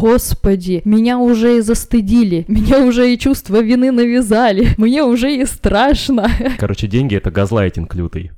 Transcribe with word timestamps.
господи, 0.00 0.80
меня 0.86 1.18
уже 1.18 1.58
и 1.58 1.60
застыдили, 1.60 2.46
меня 2.48 2.80
уже 2.80 3.12
и 3.12 3.18
чувство 3.18 3.60
вины 3.60 3.92
навязали, 3.92 4.68
мне 4.78 5.04
уже 5.04 5.36
и 5.36 5.44
страшно. 5.44 6.30
Короче, 6.58 6.86
деньги— 6.86 7.14
это 7.16 7.30
газлайтинг 7.30 7.94
лютый. 7.94 8.30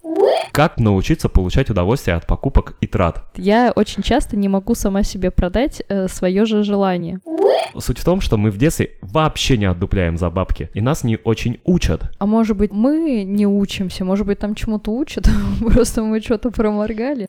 Как 0.50 0.78
научиться 0.78 1.28
получать 1.28 1.70
удовольствие 1.70 2.16
от 2.16 2.26
покупок 2.26 2.74
и 2.80 2.86
трат? 2.86 3.24
Я 3.36 3.72
очень 3.74 4.02
часто 4.02 4.36
не 4.36 4.48
могу 4.48 4.74
сама 4.74 5.02
себе 5.02 5.30
продать 5.30 5.82
э, 5.88 6.08
свое 6.08 6.44
же 6.44 6.62
желание. 6.64 7.20
Суть 7.78 7.98
в 7.98 8.04
том, 8.04 8.20
что 8.20 8.36
мы 8.36 8.50
в 8.50 8.58
детстве 8.58 8.90
вообще 9.00 9.56
не 9.56 9.64
отдупляем 9.64 10.18
за 10.18 10.28
бабки, 10.30 10.70
и 10.74 10.80
нас 10.80 11.04
не 11.04 11.18
очень 11.24 11.58
учат. 11.64 12.10
А 12.18 12.26
может 12.26 12.56
быть, 12.56 12.70
мы 12.72 13.24
не 13.24 13.46
учимся, 13.46 14.04
может 14.04 14.26
быть, 14.26 14.38
там 14.38 14.54
чему-то 14.54 14.90
учат, 14.90 15.28
просто 15.60 16.02
мы 16.02 16.20
что-то 16.20 16.50
проморгали. 16.50 17.28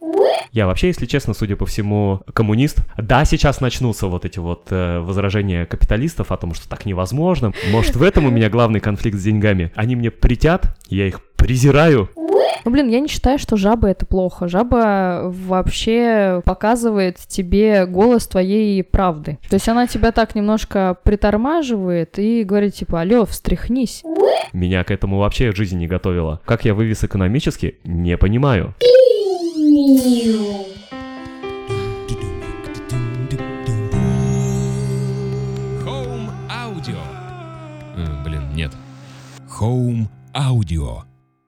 Я 0.51 0.67
вообще, 0.67 0.87
если 0.87 1.05
честно, 1.05 1.33
судя 1.33 1.55
по 1.55 1.65
всему, 1.65 2.21
коммунист. 2.33 2.79
Да, 2.97 3.25
сейчас 3.25 3.61
начнутся 3.61 4.07
вот 4.07 4.25
эти 4.25 4.39
вот 4.39 4.67
э, 4.69 4.99
возражения 4.99 5.65
капиталистов 5.65 6.31
о 6.31 6.37
том, 6.37 6.53
что 6.53 6.67
так 6.69 6.85
невозможно. 6.85 7.53
Может, 7.71 7.95
в 7.95 8.03
этом 8.03 8.25
у 8.25 8.29
меня 8.29 8.49
главный 8.49 8.79
конфликт 8.79 9.17
с 9.17 9.23
деньгами. 9.23 9.71
Они 9.75 9.95
мне 9.95 10.11
притят, 10.11 10.77
я 10.89 11.07
их 11.07 11.21
презираю. 11.37 12.09
Ну, 12.65 12.71
блин, 12.71 12.89
я 12.89 12.99
не 12.99 13.07
считаю, 13.07 13.37
что 13.39 13.57
жаба 13.57 13.89
это 13.89 14.05
плохо. 14.05 14.47
Жаба 14.47 15.21
вообще 15.25 16.41
показывает 16.45 17.17
тебе 17.17 17.85
голос 17.85 18.27
твоей 18.27 18.83
правды. 18.83 19.37
То 19.49 19.55
есть 19.55 19.67
она 19.67 19.87
тебя 19.87 20.11
так 20.11 20.33
немножко 20.35 20.97
притормаживает 21.03 22.17
и 22.19 22.43
говорит, 22.43 22.75
типа, 22.75 23.01
алло, 23.01 23.25
встряхнись. 23.25 24.03
Меня 24.53 24.83
к 24.83 24.91
этому 24.91 25.19
вообще 25.19 25.51
в 25.51 25.55
жизни 25.57 25.79
не 25.79 25.87
готовила. 25.87 26.41
Как 26.45 26.63
я 26.65 26.73
вывез 26.73 27.03
экономически, 27.03 27.75
не 27.83 28.17
понимаю. 28.17 28.73
Home 35.85 36.29
Audio. 36.49 36.99
Э, 37.97 38.23
Блин, 38.23 38.53
нет. 38.53 38.71
Home 39.59 40.07
Audio. 40.33 41.03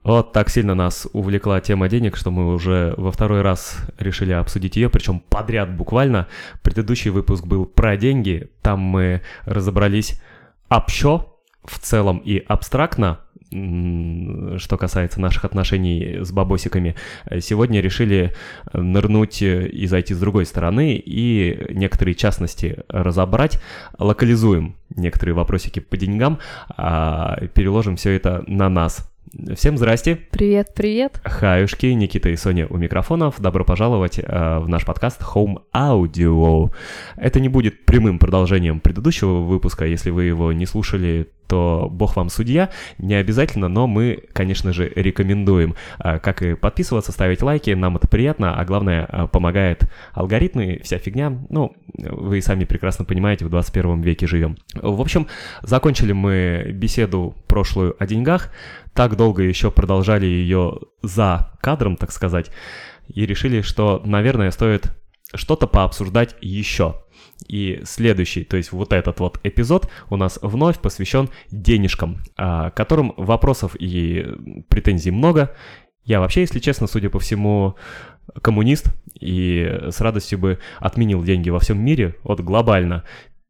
Вот 0.05 0.33
так 0.33 0.51
сильно 0.51 0.75
нас 0.75 1.07
увлекла 1.13 1.59
тема 1.61 1.89
денег, 1.89 2.15
что 2.15 2.29
мы 2.29 2.53
уже 2.53 2.93
во 2.95 3.11
второй 3.11 3.41
раз 3.41 3.79
решили 3.97 4.33
обсудить 4.33 4.75
ее, 4.75 4.87
причем 4.87 5.19
подряд 5.19 5.75
буквально. 5.75 6.27
Предыдущий 6.61 7.09
выпуск 7.09 7.43
был 7.43 7.65
про 7.65 7.97
деньги, 7.97 8.51
там 8.61 8.79
мы 8.81 9.23
разобрались 9.45 10.21
общо 10.69 11.25
в 11.63 11.79
целом 11.79 12.19
и 12.19 12.37
абстрактно, 12.37 13.21
что 13.49 14.77
касается 14.77 15.19
наших 15.19 15.43
отношений 15.43 16.19
с 16.21 16.31
бабосиками. 16.31 16.95
Сегодня 17.39 17.81
решили 17.81 18.35
нырнуть 18.73 19.41
и 19.41 19.87
зайти 19.87 20.13
с 20.13 20.19
другой 20.19 20.45
стороны 20.45 21.01
и 21.03 21.65
некоторые 21.73 22.13
частности 22.13 22.83
разобрать, 22.89 23.59
локализуем 23.97 24.75
некоторые 24.95 25.33
вопросики 25.33 25.79
по 25.79 25.97
деньгам, 25.97 26.37
а 26.77 27.37
переложим 27.55 27.95
все 27.95 28.11
это 28.11 28.43
на 28.45 28.69
нас. 28.69 29.11
Всем 29.55 29.77
здрасте. 29.77 30.15
Привет, 30.15 30.73
привет. 30.75 31.19
Хаюшки, 31.23 31.87
Никита 31.87 32.29
и 32.29 32.35
Соня 32.35 32.67
у 32.69 32.77
микрофонов. 32.77 33.39
Добро 33.39 33.65
пожаловать 33.65 34.19
э, 34.19 34.59
в 34.59 34.67
наш 34.69 34.85
подкаст 34.85 35.21
Home 35.33 35.63
Audio. 35.73 36.71
Это 37.17 37.39
не 37.39 37.49
будет 37.49 37.85
прямым 37.85 38.19
продолжением 38.19 38.79
предыдущего 38.79 39.41
выпуска. 39.41 39.85
Если 39.85 40.11
вы 40.11 40.25
его 40.25 40.53
не 40.53 40.65
слушали, 40.65 41.27
то 41.47 41.87
бог 41.91 42.15
вам 42.15 42.29
судья. 42.29 42.69
Не 42.97 43.15
обязательно, 43.15 43.67
но 43.67 43.87
мы, 43.87 44.23
конечно 44.33 44.73
же, 44.73 44.91
рекомендуем. 44.95 45.75
э, 46.03 46.19
Как 46.19 46.41
и 46.41 46.55
подписываться, 46.55 47.11
ставить 47.11 47.41
лайки. 47.41 47.71
Нам 47.71 47.97
это 47.97 48.07
приятно, 48.07 48.59
а 48.59 48.65
главное, 48.65 49.07
э, 49.09 49.27
помогает 49.31 49.89
алгоритмы, 50.13 50.81
вся 50.83 50.97
фигня. 50.97 51.37
Ну, 51.49 51.75
вы 51.93 52.41
сами 52.41 52.65
прекрасно 52.65 53.05
понимаете, 53.05 53.45
в 53.45 53.49
21 53.49 54.01
веке 54.01 54.27
живем. 54.27 54.57
В 54.73 55.01
общем, 55.01 55.27
закончили 55.61 56.11
мы 56.13 56.71
беседу 56.73 57.35
прошлую 57.47 57.95
о 57.99 58.05
деньгах 58.05 58.51
так 58.95 59.17
долго 59.17 59.43
еще 59.43 59.71
продолжали 59.71 60.25
ее 60.25 60.79
за 61.03 61.51
кадром, 61.61 61.97
так 61.97 62.11
сказать, 62.13 62.49
и 63.07 63.25
решили, 63.25 63.61
что, 63.61 64.01
наверное, 64.05 64.51
стоит 64.51 64.95
что-то 65.33 65.67
пообсуждать 65.67 66.35
еще. 66.39 67.03
И 67.47 67.81
следующий, 67.83 68.43
то 68.43 68.57
есть 68.57 68.71
вот 68.71 68.93
этот 68.93 69.19
вот 69.19 69.39
эпизод 69.43 69.89
у 70.09 70.15
нас 70.15 70.39
вновь 70.41 70.79
посвящен 70.79 71.29
денежкам, 71.51 72.21
а, 72.37 72.71
которым 72.71 73.13
вопросов 73.17 73.75
и 73.77 74.25
претензий 74.69 75.11
много. 75.11 75.55
Я 76.03 76.19
вообще, 76.19 76.41
если 76.41 76.59
честно, 76.59 76.87
судя 76.87 77.09
по 77.09 77.19
всему, 77.19 77.75
коммунист 78.41 78.87
и 79.19 79.79
с 79.89 80.01
радостью 80.01 80.39
бы 80.39 80.59
отменил 80.79 81.23
деньги 81.23 81.49
во 81.49 81.59
всем 81.59 81.83
мире, 81.83 82.15
вот 82.23 82.41
глобально, 82.41 83.03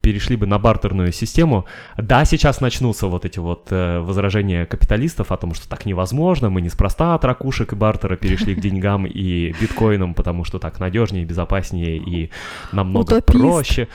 перешли 0.05 0.35
бы 0.35 0.45
на 0.45 0.59
бартерную 0.59 1.11
систему. 1.11 1.66
Да, 1.97 2.25
сейчас 2.25 2.61
начнутся 2.61 3.07
вот 3.07 3.25
эти 3.25 3.39
вот 3.39 3.69
э, 3.71 3.97
возражения 4.01 4.67
капиталистов 4.67 5.31
о 5.31 5.38
том, 5.38 5.55
что 5.55 5.67
так 5.67 5.88
невозможно, 5.88 6.51
мы 6.51 6.61
неспроста 6.61 7.16
от 7.16 7.25
ракушек 7.25 7.73
и 7.73 7.75
бартера 7.75 8.16
перешли 8.16 8.53
к 8.53 8.59
деньгам 8.59 9.07
и 9.07 9.51
биткоинам, 9.59 10.13
потому 10.13 10.43
что 10.43 10.59
так 10.59 10.79
надежнее, 10.79 11.25
безопаснее 11.25 11.97
и 11.97 12.29
намного 12.71 13.16
Утопист. 13.16 13.39
проще. 13.39 13.88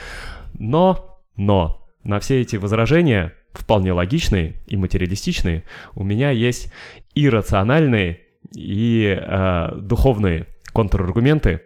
Но, 0.59 1.17
но, 1.37 1.87
на 2.03 2.19
все 2.19 2.41
эти 2.41 2.57
возражения, 2.57 3.33
вполне 3.53 3.93
логичные 3.93 4.55
и 4.67 4.75
материалистичные, 4.75 5.63
у 5.95 6.03
меня 6.03 6.31
есть 6.31 6.73
иррациональные 7.15 8.19
и 8.53 9.17
э, 9.17 9.75
духовные 9.77 10.47
контраргументы, 10.73 11.61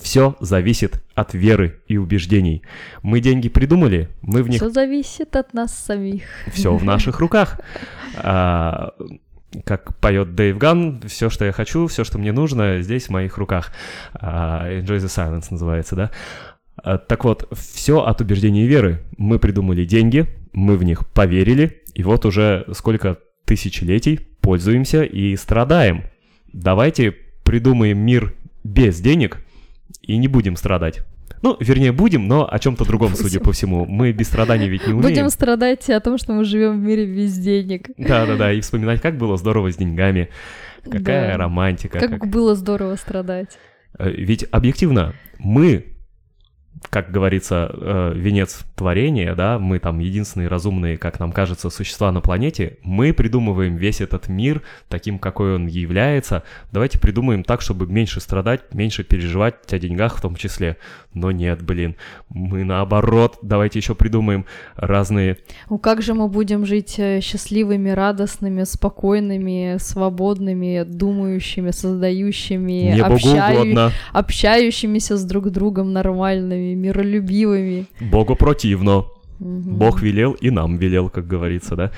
все 0.00 0.36
зависит 0.40 1.02
от 1.14 1.34
веры 1.34 1.80
и 1.86 1.96
убеждений. 1.96 2.62
Мы 3.02 3.20
деньги 3.20 3.48
придумали, 3.48 4.08
мы 4.22 4.42
в 4.42 4.48
них 4.48 4.60
Все 4.60 4.70
зависит 4.70 5.36
от 5.36 5.54
нас 5.54 5.72
самих. 5.74 6.24
все 6.52 6.76
в 6.76 6.84
наших 6.84 7.20
руках. 7.20 7.60
А, 8.16 8.92
как 9.64 9.96
поет 9.98 10.34
Дэйв 10.34 10.58
Ган, 10.58 11.00
все, 11.06 11.30
что 11.30 11.44
я 11.44 11.52
хочу, 11.52 11.86
все, 11.86 12.04
что 12.04 12.18
мне 12.18 12.32
нужно, 12.32 12.82
здесь 12.82 13.06
в 13.06 13.10
моих 13.10 13.38
руках. 13.38 13.72
А, 14.14 14.68
Enjoy 14.68 14.96
the 14.98 15.06
silence 15.06 15.46
называется, 15.50 15.94
да? 15.96 16.10
А, 16.76 16.98
Так 16.98 17.24
вот, 17.24 17.48
все 17.56 18.02
от 18.04 18.20
убеждений 18.20 18.64
и 18.64 18.66
веры. 18.66 19.02
Мы 19.16 19.38
придумали 19.38 19.84
деньги, 19.84 20.26
мы 20.52 20.76
в 20.76 20.82
них 20.84 21.06
поверили, 21.08 21.82
и 21.94 22.02
вот 22.02 22.24
уже 22.26 22.66
сколько 22.72 23.18
тысячелетий 23.44 24.18
пользуемся 24.40 25.04
и 25.04 25.36
страдаем. 25.36 26.02
Давайте 26.52 27.14
придумаем 27.44 27.98
мир 27.98 28.34
без 28.64 29.00
денег 29.00 29.43
и 30.06 30.16
не 30.16 30.28
будем 30.28 30.56
страдать. 30.56 31.02
Ну, 31.42 31.56
вернее, 31.60 31.92
будем, 31.92 32.26
но 32.28 32.48
о 32.50 32.58
чем-то 32.58 32.84
другом, 32.86 33.14
судя 33.14 33.40
по 33.40 33.52
всему. 33.52 33.84
Мы 33.86 34.12
без 34.12 34.28
страданий 34.28 34.68
ведь 34.68 34.86
не 34.86 34.92
умеем. 34.94 35.02
Будем 35.08 35.28
страдать 35.30 35.88
о 35.90 36.00
том, 36.00 36.16
что 36.18 36.32
мы 36.32 36.44
живем 36.44 36.80
в 36.80 36.82
мире 36.82 37.06
без 37.06 37.36
денег. 37.38 37.88
Да-да-да, 37.98 38.52
и 38.52 38.60
вспоминать, 38.60 39.00
как 39.00 39.16
было 39.18 39.36
здорово 39.36 39.70
с 39.72 39.76
деньгами. 39.76 40.28
Какая 40.84 41.32
Да. 41.32 41.36
романтика. 41.38 41.98
Как 41.98 42.10
как- 42.10 42.26
было 42.28 42.54
здорово 42.54 42.96
страдать. 42.96 43.58
Э, 43.98 44.10
Ведь 44.10 44.46
объективно, 44.50 45.14
мы, 45.38 45.84
как 46.90 47.10
говорится, 47.10 47.70
э, 47.72 48.12
венец 48.14 48.64
творения, 48.76 49.34
да, 49.34 49.58
мы 49.58 49.78
там 49.78 49.98
единственные 49.98 50.48
разумные, 50.48 50.96
как 50.96 51.18
нам 51.18 51.32
кажется, 51.32 51.70
существа 51.70 52.12
на 52.12 52.20
планете, 52.20 52.78
мы 52.82 53.12
придумываем 53.12 53.76
весь 53.76 54.00
этот 54.00 54.28
мир 54.28 54.62
таким, 54.88 55.18
какой 55.18 55.56
он 55.56 55.66
является. 55.66 56.42
Давайте 56.72 56.98
придумаем 56.98 57.42
так, 57.44 57.60
чтобы 57.60 57.86
меньше 57.86 58.20
страдать, 58.20 58.72
меньше 58.72 59.04
переживать 59.04 59.72
о 59.72 59.78
деньгах 59.78 60.16
в 60.16 60.20
том 60.20 60.36
числе. 60.36 60.76
Но 61.12 61.30
нет, 61.30 61.62
блин, 61.62 61.96
мы 62.28 62.64
наоборот, 62.64 63.38
давайте 63.42 63.78
еще 63.78 63.94
придумаем 63.94 64.46
разные 64.76 65.38
Ну 65.70 65.78
как 65.78 66.02
же 66.02 66.14
мы 66.14 66.28
будем 66.28 66.66
жить 66.66 66.98
э, 66.98 67.20
счастливыми, 67.20 67.90
радостными, 67.90 68.64
спокойными, 68.64 69.76
свободными, 69.78 70.82
думающими, 70.84 71.70
создающими, 71.70 72.94
не 72.94 73.02
богу 73.02 73.14
общаю- 73.14 73.54
угодно, 73.54 73.92
общающимися 74.12 75.16
с 75.16 75.24
друг 75.24 75.50
другом 75.50 75.92
нормальными, 75.92 76.73
миролюбивыми. 76.74 77.86
богу 78.00 78.36
противно. 78.36 79.04
Мгм. 79.40 79.76
Бог 79.78 80.00
велел 80.00 80.32
и 80.32 80.50
нам 80.50 80.76
велел, 80.76 81.08
как 81.10 81.26
говорится, 81.26 81.74
да. 81.74 81.90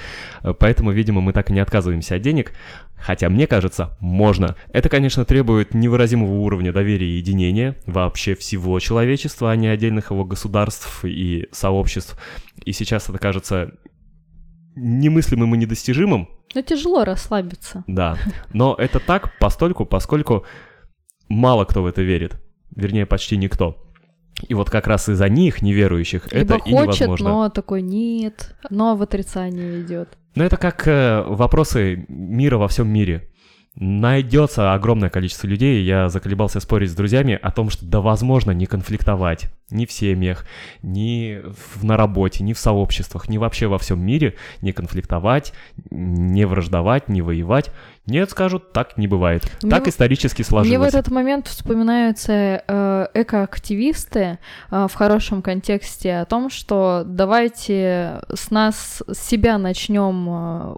Поэтому, 0.59 0.91
видимо, 0.91 1.21
мы 1.21 1.33
так 1.35 1.51
и 1.51 1.53
не 1.53 1.61
отказываемся 1.61 2.15
от 2.15 2.23
денег. 2.23 2.53
Хотя, 2.97 3.29
мне 3.29 3.47
кажется, 3.47 3.95
можно. 4.01 4.57
Это, 4.73 4.89
конечно, 4.89 5.27
требует 5.27 5.75
невыразимого 5.75 6.33
уровня 6.33 6.73
доверия 6.73 7.07
и 7.07 7.19
единения 7.19 7.77
вообще 7.85 8.35
всего 8.35 8.81
человечества, 8.81 9.51
а 9.51 9.57
не 9.57 9.69
отдельных 9.69 10.11
его 10.11 10.25
государств 10.25 11.05
и 11.05 11.47
сообществ. 11.53 12.19
И 12.65 12.73
сейчас 12.73 13.11
это 13.11 13.19
кажется 13.19 13.73
немыслимым 14.75 15.55
и 15.55 15.59
недостижимым, 15.59 16.29
Но 16.55 16.63
тяжело 16.63 17.05
расслабиться. 17.05 17.85
да. 17.87 18.17
Но 18.53 18.75
это 18.79 18.99
так 18.99 19.39
постольку, 19.39 19.85
поскольку 19.85 20.45
мало 21.29 21.65
кто 21.67 21.83
в 21.83 21.87
это 21.87 22.01
верит. 22.03 22.37
Вернее, 22.75 23.07
почти 23.07 23.37
никто. 23.37 23.86
И 24.47 24.55
вот 24.55 24.71
как 24.71 24.87
раз 24.87 25.09
из-за 25.09 25.29
них, 25.29 25.63
неверующих, 25.63 26.27
это 26.27 26.37
Либо 26.39 26.57
и 26.57 26.73
хочет, 26.73 27.01
невозможно. 27.01 27.29
но 27.29 27.49
такой 27.49 27.83
нет, 27.83 28.55
но 28.71 28.95
в 28.95 29.03
отрицание 29.03 29.81
идет. 29.81 30.11
Ну, 30.35 30.45
это 30.45 30.59
как 30.59 30.87
э, 30.87 31.23
вопросы 31.27 32.05
мира 32.09 32.59
во 32.59 32.69
всем 32.69 32.89
мире. 32.89 33.31
Найдется 33.79 34.73
огромное 34.73 35.11
количество 35.11 35.47
людей, 35.47 35.83
я 35.85 36.09
заколебался 36.09 36.61
спорить 36.61 36.91
с 36.91 36.95
друзьями 36.95 37.39
о 37.41 37.51
том, 37.51 37.69
что 37.69 37.85
да 37.85 38.01
возможно 38.01 38.53
не 38.53 38.65
конфликтовать 38.65 39.51
ни 39.69 39.85
в 39.85 39.93
семьях, 39.93 40.47
ни 40.81 41.43
в, 41.45 41.85
на 41.85 41.99
работе, 41.99 42.43
ни 42.43 42.55
в 42.55 42.59
сообществах, 42.59 43.29
ни 43.29 43.37
вообще 43.37 43.67
во 43.67 43.79
всем 43.79 44.01
мире, 44.01 44.37
не 44.63 44.73
конфликтовать, 44.73 45.53
не 45.91 46.47
враждовать, 46.47 47.11
не 47.11 47.21
воевать. 47.21 47.71
Нет, 48.07 48.31
скажут, 48.31 48.73
так 48.73 48.97
не 48.97 49.09
бывает. 49.09 49.43
Мне 49.61 49.71
так 49.71 49.85
в- 49.85 49.89
исторически 49.89 50.41
сложилось. 50.41 50.79
Мне 50.79 50.79
в 50.79 50.89
этот 50.89 51.13
момент 51.13 51.49
вспоминаются 51.49 52.63
э, 52.67 53.07
экоактивисты 53.13 54.39
э, 54.71 54.87
в 54.89 54.95
хорошем 54.95 55.43
контексте 55.43 56.19
о 56.19 56.25
том, 56.25 56.49
что 56.49 57.03
давайте 57.05 58.23
с 58.33 58.51
нас, 58.51 59.03
с 59.07 59.19
себя 59.19 59.59
начнем 59.59 60.27
э, 60.29 60.77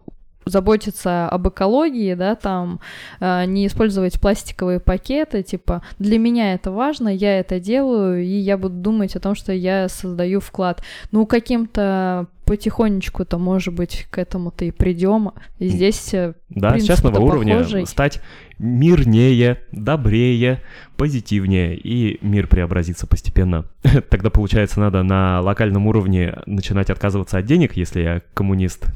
заботиться 0.48 1.28
об 1.28 1.48
экологии, 1.48 2.14
да, 2.14 2.34
там, 2.34 2.80
э, 3.20 3.44
не 3.46 3.66
использовать 3.66 4.20
пластиковые 4.20 4.80
пакеты, 4.80 5.42
типа, 5.42 5.82
для 5.98 6.18
меня 6.18 6.54
это 6.54 6.70
важно, 6.70 7.08
я 7.08 7.38
это 7.38 7.60
делаю, 7.60 8.22
и 8.22 8.38
я 8.38 8.56
буду 8.56 8.74
думать 8.74 9.16
о 9.16 9.20
том, 9.20 9.34
что 9.34 9.52
я 9.52 9.88
создаю 9.88 10.40
вклад. 10.40 10.82
Ну, 11.12 11.26
каким-то 11.26 12.26
потихонечку-то, 12.48 13.36
может 13.36 13.74
быть, 13.74 14.06
к 14.10 14.16
этому-то 14.16 14.64
и 14.64 14.70
придем. 14.70 15.32
И 15.58 15.68
здесь 15.68 16.14
э, 16.14 16.32
Да, 16.48 16.70
с 16.70 16.72
принцип-то 16.72 16.94
частного 16.94 17.18
уровня 17.20 17.58
похожий. 17.58 17.86
стать 17.86 18.22
мирнее, 18.58 19.60
добрее, 19.70 20.62
позитивнее, 20.96 21.76
и 21.76 22.18
мир 22.22 22.46
преобразится 22.46 23.06
постепенно. 23.06 23.66
Тогда, 24.10 24.30
получается, 24.30 24.80
надо 24.80 25.02
на 25.02 25.42
локальном 25.42 25.86
уровне 25.86 26.38
начинать 26.46 26.88
отказываться 26.88 27.36
от 27.36 27.44
денег, 27.44 27.76
если 27.76 28.00
я 28.00 28.22
коммунист 28.32 28.86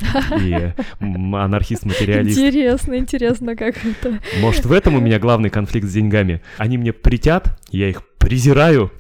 и 0.41 0.73
анархист-материалист. 1.01 2.39
Интересно, 2.39 2.97
интересно, 2.97 3.55
как 3.55 3.77
это. 3.85 4.19
Может, 4.41 4.65
в 4.65 4.73
этом 4.73 4.95
у 4.95 5.01
меня 5.01 5.19
главный 5.19 5.51
конфликт 5.51 5.87
с 5.87 5.93
деньгами? 5.93 6.41
Они 6.57 6.79
мне 6.79 6.95
притят, 6.95 7.61
я 7.71 7.91
их 7.91 8.03
презираю, 8.23 8.91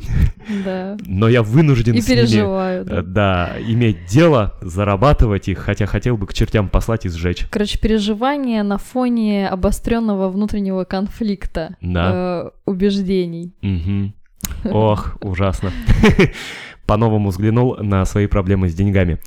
Да. 0.65 0.97
но 1.07 1.29
я 1.29 1.43
вынужден 1.43 1.95
И 1.95 2.01
с 2.01 2.09
ними... 2.09 2.19
переживаю, 2.21 2.83
э, 2.83 2.85
да. 2.85 3.03
Да, 3.03 3.53
иметь 3.67 4.05
дело, 4.07 4.55
зарабатывать 4.61 5.49
их, 5.49 5.59
хотя 5.59 5.87
хотел 5.87 6.17
бы 6.17 6.27
к 6.27 6.35
чертям 6.35 6.69
послать 6.69 7.07
и 7.07 7.09
сжечь. 7.09 7.47
Короче, 7.51 7.79
переживания 7.79 8.63
на 8.63 8.79
фоне 8.79 9.49
обостренного 9.49 10.29
внутреннего 10.29 10.85
конфликта 10.85 11.77
Да. 11.81 12.11
э, 12.15 12.51
убеждений. 12.67 13.53
Мгм. 13.63 14.15
Ох, 14.65 15.17
ужасно. 15.21 15.71
По-новому 16.87 17.31
взглянул 17.31 17.77
на 17.77 18.05
свои 18.05 18.27
проблемы 18.27 18.69
с 18.69 18.75
деньгами. 18.75 19.19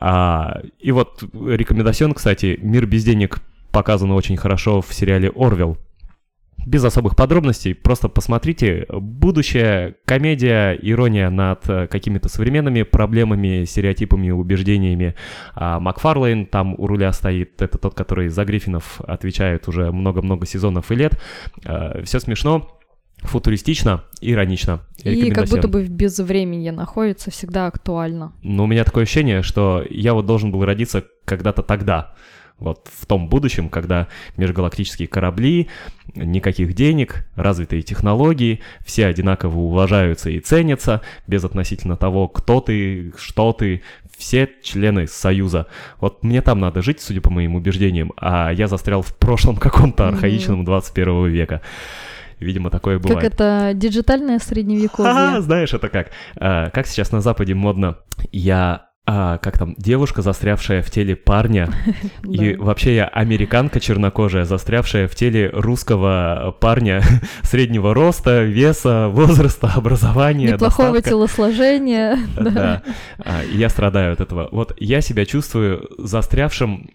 А, 0.00 0.60
и 0.78 0.92
вот 0.92 1.22
рекомендацион, 1.34 2.14
кстати, 2.14 2.58
«Мир 2.62 2.86
без 2.86 3.04
денег» 3.04 3.40
показано 3.72 4.14
очень 4.14 4.36
хорошо 4.36 4.80
в 4.80 4.92
сериале 4.94 5.30
«Орвел». 5.34 5.76
Без 6.66 6.84
особых 6.84 7.16
подробностей, 7.16 7.74
просто 7.74 8.08
посмотрите. 8.08 8.86
Будущее, 8.90 9.96
комедия, 10.04 10.72
ирония 10.72 11.30
над 11.30 11.68
э, 11.68 11.86
какими-то 11.86 12.28
современными 12.28 12.82
проблемами, 12.82 13.64
стереотипами, 13.64 14.30
убеждениями. 14.30 15.14
А 15.54 15.80
Макфарлейн 15.80 16.46
там 16.46 16.74
у 16.78 16.86
руля 16.86 17.12
стоит, 17.12 17.60
это 17.60 17.78
тот, 17.78 17.94
который 17.94 18.28
за 18.28 18.44
Гриффинов 18.44 19.00
отвечает 19.00 19.68
уже 19.68 19.92
много-много 19.92 20.46
сезонов 20.46 20.90
и 20.90 20.94
лет. 20.94 21.20
Все 22.04 22.20
смешно, 22.20 22.78
футуристично, 23.18 24.04
иронично. 24.20 24.80
И 25.02 25.30
как 25.30 25.48
будто 25.48 25.68
бы 25.68 25.82
в 25.82 25.90
безвременье 25.90 26.72
находится, 26.72 27.30
всегда 27.30 27.66
актуально. 27.66 28.32
Но 28.42 28.64
у 28.64 28.66
меня 28.66 28.84
такое 28.84 29.04
ощущение, 29.04 29.42
что 29.42 29.84
я 29.88 30.14
вот 30.14 30.26
должен 30.26 30.50
был 30.50 30.64
родиться 30.64 31.04
когда-то 31.24 31.62
тогда. 31.62 32.14
Вот 32.58 32.88
в 32.92 33.06
том 33.06 33.28
будущем, 33.28 33.68
когда 33.68 34.06
межгалактические 34.36 35.08
корабли, 35.08 35.68
никаких 36.14 36.74
денег, 36.74 37.26
развитые 37.34 37.82
технологии, 37.82 38.60
все 38.84 39.06
одинаково 39.06 39.58
уважаются 39.58 40.30
и 40.30 40.38
ценятся, 40.38 41.02
без 41.26 41.44
относительно 41.44 41.96
того, 41.96 42.28
кто 42.28 42.60
ты, 42.60 43.12
что 43.18 43.52
ты, 43.52 43.82
все 44.16 44.48
члены 44.62 45.08
Союза. 45.08 45.66
Вот 46.00 46.22
мне 46.22 46.42
там 46.42 46.60
надо 46.60 46.80
жить, 46.80 47.00
судя 47.00 47.20
по 47.20 47.30
моим 47.30 47.56
убеждениям, 47.56 48.12
а 48.16 48.50
я 48.52 48.68
застрял 48.68 49.02
в 49.02 49.16
прошлом 49.16 49.56
каком-то 49.56 50.08
архаичном 50.08 50.64
21 50.64 51.26
века. 51.26 51.60
Видимо, 52.38 52.70
такое 52.70 52.98
бывает. 52.98 53.22
Как 53.22 53.32
это 53.32 53.72
диджитальное 53.74 54.38
средневековье. 54.38 55.40
знаешь, 55.40 55.72
это 55.72 55.88
как? 55.88 56.10
А, 56.36 56.70
как 56.70 56.86
сейчас 56.86 57.10
на 57.12 57.20
Западе 57.20 57.54
модно? 57.54 57.98
Я, 58.32 58.88
а, 59.06 59.36
как 59.36 59.58
там, 59.58 59.74
девушка, 59.76 60.22
застрявшая 60.22 60.80
в 60.80 60.90
теле 60.90 61.14
парня, 61.14 61.68
и 62.24 62.54
вообще 62.54 62.96
я 62.96 63.04
американка 63.04 63.78
чернокожая, 63.78 64.46
застрявшая 64.46 65.08
в 65.08 65.14
теле 65.14 65.50
русского 65.52 66.56
парня 66.58 67.02
среднего 67.42 67.92
роста, 67.92 68.42
веса, 68.42 69.08
возраста, 69.08 69.70
образования, 69.76 70.52
Неплохого 70.52 71.02
телосложения. 71.02 72.18
Да. 72.34 72.82
А, 73.18 73.42
я 73.52 73.68
страдаю 73.68 74.14
от 74.14 74.20
этого. 74.20 74.48
Вот 74.52 74.74
я 74.78 75.02
себя 75.02 75.26
чувствую 75.26 75.86
застрявшим... 75.98 76.88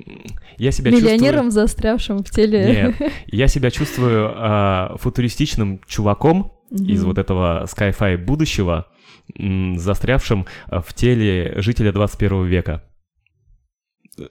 Я 0.58 0.72
себя. 0.72 0.90
Миллионером, 0.90 1.52
застрявшим 1.52 2.24
в 2.24 2.30
теле. 2.32 2.96
Нет, 3.00 3.14
я 3.28 3.48
себя 3.48 3.70
чувствую 3.70 4.34
а, 4.36 4.96
футуристичным 4.98 5.80
чуваком 5.88 6.54
из 6.72 7.04
вот 7.04 7.18
этого 7.18 7.66
sci-fi 7.66 8.18
будущего, 8.18 8.88
застрявшим 9.38 10.46
а, 10.68 10.82
в 10.82 10.94
теле 10.94 11.54
жителя 11.58 11.92
21 11.92 12.46
века. 12.46 12.84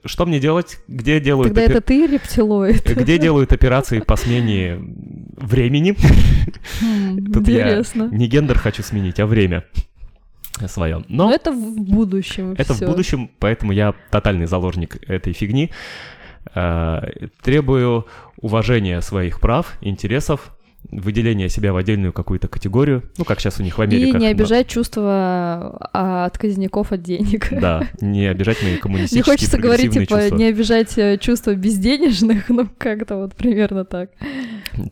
Что 0.05 0.25
мне 0.27 0.39
делать? 0.39 0.77
Где 0.87 1.19
делают, 1.19 1.47
Тогда 1.55 1.63
опе- 1.65 1.71
это 1.71 1.81
ты 1.81 2.05
рептилоид. 2.07 2.83
где 2.95 3.17
делают 3.19 3.51
операции 3.53 3.99
по 4.01 4.15
смене 4.17 4.77
времени? 5.37 5.95
Хм, 6.81 7.25
Тут 7.33 7.47
я 7.47 7.61
Интересно. 7.69 8.09
не 8.11 8.27
гендер 8.27 8.59
хочу 8.59 8.83
сменить, 8.83 9.19
а 9.19 9.25
время 9.25 9.63
свое. 10.67 11.03
Но 11.07 11.27
Но 11.27 11.33
это 11.33 11.51
в 11.51 11.79
будущем. 11.81 12.53
это 12.57 12.73
в 12.73 12.77
всё. 12.77 12.87
будущем, 12.87 13.31
поэтому 13.39 13.71
я 13.71 13.95
тотальный 14.11 14.45
заложник 14.45 14.97
этой 15.09 15.33
фигни. 15.33 15.71
А, 16.53 17.07
Требую 17.41 18.05
уважения 18.37 19.01
своих 19.01 19.39
прав, 19.39 19.77
интересов, 19.81 20.55
выделения 20.91 21.49
себя 21.49 21.73
в 21.73 21.77
отдельную 21.77 22.13
какую-то 22.13 22.47
категорию, 22.47 23.03
ну, 23.17 23.25
как 23.25 23.39
сейчас 23.39 23.59
у 23.59 23.63
них 23.63 23.77
в 23.77 23.81
И 23.81 23.83
Америках. 23.83 24.21
не 24.21 24.27
да. 24.27 24.31
обижать 24.31 24.67
чувства 24.67 25.89
а, 25.93 26.25
отказников 26.25 26.91
от 26.91 27.01
денег. 27.01 27.49
Да, 27.59 27.87
не 27.99 28.25
обижать 28.25 28.61
мои 28.63 28.73
Не 28.73 28.77
коммунистические 28.77 29.23
хочется 29.23 29.57
говорить, 29.57 29.91
типа, 29.91 30.05
чувства. 30.05 30.35
не 30.35 30.45
обижать 30.45 30.97
э, 30.97 31.17
чувства 31.17 31.55
безденежных, 31.55 32.49
ну, 32.49 32.67
как-то 32.77 33.17
вот 33.17 33.35
примерно 33.35 33.85
так. 33.85 34.11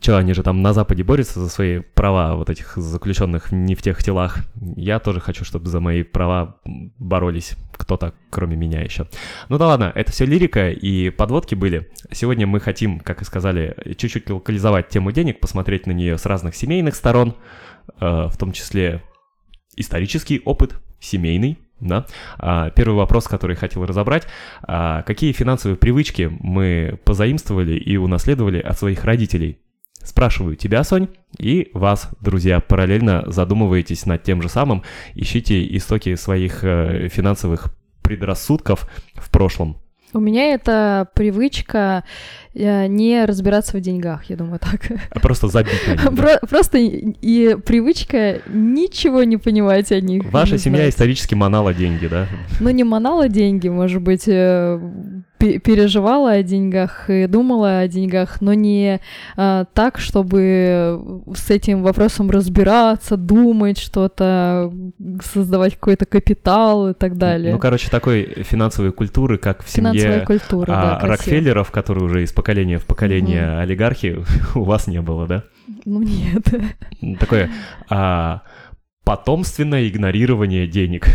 Че, 0.00 0.16
они 0.16 0.34
же 0.34 0.42
там 0.42 0.60
на 0.62 0.72
Западе 0.72 1.02
борются 1.02 1.40
за 1.40 1.48
свои 1.48 1.80
права 1.80 2.36
вот 2.36 2.50
этих 2.50 2.76
заключенных 2.76 3.50
не 3.52 3.74
в 3.74 3.82
тех 3.82 4.02
телах. 4.02 4.38
Я 4.76 4.98
тоже 4.98 5.20
хочу, 5.20 5.44
чтобы 5.44 5.68
за 5.68 5.80
мои 5.80 6.02
права 6.02 6.56
боролись 6.98 7.54
кто-то, 7.88 8.12
кроме 8.28 8.54
меня 8.54 8.82
еще. 8.82 9.08
Ну 9.48 9.56
да 9.56 9.68
ладно, 9.68 9.90
это 9.94 10.12
все 10.12 10.26
лирика 10.26 10.70
и 10.70 11.08
подводки 11.08 11.54
были. 11.54 11.90
Сегодня 12.12 12.46
мы 12.46 12.60
хотим, 12.60 13.00
как 13.00 13.22
и 13.22 13.24
сказали, 13.24 13.74
чуть-чуть 13.96 14.28
локализовать 14.28 14.90
тему 14.90 15.10
денег, 15.10 15.40
посмотреть 15.40 15.86
на 15.86 15.92
нее 15.92 16.18
с 16.18 16.26
разных 16.26 16.54
семейных 16.54 16.94
сторон, 16.94 17.34
э, 17.98 18.26
в 18.30 18.36
том 18.36 18.52
числе 18.52 19.02
исторический 19.74 20.42
опыт, 20.44 20.74
семейный, 21.00 21.56
да. 21.80 22.04
А, 22.38 22.68
Первый 22.70 22.96
вопрос, 22.96 23.26
который 23.26 23.56
хотел 23.56 23.86
разобрать, 23.86 24.26
а, 24.64 25.00
какие 25.02 25.32
финансовые 25.32 25.78
привычки 25.78 26.30
мы 26.40 27.00
позаимствовали 27.04 27.78
и 27.78 27.96
унаследовали 27.96 28.60
от 28.60 28.78
своих 28.78 29.02
родителей? 29.04 29.60
Спрашиваю 30.08 30.56
тебя, 30.56 30.84
Сонь, 30.84 31.08
и 31.36 31.68
вас, 31.74 32.08
друзья, 32.22 32.60
параллельно 32.60 33.24
задумываетесь 33.26 34.06
над 34.06 34.22
тем 34.22 34.40
же 34.40 34.48
самым, 34.48 34.82
ищите 35.14 35.66
истоки 35.76 36.14
своих 36.14 36.64
э, 36.64 37.08
финансовых 37.12 37.66
предрассудков 38.00 38.88
в 39.16 39.30
прошлом. 39.30 39.76
У 40.14 40.20
меня 40.20 40.54
это 40.54 41.08
привычка 41.14 42.04
э, 42.54 42.86
не 42.86 43.26
разбираться 43.26 43.76
в 43.76 43.80
деньгах, 43.82 44.24
я 44.30 44.36
думаю, 44.36 44.58
так. 44.58 44.80
А 45.10 45.20
просто 45.20 45.48
забить 45.48 45.86
на 45.86 45.92
них. 45.92 46.04
да. 46.04 46.10
Про- 46.10 46.46
Просто 46.46 46.78
и 46.78 47.56
привычка 47.56 48.40
ничего 48.48 49.24
не 49.24 49.36
понимать 49.36 49.92
о 49.92 50.00
них. 50.00 50.24
Ваша 50.32 50.56
семья 50.56 50.84
знать. 50.84 50.94
исторически 50.94 51.34
манала 51.34 51.74
деньги, 51.74 52.06
да? 52.06 52.26
Ну, 52.60 52.70
не 52.70 52.84
манала 52.84 53.28
деньги, 53.28 53.68
может 53.68 54.00
быть, 54.00 54.24
э, 54.26 54.80
переживала 55.38 56.32
о 56.32 56.42
деньгах 56.42 57.08
и 57.08 57.26
думала 57.26 57.80
о 57.80 57.88
деньгах, 57.88 58.40
но 58.40 58.54
не 58.54 59.00
а, 59.36 59.64
так, 59.72 59.98
чтобы 59.98 61.00
с 61.34 61.50
этим 61.50 61.82
вопросом 61.82 62.30
разбираться, 62.30 63.16
думать 63.16 63.78
что-то, 63.78 64.72
создавать 65.22 65.74
какой-то 65.74 66.06
капитал 66.06 66.90
и 66.90 66.94
так 66.94 67.16
далее. 67.16 67.52
Ну, 67.52 67.58
короче, 67.58 67.88
такой 67.90 68.42
финансовой 68.42 68.92
культуры, 68.92 69.38
как 69.38 69.62
в 69.62 69.68
Финансовая 69.68 70.12
семье 70.12 70.26
культура, 70.26 70.66
да, 70.66 70.96
а, 70.96 71.00
красиво. 71.00 71.12
Рокфеллеров, 71.12 71.70
которые 71.70 72.04
уже 72.04 72.22
из 72.22 72.32
поколения 72.32 72.78
в 72.78 72.84
поколение 72.84 73.58
олигархи, 73.58 74.18
у 74.54 74.64
вас 74.64 74.86
не 74.86 75.00
было, 75.00 75.26
да? 75.26 75.44
Ну, 75.84 76.02
нет. 76.02 76.44
Такое 77.20 77.50
а, 77.88 78.42
потомственное 79.04 79.88
игнорирование 79.88 80.66
денег. 80.66 81.06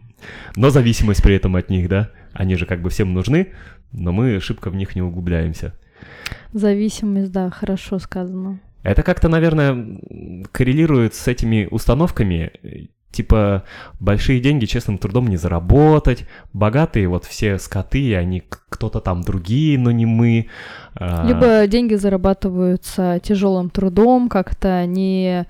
Но 0.56 0.70
зависимость 0.70 1.22
при 1.22 1.36
этом 1.36 1.56
от 1.56 1.70
них, 1.70 1.88
да? 1.88 2.10
Они 2.38 2.56
же 2.56 2.66
как 2.66 2.82
бы 2.82 2.90
всем 2.90 3.14
нужны, 3.14 3.52
но 3.92 4.12
мы 4.12 4.40
шибко 4.40 4.70
в 4.70 4.76
них 4.76 4.94
не 4.94 5.02
углубляемся. 5.02 5.72
Зависимость, 6.52 7.32
да, 7.32 7.50
хорошо 7.50 7.98
сказано. 7.98 8.60
Это 8.82 9.02
как-то, 9.02 9.28
наверное, 9.28 9.98
коррелирует 10.52 11.14
с 11.14 11.26
этими 11.26 11.66
установками, 11.70 12.52
типа 13.10 13.64
большие 13.98 14.40
деньги 14.40 14.66
честным 14.66 14.98
трудом 14.98 15.26
не 15.26 15.36
заработать, 15.36 16.24
богатые 16.52 17.08
вот 17.08 17.24
все 17.24 17.58
скоты, 17.58 18.14
они 18.14 18.44
кто-то 18.68 19.00
там 19.00 19.22
другие, 19.22 19.78
но 19.78 19.90
не 19.90 20.06
мы. 20.06 20.48
А, 20.94 21.26
Либо 21.26 21.66
деньги 21.66 21.94
зарабатываются 21.94 23.18
тяжелым 23.22 23.70
трудом, 23.70 24.28
как-то 24.28 24.84
не 24.86 25.46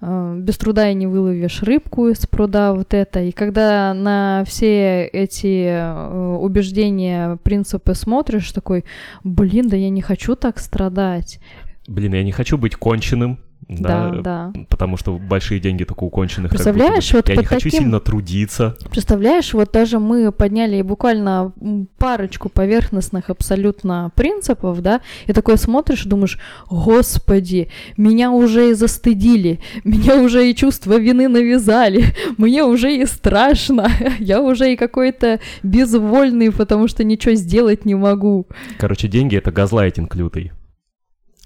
без 0.00 0.56
труда 0.58 0.90
и 0.90 0.94
не 0.94 1.06
выловишь 1.06 1.62
рыбку 1.62 2.08
из 2.08 2.26
пруда, 2.26 2.72
вот 2.72 2.94
это. 2.94 3.22
И 3.22 3.32
когда 3.32 3.94
на 3.94 4.44
все 4.46 5.06
эти 5.06 5.66
э, 5.66 6.36
убеждения, 6.36 7.36
принципы 7.42 7.94
смотришь, 7.94 8.52
такой, 8.52 8.84
блин, 9.22 9.68
да 9.68 9.76
я 9.76 9.90
не 9.90 10.02
хочу 10.02 10.36
так 10.36 10.58
страдать. 10.58 11.40
Блин, 11.86 12.14
я 12.14 12.22
не 12.22 12.32
хочу 12.32 12.58
быть 12.58 12.76
конченым. 12.76 13.38
Да, 13.68 14.10
Да, 14.10 14.20
да. 14.22 14.52
Потому 14.68 14.96
что 14.96 15.16
большие 15.16 15.60
деньги 15.60 15.84
только 15.84 16.04
у 16.04 16.10
конченых. 16.10 16.50
как 16.50 16.58
будто 16.60 16.72
бы. 16.72 16.78
Представляешь, 16.78 17.12
вот 17.12 17.28
я 17.28 17.36
не 17.36 17.44
хочу 17.44 17.64
таким- 17.64 17.80
сильно 17.80 18.00
трудиться. 18.00 18.76
Представляешь, 18.90 19.52
вот 19.54 19.72
даже 19.72 19.98
мы 19.98 20.30
подняли 20.32 20.82
буквально 20.82 21.52
парочку 21.98 22.48
поверхностных 22.48 23.30
абсолютно 23.30 24.10
принципов, 24.14 24.80
да, 24.82 25.00
и 25.26 25.32
такой 25.32 25.56
смотришь 25.58 26.04
и 26.06 26.08
думаешь, 26.08 26.38
господи, 26.68 27.68
меня 27.96 28.30
уже 28.30 28.70
и 28.70 28.74
застыдили, 28.74 29.60
меня 29.84 30.16
уже 30.20 30.48
и 30.50 30.54
чувство 30.54 30.98
вины 30.98 31.28
навязали, 31.28 32.04
мне 32.36 32.64
уже 32.64 32.94
и 32.96 33.06
страшно, 33.06 33.88
я 34.18 34.40
уже 34.40 34.72
и 34.72 34.76
какой-то 34.76 35.40
безвольный, 35.62 36.52
потому 36.52 36.88
что 36.88 37.04
ничего 37.04 37.34
сделать 37.34 37.84
не 37.84 37.94
могу. 37.94 38.46
Короче, 38.78 39.08
деньги 39.08 39.36
это 39.36 39.50
газлайтинг 39.52 40.14
лютый. 40.14 40.52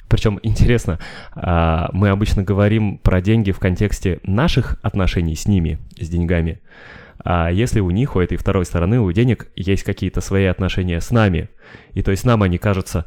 Причем 0.08 0.40
интересно, 0.42 0.98
а, 1.34 1.90
мы 1.92 2.08
обычно 2.08 2.42
говорим 2.42 2.98
про 2.98 3.20
деньги 3.20 3.52
в 3.52 3.58
контексте 3.58 4.20
наших 4.22 4.78
отношений 4.82 5.36
с 5.36 5.46
ними, 5.46 5.78
с 5.98 6.08
деньгами. 6.08 6.60
А 7.30 7.50
если 7.50 7.80
у 7.80 7.90
них, 7.90 8.16
у 8.16 8.20
этой 8.20 8.38
второй 8.38 8.64
стороны, 8.64 9.00
у 9.00 9.12
денег 9.12 9.48
есть 9.54 9.82
какие-то 9.82 10.22
свои 10.22 10.46
отношения 10.46 10.98
с 10.98 11.10
нами, 11.10 11.50
и 11.92 12.00
то 12.00 12.10
есть 12.10 12.24
нам 12.24 12.42
они 12.42 12.56
кажутся 12.56 13.04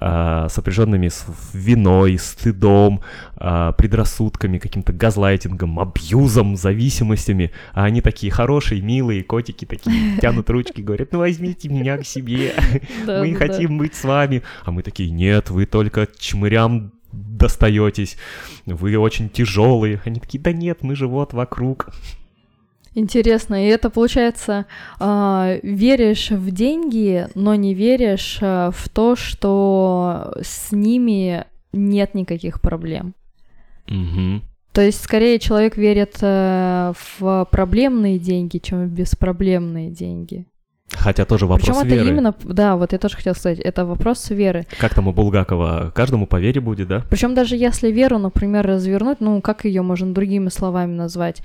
а, 0.00 0.48
сопряженными 0.48 1.06
с 1.06 1.24
виной, 1.54 2.18
стыдом, 2.18 3.02
а, 3.36 3.70
предрассудками, 3.70 4.58
каким-то 4.58 4.92
газлайтингом, 4.92 5.78
абьюзом, 5.78 6.56
зависимостями, 6.56 7.52
а 7.72 7.84
они 7.84 8.00
такие 8.00 8.32
хорошие, 8.32 8.80
милые, 8.82 9.22
котики 9.22 9.64
такие, 9.64 10.16
тянут 10.20 10.50
ручки, 10.50 10.80
говорят, 10.80 11.12
ну 11.12 11.20
возьмите 11.20 11.68
меня 11.68 11.98
к 11.98 12.04
себе, 12.04 12.54
мы 13.06 13.32
хотим 13.36 13.78
быть 13.78 13.94
с 13.94 14.02
вами. 14.02 14.42
А 14.64 14.72
мы 14.72 14.82
такие, 14.82 15.10
нет, 15.10 15.50
вы 15.50 15.66
только 15.66 16.08
чмырям 16.18 16.94
достаетесь, 17.12 18.16
вы 18.66 18.96
очень 18.96 19.28
тяжелые. 19.28 20.02
Они 20.04 20.18
такие, 20.18 20.42
да 20.42 20.50
нет, 20.50 20.78
мы 20.82 20.96
же 20.96 21.06
вот 21.06 21.32
вокруг. 21.32 21.90
Интересно, 22.94 23.64
и 23.66 23.68
это 23.68 23.88
получается, 23.88 24.66
а, 24.98 25.56
веришь 25.62 26.30
в 26.30 26.50
деньги, 26.50 27.26
но 27.34 27.54
не 27.54 27.74
веришь 27.74 28.38
а, 28.42 28.70
в 28.70 28.88
то, 28.90 29.16
что 29.16 30.34
с 30.42 30.72
ними 30.72 31.46
нет 31.72 32.14
никаких 32.14 32.60
проблем. 32.60 33.14
Мгм. 33.88 34.42
То 34.72 34.80
есть, 34.80 35.02
скорее, 35.02 35.38
человек 35.38 35.76
верит 35.76 36.16
э, 36.22 36.94
в 37.18 37.46
проблемные 37.50 38.18
деньги, 38.18 38.56
чем 38.56 38.86
в 38.86 38.90
беспроблемные 38.90 39.90
деньги. 39.90 40.46
Хотя 40.94 41.24
тоже 41.24 41.46
вопрос 41.46 41.66
Причем 41.66 41.86
это 41.86 41.94
веры. 41.94 42.08
именно, 42.08 42.34
да, 42.42 42.76
вот 42.76 42.92
я 42.92 42.98
тоже 42.98 43.16
хотела 43.16 43.34
сказать, 43.34 43.58
это 43.58 43.84
вопрос 43.84 44.30
веры. 44.30 44.66
Как 44.78 44.94
там 44.94 45.08
у 45.08 45.12
Булгакова, 45.12 45.92
каждому 45.94 46.26
по 46.26 46.40
вере 46.40 46.60
будет, 46.60 46.88
да? 46.88 47.02
Причем 47.10 47.34
даже 47.34 47.56
если 47.56 47.90
веру, 47.90 48.18
например, 48.18 48.66
развернуть, 48.66 49.20
ну, 49.20 49.40
как 49.40 49.64
ее 49.64 49.82
можно 49.82 50.12
другими 50.14 50.48
словами 50.48 50.92
назвать? 50.92 51.42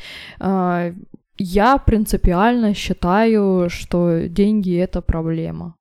Я 1.38 1.78
принципиально 1.78 2.74
считаю, 2.74 3.70
что 3.70 4.28
деньги 4.28 4.76
это 4.78 5.02
проблема. 5.02 5.76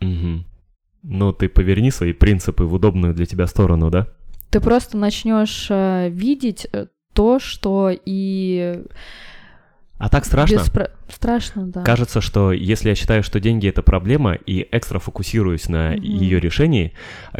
Мгм. 0.00 0.44
Ну, 1.02 1.32
ты 1.32 1.48
поверни 1.48 1.90
свои 1.90 2.12
принципы 2.12 2.64
в 2.64 2.74
удобную 2.74 3.14
для 3.14 3.26
тебя 3.26 3.46
сторону, 3.46 3.90
да? 3.90 4.06
Ты 4.50 4.60
просто 4.60 4.98
начнешь 4.98 5.66
э, 5.70 6.08
видеть 6.10 6.66
э, 6.72 6.86
то, 7.14 7.38
что 7.38 7.90
и 7.90 8.84
А 10.00 10.08
так 10.08 10.24
страшно? 10.24 10.56
беспро- 10.56 10.90
страшно, 11.08 11.66
да. 11.66 11.82
Кажется, 11.82 12.22
что 12.22 12.52
если 12.52 12.88
я 12.88 12.94
считаю, 12.94 13.22
что 13.22 13.38
деньги 13.38 13.68
это 13.68 13.82
проблема, 13.82 14.32
и 14.32 14.66
экстра 14.72 14.98
фокусируюсь 14.98 15.68
на 15.68 15.90
Мгм. 15.90 16.02
ее 16.02 16.40
решении, 16.40 16.94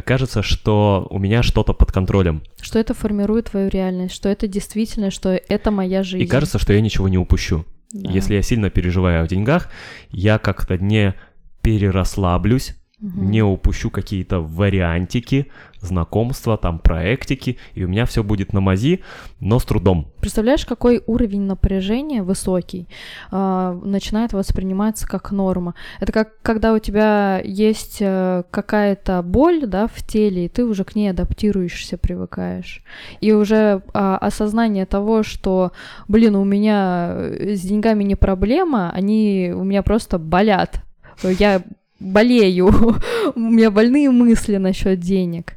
кажется, 0.05 0.43
что 0.43 1.07
у 1.09 1.19
меня 1.19 1.43
что-то 1.43 1.73
под 1.73 1.90
контролем. 1.90 2.43
Что 2.61 2.79
это 2.79 2.93
формирует 2.93 3.47
твою 3.50 3.71
реальность, 3.71 4.14
что 4.14 4.29
это 4.29 4.47
действительно, 4.47 5.11
что 5.11 5.31
это 5.31 5.71
моя 5.71 6.02
жизнь. 6.02 6.23
И 6.23 6.26
кажется, 6.26 6.59
что 6.59 6.75
я 6.75 6.83
ничего 6.83 7.09
не 7.09 7.17
упущу. 7.17 7.64
Да. 7.93 8.12
Если 8.12 8.35
я 8.35 8.43
сильно 8.43 8.69
переживаю 8.69 9.25
о 9.25 9.26
деньгах, 9.26 9.71
я 10.11 10.37
как-то 10.38 10.76
не 10.76 11.14
перерасслаблюсь, 11.62 12.75
Мгм. 13.00 13.30
не 13.30 13.42
упущу 13.42 13.88
какие-то 13.88 14.40
вариантики, 14.40 15.50
знакомства, 15.80 16.59
там, 16.59 16.78
проектики, 16.78 17.57
и 17.73 17.85
у 17.85 17.88
меня 17.88 18.04
все 18.04 18.23
будет 18.23 18.52
на 18.52 18.61
мази, 18.61 19.00
но 19.40 19.59
с 19.59 19.64
трудом. 19.64 20.12
Представляешь, 20.21 20.66
какой 20.66 21.02
уровень 21.07 21.40
напряжения 21.42 22.23
высокий 22.23 22.88
а, 23.30 23.73
начинает 23.83 24.35
восприниматься 24.35 25.09
как 25.09 25.33
норма. 25.33 25.75
Это 25.99 26.12
как 26.12 26.42
когда 26.42 26.75
у 26.75 26.78
тебя 26.78 27.40
есть 27.42 27.99
э, 28.00 28.42
какая-то 28.50 29.23
боль, 29.23 29.66
да, 29.66 29.87
в 29.87 30.07
теле, 30.07 30.45
и 30.45 30.49
ты 30.49 30.66
уже 30.66 30.85
к 30.85 30.95
ней 30.95 31.09
адаптируешься, 31.09 31.97
привыкаешь. 31.97 32.85
И 33.23 33.33
уже 33.33 33.83
а, 33.95 34.19
осознание 34.19 34.85
того, 34.85 35.23
что, 35.23 35.73
блин, 36.07 36.37
у 36.37 36.45
меня 36.45 37.14
э, 37.16 37.54
с 37.54 37.62
деньгами 37.62 38.04
не 38.04 38.14
проблема, 38.14 38.90
они 38.92 39.54
у 39.54 39.64
меня 39.64 39.83
просто 39.83 40.19
болят. 40.19 40.83
Я 41.23 41.62
болею, 42.00 42.71
у 43.35 43.38
меня 43.38 43.71
больные 43.71 44.11
мысли 44.11 44.57
насчет 44.57 44.99
денег. 45.00 45.54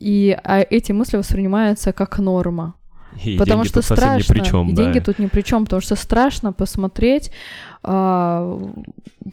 И 0.00 0.36
а 0.44 0.60
эти 0.60 0.92
мысли 0.92 1.16
воспринимаются 1.16 1.92
как 1.92 2.18
норма. 2.18 2.74
И 3.24 3.36
Потому 3.36 3.64
что 3.64 3.82
страшно. 3.82 4.34
ни 4.34 4.38
при 4.38 4.44
чем, 4.44 4.68
и 4.68 4.72
да. 4.72 4.84
деньги 4.84 5.00
тут 5.00 5.18
ни 5.18 5.26
при 5.26 5.42
чем, 5.42 5.64
потому 5.64 5.80
что 5.82 5.96
страшно 5.96 6.52
посмотреть 6.52 7.32
а, 7.82 8.58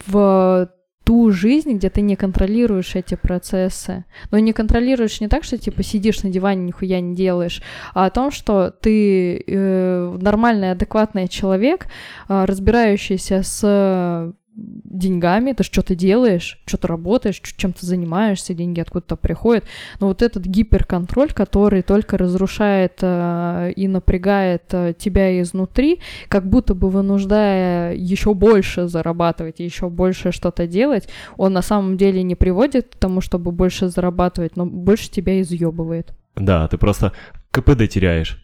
в 0.06 0.70
ту 1.04 1.30
жизнь, 1.30 1.74
где 1.74 1.88
ты 1.88 2.00
не 2.00 2.16
контролируешь 2.16 2.96
эти 2.96 3.14
процессы. 3.14 4.04
Но 4.32 4.40
не 4.40 4.52
контролируешь 4.52 5.20
не 5.20 5.28
так, 5.28 5.44
что 5.44 5.56
типа 5.56 5.84
сидишь 5.84 6.24
на 6.24 6.30
диване, 6.30 6.64
нихуя 6.64 7.00
не 7.00 7.14
делаешь, 7.14 7.62
а 7.94 8.06
о 8.06 8.10
том, 8.10 8.32
что 8.32 8.70
ты 8.70 9.44
э, 9.46 10.18
нормальный, 10.20 10.72
адекватный 10.72 11.28
человек, 11.28 11.86
а, 12.26 12.44
разбирающийся 12.44 13.42
с 13.44 14.34
деньгами, 14.56 15.52
ты 15.52 15.62
что-то 15.62 15.94
делаешь, 15.94 16.58
что-то 16.64 16.88
работаешь, 16.88 17.40
чем-то 17.40 17.84
занимаешься, 17.84 18.54
деньги 18.54 18.80
откуда-то 18.80 19.16
приходят. 19.16 19.64
Но 20.00 20.08
вот 20.08 20.22
этот 20.22 20.46
гиперконтроль, 20.46 21.32
который 21.32 21.82
только 21.82 22.16
разрушает 22.16 22.98
э, 23.02 23.72
и 23.76 23.86
напрягает 23.86 24.62
э, 24.72 24.94
тебя 24.96 25.40
изнутри, 25.42 26.00
как 26.28 26.48
будто 26.48 26.74
бы 26.74 26.88
вынуждая 26.88 27.94
еще 27.94 28.34
больше 28.34 28.88
зарабатывать 28.88 29.60
еще 29.60 29.88
больше 29.88 30.32
что-то 30.32 30.66
делать, 30.66 31.08
он 31.36 31.52
на 31.52 31.62
самом 31.62 31.96
деле 31.96 32.22
не 32.22 32.34
приводит 32.34 32.94
к 32.94 32.98
тому, 32.98 33.20
чтобы 33.20 33.52
больше 33.52 33.88
зарабатывать, 33.88 34.56
но 34.56 34.64
больше 34.64 35.10
тебя 35.10 35.40
изъебывает. 35.40 36.14
Да, 36.34 36.68
ты 36.68 36.78
просто 36.78 37.12
КПД 37.50 37.88
теряешь. 37.88 38.38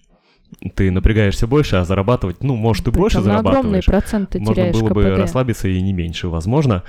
Ты 0.75 0.91
напрягаешься 0.91 1.47
больше, 1.47 1.77
а 1.77 1.85
зарабатывать, 1.85 2.43
ну, 2.43 2.57
может, 2.57 2.85
ты 2.85 2.91
больше 2.91 3.21
на 3.21 3.39
огромные 3.39 3.53
зарабатываешь. 3.53 3.85
проценты 3.87 4.39
Можно 4.39 4.71
было 4.71 4.89
бы 4.91 5.03
КПД. 5.05 5.19
расслабиться 5.19 5.69
и 5.69 5.81
не 5.81 5.93
меньше, 5.93 6.29
возможно. 6.29 6.83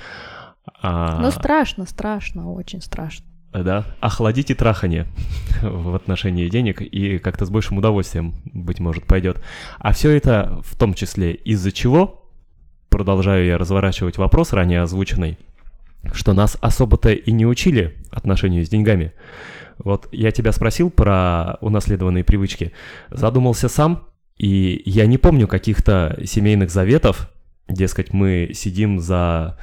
А, 0.80 1.20
Ну, 1.20 1.30
страшно, 1.30 1.86
страшно, 1.86 2.52
очень 2.52 2.80
страшно. 2.80 3.26
да, 3.52 3.84
охладите 4.00 4.54
трахание 4.54 5.06
в 5.62 5.94
отношении 5.94 6.48
денег 6.48 6.80
и 6.80 7.18
как-то 7.18 7.46
с 7.46 7.50
большим 7.50 7.78
удовольствием, 7.78 8.34
быть 8.52 8.80
может, 8.80 9.04
пойдет. 9.04 9.42
А 9.78 9.92
все 9.92 10.10
это 10.10 10.60
в 10.64 10.76
том 10.76 10.94
числе 10.94 11.32
из-за 11.32 11.72
чего, 11.72 12.30
продолжаю 12.88 13.46
я 13.46 13.58
разворачивать 13.58 14.18
вопрос, 14.18 14.52
ранее 14.52 14.82
озвученный, 14.82 15.38
что 16.12 16.32
нас 16.32 16.56
особо-то 16.60 17.12
и 17.12 17.32
не 17.32 17.46
учили 17.46 17.96
отношению 18.10 18.64
с 18.64 18.68
деньгами. 18.68 19.12
Вот 19.78 20.08
я 20.12 20.30
тебя 20.30 20.52
спросил 20.52 20.90
про 20.90 21.58
унаследованные 21.60 22.24
привычки, 22.24 22.72
задумался 23.10 23.68
сам, 23.68 24.08
и 24.36 24.82
я 24.84 25.06
не 25.06 25.18
помню 25.18 25.46
каких-то 25.46 26.18
семейных 26.24 26.70
заветов, 26.70 27.30
дескать, 27.68 28.12
мы 28.12 28.50
сидим 28.54 29.00
за 29.00 29.58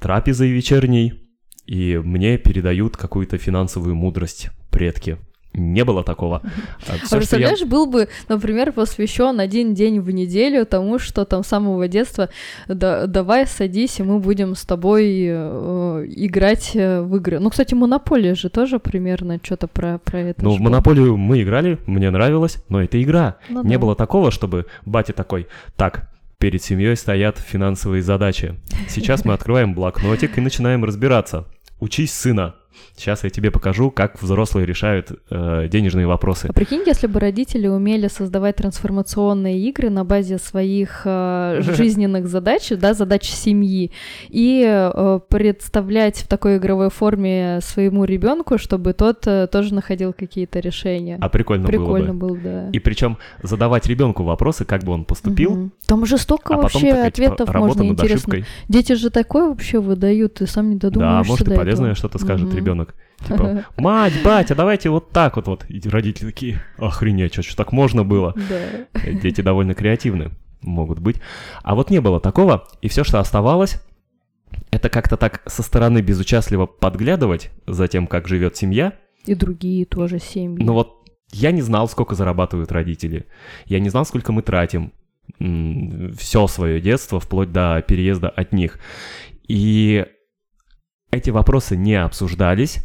трапезой 0.00 0.50
вечерней, 0.50 1.24
и 1.66 1.96
мне 2.02 2.38
передают 2.38 2.96
какую-то 2.96 3.38
финансовую 3.38 3.94
мудрость 3.94 4.50
предки. 4.70 5.18
Не 5.54 5.84
было 5.84 6.02
такого. 6.02 6.42
А 6.88 6.96
Всё, 7.04 7.16
представляешь, 7.16 7.60
я... 7.60 7.66
был 7.66 7.86
бы, 7.86 8.08
например, 8.28 8.72
посвящен 8.72 9.38
один 9.38 9.72
день 9.72 10.00
в 10.00 10.10
неделю 10.10 10.66
тому, 10.66 10.98
что 10.98 11.24
там 11.24 11.44
с 11.44 11.46
самого 11.46 11.86
детства 11.86 12.28
да, 12.66 13.06
давай 13.06 13.46
садись, 13.46 14.00
и 14.00 14.02
мы 14.02 14.18
будем 14.18 14.56
с 14.56 14.64
тобой 14.64 15.24
э, 15.26 16.06
играть 16.08 16.72
э, 16.74 17.00
в 17.02 17.16
игры. 17.16 17.38
Ну, 17.38 17.50
кстати, 17.50 17.74
Монополия 17.74 18.34
же 18.34 18.48
тоже 18.48 18.80
примерно 18.80 19.38
что-то 19.42 19.68
про, 19.68 19.98
про 19.98 20.20
это. 20.20 20.44
Ну, 20.44 20.56
в 20.56 20.60
Монополию 20.60 21.16
мы 21.16 21.42
играли, 21.42 21.78
мне 21.86 22.10
нравилось, 22.10 22.58
но 22.68 22.82
это 22.82 23.00
игра. 23.00 23.36
Ну, 23.48 23.62
Не 23.62 23.74
да. 23.74 23.78
было 23.78 23.94
такого, 23.94 24.32
чтобы 24.32 24.66
батя 24.84 25.12
такой, 25.12 25.46
так, 25.76 26.10
перед 26.38 26.62
семьей 26.62 26.96
стоят 26.96 27.38
финансовые 27.38 28.02
задачи. 28.02 28.56
Сейчас 28.88 29.24
мы 29.24 29.34
открываем 29.34 29.72
блокнотик 29.72 30.36
и 30.36 30.40
начинаем 30.40 30.84
разбираться. 30.84 31.46
Учись, 31.80 32.12
сына. 32.12 32.54
Сейчас 32.96 33.24
я 33.24 33.30
тебе 33.30 33.50
покажу, 33.50 33.90
как 33.90 34.22
взрослые 34.22 34.66
решают 34.66 35.12
э, 35.30 35.68
денежные 35.68 36.06
вопросы. 36.06 36.46
А 36.48 36.52
прикинь, 36.52 36.82
если 36.86 37.06
бы 37.06 37.20
родители 37.20 37.66
умели 37.66 38.08
создавать 38.08 38.56
трансформационные 38.56 39.60
игры 39.60 39.90
на 39.90 40.04
базе 40.04 40.38
своих 40.38 41.02
э, 41.04 41.60
жизненных 41.60 42.28
задач, 42.28 42.68
да, 42.70 42.94
задач 42.94 43.28
семьи, 43.28 43.90
и 44.28 44.64
э, 44.66 45.20
представлять 45.28 46.18
в 46.18 46.28
такой 46.28 46.58
игровой 46.58 46.90
форме 46.90 47.58
своему 47.62 48.04
ребенку, 48.04 48.58
чтобы 48.58 48.92
тот 48.92 49.26
э, 49.26 49.48
тоже 49.50 49.74
находил 49.74 50.12
какие-то 50.12 50.60
решения. 50.60 51.18
А 51.20 51.28
прикольно, 51.28 51.66
прикольно 51.66 52.14
было 52.14 52.28
бы. 52.28 52.34
Было, 52.34 52.38
да. 52.42 52.70
И 52.72 52.78
причем 52.78 53.18
задавать 53.42 53.86
ребенку 53.86 54.22
вопросы, 54.22 54.64
как 54.64 54.82
бы 54.84 54.92
он 54.92 55.04
поступил. 55.04 55.52
Угу. 55.52 55.70
Там 55.86 56.06
же 56.06 56.16
столько 56.16 56.54
а 56.54 56.56
вообще 56.58 56.90
такая, 56.90 57.08
ответов 57.08 57.48
типа, 57.48 57.58
можно 57.58 57.82
интересно. 57.82 58.34
Ошибкой. 58.34 58.44
Дети 58.68 58.92
же 58.94 59.10
такое 59.10 59.48
вообще 59.48 59.80
выдают, 59.80 60.34
ты 60.34 60.46
сам 60.46 60.70
не 60.70 60.76
додумаешься. 60.76 61.24
Да, 61.24 61.28
может 61.28 61.48
и 61.48 61.54
полезное 61.54 61.94
что-то 61.94 62.18
скажет 62.18 62.48
угу. 62.48 62.56
ребенок 62.56 62.63
ребенок. 62.64 62.94
Типа, 63.26 63.64
мать, 63.76 64.14
батя, 64.24 64.54
давайте 64.54 64.90
вот 64.90 65.10
так 65.10 65.36
вот. 65.36 65.46
вот. 65.46 65.64
И 65.68 65.80
родители 65.88 66.26
такие, 66.26 66.62
охренеть, 66.78 67.34
что, 67.34 67.56
так 67.56 67.72
можно 67.72 68.04
было? 68.04 68.34
Да. 68.48 69.10
Дети 69.12 69.40
довольно 69.40 69.74
креативны 69.74 70.30
могут 70.60 70.98
быть. 70.98 71.16
А 71.62 71.74
вот 71.74 71.90
не 71.90 72.00
было 72.00 72.20
такого, 72.20 72.66
и 72.80 72.88
все, 72.88 73.04
что 73.04 73.20
оставалось, 73.20 73.80
это 74.70 74.88
как-то 74.88 75.16
так 75.16 75.42
со 75.46 75.62
стороны 75.62 76.00
безучастливо 76.00 76.66
подглядывать 76.66 77.50
за 77.66 77.88
тем, 77.88 78.06
как 78.06 78.28
живет 78.28 78.56
семья. 78.56 78.94
И 79.26 79.34
другие 79.34 79.84
тоже 79.84 80.18
семьи. 80.18 80.64
Ну 80.64 80.72
вот 80.72 81.04
я 81.32 81.50
не 81.50 81.62
знал, 81.62 81.88
сколько 81.88 82.14
зарабатывают 82.14 82.72
родители. 82.72 83.26
Я 83.66 83.80
не 83.80 83.88
знал, 83.88 84.04
сколько 84.04 84.32
мы 84.32 84.42
тратим 84.42 84.92
все 85.38 86.46
свое 86.46 86.80
детство, 86.80 87.18
вплоть 87.18 87.50
до 87.50 87.82
переезда 87.86 88.28
от 88.28 88.52
них. 88.52 88.78
И 89.48 90.06
эти 91.14 91.30
вопросы 91.30 91.76
не 91.76 91.94
обсуждались, 91.94 92.78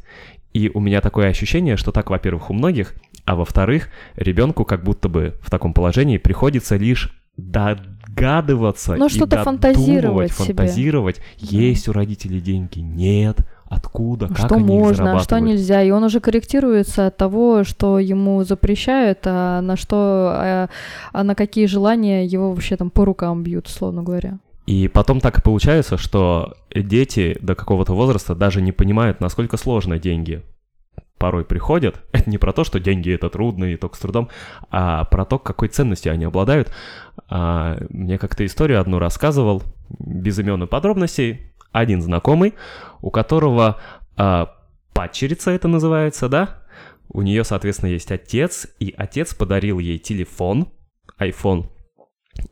и 0.53 0.71
у 0.73 0.79
меня 0.79 1.01
такое 1.01 1.27
ощущение, 1.27 1.77
что 1.77 1.91
так, 1.91 2.09
во-первых, 2.09 2.49
у 2.49 2.53
многих, 2.53 2.95
а 3.25 3.35
во-вторых, 3.35 3.89
ребенку 4.15 4.65
как 4.65 4.83
будто 4.83 5.09
бы 5.09 5.35
в 5.41 5.51
таком 5.51 5.73
положении 5.73 6.17
приходится 6.17 6.77
лишь 6.77 7.15
догадываться 7.37 8.95
ну, 8.95 9.07
что-то 9.07 9.41
и 9.41 9.43
фантазировать, 9.43 10.31
фантазировать. 10.31 11.21
Себе. 11.37 11.69
Есть 11.69 11.87
у 11.87 11.93
родителей 11.93 12.41
деньги? 12.41 12.79
Нет. 12.79 13.37
Откуда? 13.65 14.27
Как 14.27 14.37
что 14.39 14.55
они 14.55 14.63
можно, 14.63 15.15
а 15.15 15.19
что 15.19 15.39
нельзя. 15.39 15.83
И 15.83 15.91
он 15.91 16.03
уже 16.03 16.19
корректируется 16.19 17.07
от 17.07 17.17
того, 17.17 17.63
что 17.63 17.99
ему 17.99 18.43
запрещают, 18.43 19.19
а 19.25 19.61
на 19.61 19.77
что, 19.77 20.31
а, 20.33 20.69
а 21.13 21.23
на 21.23 21.35
какие 21.35 21.67
желания 21.67 22.25
его 22.25 22.49
вообще 22.49 22.77
там 22.77 22.89
по 22.89 23.05
рукам 23.05 23.43
бьют, 23.43 23.67
условно 23.67 24.01
говоря. 24.01 24.39
И 24.69 24.87
потом 24.87 25.19
так 25.19 25.39
и 25.39 25.41
получается, 25.41 25.97
что 25.97 26.53
дети 26.71 27.35
до 27.41 27.55
какого-то 27.55 27.93
возраста 27.93 28.35
даже 28.35 28.61
не 28.61 28.71
понимают, 28.71 29.19
насколько 29.19 29.57
сложно 29.57 29.97
деньги 29.97 30.43
порой 31.17 31.43
приходят. 31.43 32.03
Это 32.11 32.29
не 32.29 32.37
про 32.37 32.53
то, 32.53 32.63
что 32.63 32.79
деньги 32.79 33.11
это 33.11 33.31
трудно 33.31 33.65
и 33.65 33.77
только 33.77 33.95
с 33.95 33.99
трудом, 33.99 34.29
а 34.69 35.05
про 35.05 35.25
то, 35.25 35.39
какой 35.39 35.69
ценностью 35.69 36.13
они 36.13 36.25
обладают. 36.25 36.71
А, 37.27 37.79
мне 37.89 38.19
как-то 38.19 38.45
историю 38.45 38.79
одну 38.79 38.99
рассказывал, 38.99 39.63
без 39.89 40.37
имен 40.37 40.61
и 40.61 40.67
подробностей, 40.67 41.51
один 41.71 42.03
знакомый, 42.03 42.53
у 43.01 43.09
которого 43.09 43.79
а, 44.17 44.55
падчерица 44.93 45.49
это 45.49 45.67
называется, 45.67 46.29
да? 46.29 46.59
У 47.11 47.23
нее, 47.23 47.43
соответственно, 47.43 47.89
есть 47.89 48.11
отец, 48.11 48.67
и 48.79 48.93
отец 48.95 49.33
подарил 49.33 49.79
ей 49.79 49.97
телефон, 49.97 50.67
iPhone, 51.19 51.65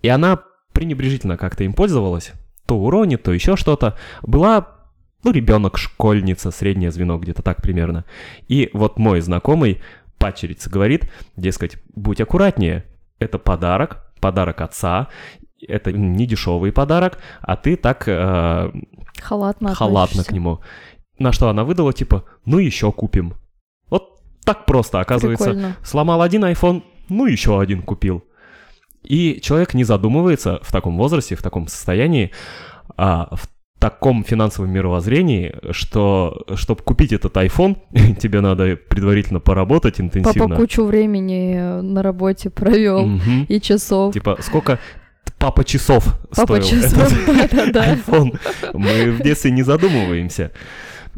и 0.02 0.08
она 0.08 0.42
пренебрежительно 0.78 1.38
как-то 1.38 1.64
им 1.64 1.74
пользовалась, 1.74 2.34
то 2.68 2.78
уронит, 2.78 3.24
то 3.24 3.34
еще 3.34 3.56
что-то, 3.56 3.98
была 4.22 4.78
ну, 5.24 5.32
ребенок, 5.32 5.80
школьница, 5.80 6.52
среднее 6.52 6.92
звено, 6.92 7.18
где-то 7.18 7.42
так 7.42 7.64
примерно. 7.64 8.06
И 8.48 8.70
вот 8.74 9.00
мой 9.00 9.20
знакомый, 9.22 9.82
пачерица, 10.20 10.70
говорит, 10.70 11.10
дескать, 11.36 11.78
будь 11.96 12.22
аккуратнее, 12.22 12.86
это 13.18 13.40
подарок, 13.40 14.08
подарок 14.22 14.62
отца, 14.62 15.08
это 15.68 15.92
не 15.92 16.28
дешевый 16.28 16.72
подарок, 16.72 17.18
а 17.42 17.56
ты 17.56 17.76
так 17.76 18.08
э, 18.08 18.72
халатно, 19.20 19.74
халатно 19.74 20.24
к 20.24 20.32
нему. 20.32 20.60
На 21.18 21.32
что 21.32 21.50
она 21.50 21.64
выдала, 21.64 21.92
типа, 21.92 22.24
ну 22.46 22.60
еще 22.60 22.92
купим. 22.92 23.34
Вот 23.90 24.22
так 24.46 24.68
просто, 24.68 25.00
оказывается. 25.00 25.46
Прикольно. 25.46 25.76
Сломал 25.84 26.22
один 26.22 26.46
iPhone, 26.46 26.84
ну 27.10 27.26
еще 27.26 27.60
один 27.60 27.82
купил. 27.82 28.24
И 29.08 29.40
человек 29.42 29.74
не 29.74 29.84
задумывается 29.84 30.60
в 30.62 30.72
таком 30.72 30.98
возрасте, 30.98 31.36
в 31.36 31.42
таком 31.42 31.68
состоянии, 31.68 32.32
а 32.98 33.30
в 33.36 33.48
таком 33.80 34.24
финансовом 34.24 34.72
мировоззрении, 34.72 35.56
что 35.72 36.44
чтобы 36.56 36.82
купить 36.84 37.14
этот 37.14 37.36
iPhone, 37.38 37.78
тебе 38.20 38.42
надо 38.42 38.76
предварительно 38.76 39.40
поработать 39.40 40.02
интенсивно. 40.02 40.50
Папа 40.50 40.56
кучу 40.56 40.84
времени 40.84 41.82
на 41.82 42.04
работе 42.04 42.50
провел 42.50 43.06
угу. 43.06 43.46
и 43.48 43.62
часов. 43.62 44.14
Типа 44.14 44.38
сколько 44.42 44.80
папа 45.38 45.64
часов 45.64 46.18
папа 46.36 46.62
стоил 46.62 46.82
часов, 46.82 47.28
этот 47.28 47.52
да, 47.72 47.86
да, 47.86 47.96
iPhone. 47.96 48.40
Мы 48.74 49.12
в 49.12 49.22
детстве 49.22 49.52
не 49.52 49.64
задумываемся. 49.64 50.52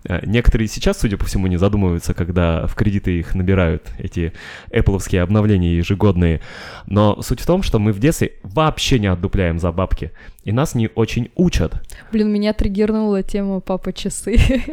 Э, 0.06 0.26
некоторые 0.26 0.68
сейчас, 0.68 1.00
судя 1.00 1.18
по 1.18 1.26
всему, 1.26 1.48
не 1.48 1.58
задумываются, 1.58 2.14
когда 2.14 2.68
в 2.68 2.76
кредиты 2.76 3.20
их 3.20 3.36
набирают, 3.36 3.88
эти 3.98 4.34
Apple 4.72 5.18
обновления 5.20 5.78
ежегодные. 5.78 6.42
Но 6.86 7.22
суть 7.22 7.42
в 7.42 7.46
том, 7.46 7.64
что 7.64 7.80
мы 7.80 7.92
в 7.92 8.00
детстве 8.00 8.34
вообще 8.44 9.00
не 9.00 9.08
отдупляем 9.08 9.60
за 9.60 9.72
бабки, 9.72 10.12
и 10.44 10.52
нас 10.52 10.76
не 10.76 10.90
очень 10.96 11.30
учат. 11.36 11.74
Блин, 12.12 12.32
меня 12.32 12.54
триггернула 12.54 13.24
тема 13.24 13.60
папа 13.60 13.92
часы. 13.94 14.38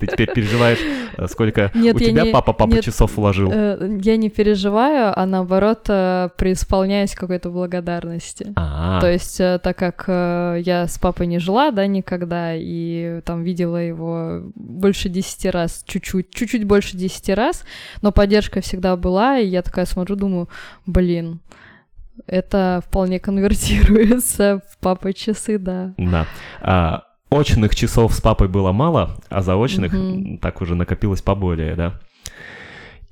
Ты 0.00 0.06
теперь 0.06 0.32
переживаешь, 0.32 0.78
э, 1.16 1.26
сколько 1.28 1.70
у 1.74 1.98
тебя 1.98 2.26
папа 2.32 2.52
папа 2.52 2.82
часов 2.82 3.16
вложил? 3.16 3.50
Э, 3.52 3.98
я 4.02 4.16
не 4.16 4.30
переживаю, 4.30 5.12
а 5.14 5.26
наоборот 5.26 5.84
преисполняюсь 5.84 7.14
какой-то 7.14 7.50
благодарности. 7.50 8.52
А. 8.56 9.00
То 9.00 9.10
есть, 9.10 9.38
так 9.38 9.76
как 9.76 10.04
я 10.08 10.86
с 10.88 10.98
папой 10.98 11.26
не 11.26 11.38
жила, 11.38 11.70
да, 11.70 11.86
никогда, 11.86 12.54
и 12.54 13.20
там 13.24 13.42
видела 13.42 13.76
его 13.76 14.42
больше 14.54 15.08
десяти 15.08 15.50
раз, 15.50 15.82
чуть-чуть, 15.86 16.30
чуть-чуть 16.30 16.64
больше 16.64 16.96
десяти 16.96 17.34
раз, 17.34 17.64
но 18.00 18.12
поддержка 18.12 18.60
всегда 18.60 18.96
была, 18.96 19.38
и 19.38 19.46
я 19.46 19.62
такая 19.62 19.86
смотрю, 19.86 20.16
думаю, 20.16 20.48
блин, 20.86 21.40
это 22.26 22.82
вполне 22.86 23.18
конвертируется 23.18 24.62
в 24.70 24.78
папа 24.78 25.12
часы, 25.12 25.58
да. 25.58 25.94
Да. 25.96 26.26
А, 26.60 27.04
очных 27.30 27.74
часов 27.74 28.14
с 28.14 28.20
папой 28.20 28.48
было 28.48 28.72
мало, 28.72 29.16
а 29.28 29.42
заочных 29.42 29.94
mm 29.94 30.38
так 30.38 30.60
уже 30.60 30.74
накопилось 30.74 31.22
поболее, 31.22 31.74
да. 31.74 32.00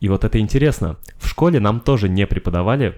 И 0.00 0.08
вот 0.08 0.24
это 0.24 0.38
интересно. 0.38 0.96
В 1.18 1.28
школе 1.28 1.60
нам 1.60 1.80
тоже 1.80 2.08
не 2.08 2.26
преподавали 2.26 2.96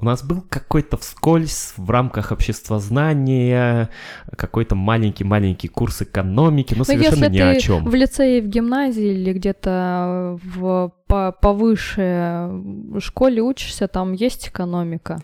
у 0.00 0.04
нас 0.04 0.24
был 0.24 0.42
какой-то 0.48 0.96
вскользь 0.96 1.74
в 1.76 1.90
рамках 1.90 2.32
обществознания, 2.32 3.90
какой-то 4.36 4.74
маленький-маленький 4.74 5.68
курс 5.68 6.02
экономики, 6.02 6.72
но, 6.72 6.78
но 6.78 6.84
совершенно 6.84 7.28
ни 7.28 7.38
о 7.38 7.60
чем. 7.60 7.84
в 7.84 7.94
лицее, 7.94 8.40
в 8.40 8.46
гимназии 8.46 9.12
или 9.12 9.32
где-то 9.32 10.38
в 10.42 10.92
по 11.06 11.32
повыше 11.32 12.48
школе 13.00 13.42
учишься, 13.42 13.88
там 13.88 14.12
есть 14.12 14.48
экономика. 14.48 15.18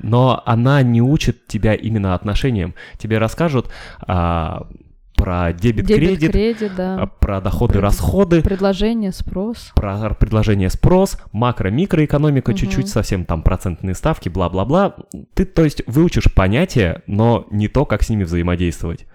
Но 0.00 0.40
она 0.46 0.82
не 0.82 1.02
учит 1.02 1.48
тебя 1.48 1.74
именно 1.74 2.14
отношениям. 2.14 2.74
Тебе 2.96 3.18
расскажут, 3.18 3.68
а, 4.06 4.68
про 5.14 5.52
дебет-кредит, 5.52 6.32
дебет, 6.32 6.74
да. 6.76 7.06
про 7.20 7.40
доходы-расходы. 7.40 8.42
Предложение, 8.42 9.12
спрос. 9.12 9.72
Про 9.74 10.14
предложение, 10.14 10.70
спрос, 10.70 11.18
макро-микроэкономика, 11.32 12.50
угу. 12.50 12.58
чуть-чуть 12.58 12.88
совсем 12.88 13.24
там 13.24 13.42
процентные 13.42 13.94
ставки, 13.94 14.28
бла-бла-бла. 14.28 14.96
Ты, 15.34 15.44
то 15.44 15.64
есть, 15.64 15.82
выучишь 15.86 16.32
понятия, 16.34 17.02
но 17.06 17.46
не 17.50 17.68
то, 17.68 17.84
как 17.84 18.02
с 18.02 18.10
ними 18.10 18.24
взаимодействовать. 18.24 19.06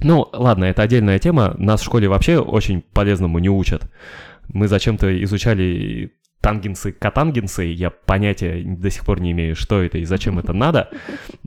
Ну, 0.00 0.28
ладно, 0.32 0.64
это 0.64 0.82
отдельная 0.82 1.18
тема. 1.18 1.54
Нас 1.58 1.80
в 1.80 1.84
школе 1.84 2.08
вообще 2.08 2.38
очень 2.38 2.82
полезному 2.82 3.38
не 3.38 3.48
учат. 3.48 3.90
Мы 4.48 4.68
зачем-то 4.68 5.22
изучали 5.24 6.12
тангенсы, 6.42 6.92
катангенсы, 6.92 7.62
я 7.62 7.90
понятия 7.90 8.62
до 8.64 8.90
сих 8.90 9.04
пор 9.04 9.20
не 9.20 9.30
имею, 9.30 9.56
что 9.56 9.80
это 9.80 9.98
и 9.98 10.04
зачем 10.04 10.38
это 10.40 10.52
надо, 10.52 10.90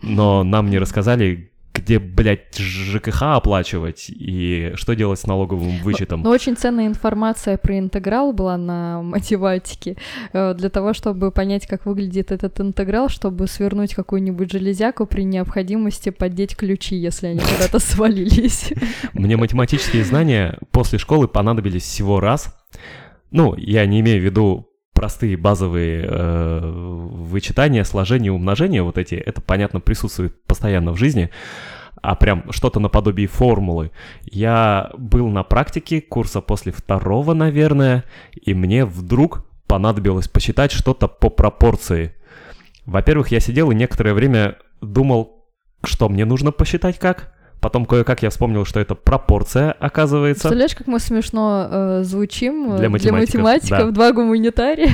но 0.01 0.43
нам 0.43 0.69
не 0.69 0.79
рассказали, 0.79 1.51
где, 1.75 1.99
блядь, 1.99 2.57
ЖКХ 2.57 3.21
оплачивать 3.35 4.05
и 4.09 4.71
что 4.75 4.95
делать 4.95 5.19
с 5.19 5.27
налоговым 5.27 5.77
вычетом. 5.83 6.21
Но 6.21 6.29
очень 6.29 6.55
ценная 6.55 6.87
информация 6.87 7.57
про 7.57 7.77
интеграл 7.77 8.33
была 8.33 8.57
на 8.57 9.01
математике. 9.03 9.97
Э, 10.33 10.53
Для 10.53 10.69
того, 10.69 10.93
чтобы 10.93 11.31
понять, 11.31 11.67
как 11.67 11.85
выглядит 11.85 12.31
этот 12.31 12.59
интеграл, 12.61 13.09
чтобы 13.09 13.47
свернуть 13.47 13.93
какую-нибудь 13.93 14.51
железяку 14.51 15.05
при 15.05 15.23
необходимости 15.23 16.09
поддеть 16.09 16.55
ключи, 16.55 16.95
если 16.95 17.27
они 17.27 17.39
куда-то 17.39 17.79
свалились. 17.79 18.71
Мне 19.13 19.37
математические 19.37 20.03
знания 20.03 20.57
после 20.71 20.99
школы 20.99 21.27
понадобились 21.27 21.83
всего 21.83 22.19
раз. 22.19 22.55
Ну, 23.31 23.55
я 23.57 23.85
не 23.85 23.99
имею 23.99 24.21
в 24.21 24.25
виду 24.25 24.69
простые 24.95 25.35
базовые 25.35 26.07
э, 26.07 26.59
вычитания, 26.63 27.83
сложения, 27.83 28.31
умножения, 28.31 28.81
вот 28.81 28.97
эти, 28.97 29.13
это, 29.13 29.41
понятно, 29.41 29.81
присутствует 29.81 30.41
постоянно 30.45 30.93
в 30.93 30.97
жизни, 30.97 31.29
а 32.01 32.15
прям 32.15 32.51
что-то 32.51 32.79
наподобие 32.79 33.27
формулы. 33.27 33.91
Я 34.23 34.91
был 34.97 35.27
на 35.27 35.43
практике 35.43 36.01
курса 36.01 36.39
после 36.39 36.71
второго, 36.71 37.33
наверное, 37.33 38.05
и 38.33 38.53
мне 38.53 38.85
вдруг 38.85 39.45
понадобилось 39.67 40.29
посчитать 40.29 40.71
что-то 40.71 41.09
по 41.09 41.29
пропорции. 41.29 42.15
Во-первых, 42.85 43.29
я 43.29 43.41
сидел 43.41 43.71
и 43.71 43.75
некоторое 43.75 44.13
время 44.13 44.55
думал, 44.81 45.45
что 45.83 46.07
мне 46.07 46.23
нужно 46.23 46.53
посчитать 46.53 46.99
как. 46.99 47.34
Потом 47.65 47.87
кое-как 47.87 48.21
я 48.21 48.29
вспомнил, 48.29 48.63
что 48.63 48.79
это 48.79 48.93
пропорция, 48.93 49.71
оказывается. 49.71 50.41
Представляешь, 50.43 50.75
как 50.75 50.85
мы 50.85 50.99
смешно 50.99 51.67
э, 51.67 52.03
звучим 52.03 52.73
э, 52.73 52.77
Для 52.77 52.89
математиков, 52.89 53.69
да. 53.69 53.89
два 53.89 54.11
гуманитария. 54.11 54.91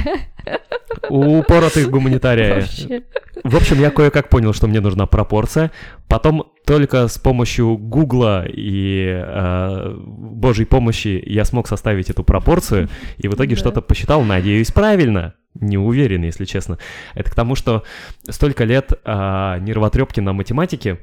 Упоротых 1.09 1.89
гуманитария. 1.89 2.61
Вообще. 2.61 3.03
В 3.43 3.57
общем, 3.57 3.77
я 3.81 3.89
кое-как 3.91 4.29
понял, 4.29 4.53
что 4.53 4.67
мне 4.67 4.79
нужна 4.79 5.05
пропорция. 5.05 5.71
Потом 6.07 6.45
только 6.65 7.09
с 7.09 7.17
помощью 7.17 7.75
Гугла 7.75 8.45
и 8.47 9.21
э, 9.21 9.93
Божьей 9.97 10.65
помощи 10.65 11.21
я 11.25 11.43
смог 11.43 11.67
составить 11.67 12.09
эту 12.09 12.23
пропорцию, 12.23 12.87
и 13.17 13.27
в 13.27 13.33
итоге 13.33 13.55
Да. 13.55 13.59
что-то 13.59 13.81
посчитал, 13.81 14.21
надеюсь, 14.21 14.71
правильно. 14.71 15.33
Не 15.55 15.77
уверен, 15.77 16.23
если 16.23 16.45
честно. 16.45 16.77
Это 17.15 17.29
к 17.31 17.35
тому, 17.35 17.55
что 17.55 17.83
столько 18.29 18.63
лет 18.63 18.93
э, 19.03 19.57
нервотрепки 19.59 20.21
на 20.21 20.31
математике 20.31 20.99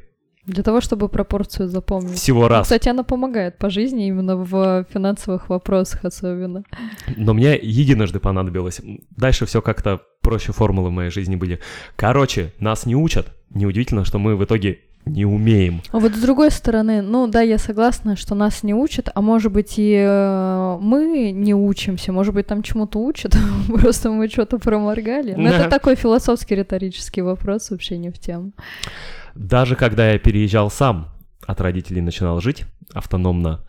Для 0.49 0.63
того, 0.63 0.81
чтобы 0.81 1.09
пропорцию 1.09 1.69
запомнить. 1.69 2.17
всего 2.19 2.43
Ну, 2.43 2.49
раз. 2.49 2.63
Кстати, 2.67 2.89
она 2.89 3.03
помогает 3.03 3.59
по 3.59 3.69
жизни, 3.71 4.09
именно 4.09 4.37
в 4.37 4.87
финансовых 4.93 5.49
вопросах 5.51 6.05
особенно. 6.05 6.65
Но 7.17 7.35
мне 7.35 7.55
единожды 7.61 8.19
понадобилось. 8.19 8.81
Дальше 9.11 9.45
все 9.47 9.61
как-то 9.61 10.01
проще 10.23 10.53
формулы 10.53 10.89
в 10.89 10.93
моей 10.93 11.11
жизни 11.11 11.37
были. 11.37 11.61
Короче, 11.97 12.53
нас 12.61 12.87
не 12.87 12.97
учат. 12.97 13.27
Неудивительно, 13.51 14.05
что 14.05 14.19
мы 14.19 14.37
в 14.37 14.45
итоге 14.45 14.79
не 15.07 15.25
умеем. 15.25 15.81
А 15.93 15.99
вот 15.99 16.13
с 16.15 16.21
другой 16.21 16.51
стороны, 16.51 17.01
ну 17.03 17.27
да, 17.29 17.41
я 17.41 17.57
согласна, 17.59 18.17
что 18.17 18.35
нас 18.35 18.63
не 18.63 18.75
учат, 18.75 19.09
а 19.15 19.21
может 19.23 19.53
быть 19.53 19.75
и 19.79 19.95
э, 20.07 20.79
мы 20.81 21.31
не 21.33 21.55
учимся, 21.55 22.13
может 22.13 22.35
быть 22.35 22.47
там 22.47 22.63
чему-то 22.63 22.99
учат, 22.99 23.35
просто 23.69 24.11
мы 24.11 24.29
что-то 24.29 24.59
проморгали. 24.59 25.35
Но 25.35 25.49
Да. 25.51 25.61
это 25.61 25.71
такой 25.71 25.95
философский 25.95 26.57
риторический 26.57 27.23
вопрос, 27.23 27.71
вообще 27.71 27.97
не 27.97 28.11
в 28.11 28.19
тему. 28.19 28.53
Даже 29.39 29.77
когда 29.77 30.11
я 30.11 30.19
переезжал 30.19 30.69
сам, 30.69 31.11
от 31.47 31.61
родителей 31.61 32.01
начинал 32.01 32.41
жить 32.41 32.65
автономно, 32.93 33.65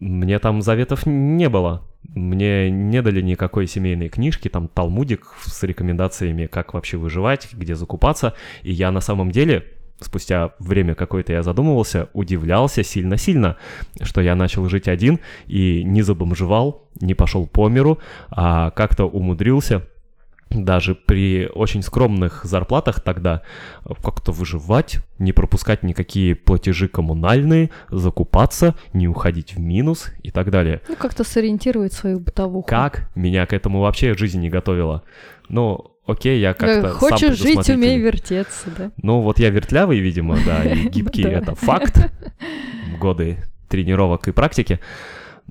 мне 0.00 0.38
там 0.38 0.62
заветов 0.62 1.04
не 1.04 1.50
было. 1.50 1.82
Мне 2.14 2.70
не 2.70 3.02
дали 3.02 3.20
никакой 3.20 3.66
семейной 3.66 4.08
книжки, 4.08 4.48
там 4.48 4.68
талмудик 4.68 5.26
с 5.44 5.62
рекомендациями, 5.64 6.46
как 6.46 6.72
вообще 6.72 6.96
выживать, 6.96 7.50
где 7.52 7.74
закупаться. 7.74 8.32
И 8.62 8.72
я 8.72 8.90
на 8.90 9.02
самом 9.02 9.30
деле, 9.30 9.66
спустя 10.00 10.54
время 10.58 10.94
какое-то 10.94 11.34
я 11.34 11.42
задумывался, 11.42 12.08
удивлялся 12.14 12.82
сильно-сильно, 12.82 13.58
что 14.00 14.22
я 14.22 14.34
начал 14.34 14.66
жить 14.70 14.88
один 14.88 15.20
и 15.46 15.84
не 15.84 16.00
забомжевал, 16.00 16.88
не 17.02 17.12
пошел 17.12 17.46
по 17.46 17.68
миру, 17.68 17.98
а 18.30 18.70
как-то 18.70 19.04
умудрился 19.04 19.86
даже 20.52 20.94
при 20.94 21.48
очень 21.54 21.82
скромных 21.82 22.44
зарплатах 22.44 23.00
тогда 23.00 23.42
э, 23.84 23.90
как-то 24.02 24.32
выживать, 24.32 24.98
не 25.18 25.32
пропускать 25.32 25.82
никакие 25.82 26.34
платежи 26.34 26.88
коммунальные, 26.88 27.70
закупаться, 27.90 28.74
не 28.92 29.08
уходить 29.08 29.54
в 29.54 29.60
минус 29.60 30.12
и 30.22 30.30
так 30.30 30.50
далее. 30.50 30.80
Ну, 30.88 30.96
как-то 30.96 31.24
сориентировать 31.24 31.92
свою 31.92 32.20
бытовуху. 32.20 32.66
Как 32.66 33.10
меня 33.14 33.46
к 33.46 33.52
этому 33.52 33.80
вообще 33.80 34.14
жизнь 34.14 34.40
не 34.40 34.50
готовила? 34.50 35.02
Ну, 35.48 35.92
окей, 36.06 36.40
я 36.40 36.54
как-то 36.54 36.90
сам 36.90 36.98
Хочешь 36.98 37.38
жить, 37.38 37.68
умей 37.68 37.98
вертеться, 37.98 38.70
да? 38.76 38.90
Ну, 39.02 39.20
вот 39.20 39.38
я 39.38 39.50
вертлявый, 39.50 39.98
видимо, 39.98 40.38
да, 40.44 40.64
и 40.64 40.88
гибкий, 40.88 41.24
Да. 41.24 41.30
это 41.30 41.54
факт. 41.54 42.10
Годы 43.00 43.38
тренировок 43.68 44.28
и 44.28 44.32
практики. 44.32 44.80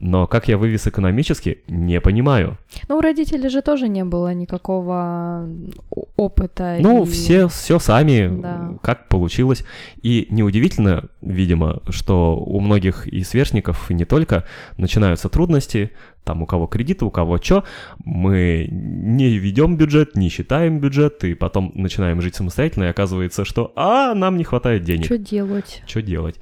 Но 0.03 0.25
как 0.25 0.47
я 0.47 0.57
вывез 0.57 0.87
экономически, 0.87 1.59
не 1.67 2.01
понимаю. 2.01 2.57
Ну, 2.89 2.97
у 2.97 3.01
родителей 3.01 3.49
же 3.49 3.61
тоже 3.61 3.87
не 3.87 4.03
было 4.03 4.33
никакого 4.33 5.47
о- 5.91 6.05
опыта. 6.17 6.77
Ну, 6.79 7.03
и- 7.03 7.05
все, 7.05 7.47
все 7.47 7.77
сами, 7.77 8.41
Да. 8.41 8.73
как 8.81 9.07
получилось. 9.09 9.63
И 10.01 10.25
неудивительно, 10.31 11.03
видимо, 11.21 11.81
что 11.89 12.35
у 12.35 12.59
многих 12.61 13.05
и 13.07 13.23
сверстников, 13.23 13.91
и 13.91 13.93
не 13.93 14.05
только, 14.05 14.43
начинаются 14.77 15.29
трудности, 15.29 15.91
там 16.23 16.41
у 16.41 16.45
кого 16.47 16.65
кредиты, 16.65 17.05
у 17.05 17.11
кого 17.11 17.37
что, 17.37 17.63
мы 18.03 18.67
не 18.71 19.37
ведем 19.37 19.77
бюджет, 19.77 20.15
не 20.15 20.29
считаем 20.29 20.79
бюджет, 20.79 21.23
и 21.23 21.35
потом 21.35 21.71
начинаем 21.75 22.21
жить 22.21 22.33
самостоятельно, 22.35 22.85
и 22.85 22.87
оказывается, 22.87 23.45
что 23.45 23.71
«а, 23.75 24.15
нам 24.15 24.37
не 24.37 24.43
хватает 24.43 24.83
денег». 24.83 25.05
Что 25.05 25.17
делать? 25.19 25.83
Что 25.85 26.01
делать? 26.01 26.39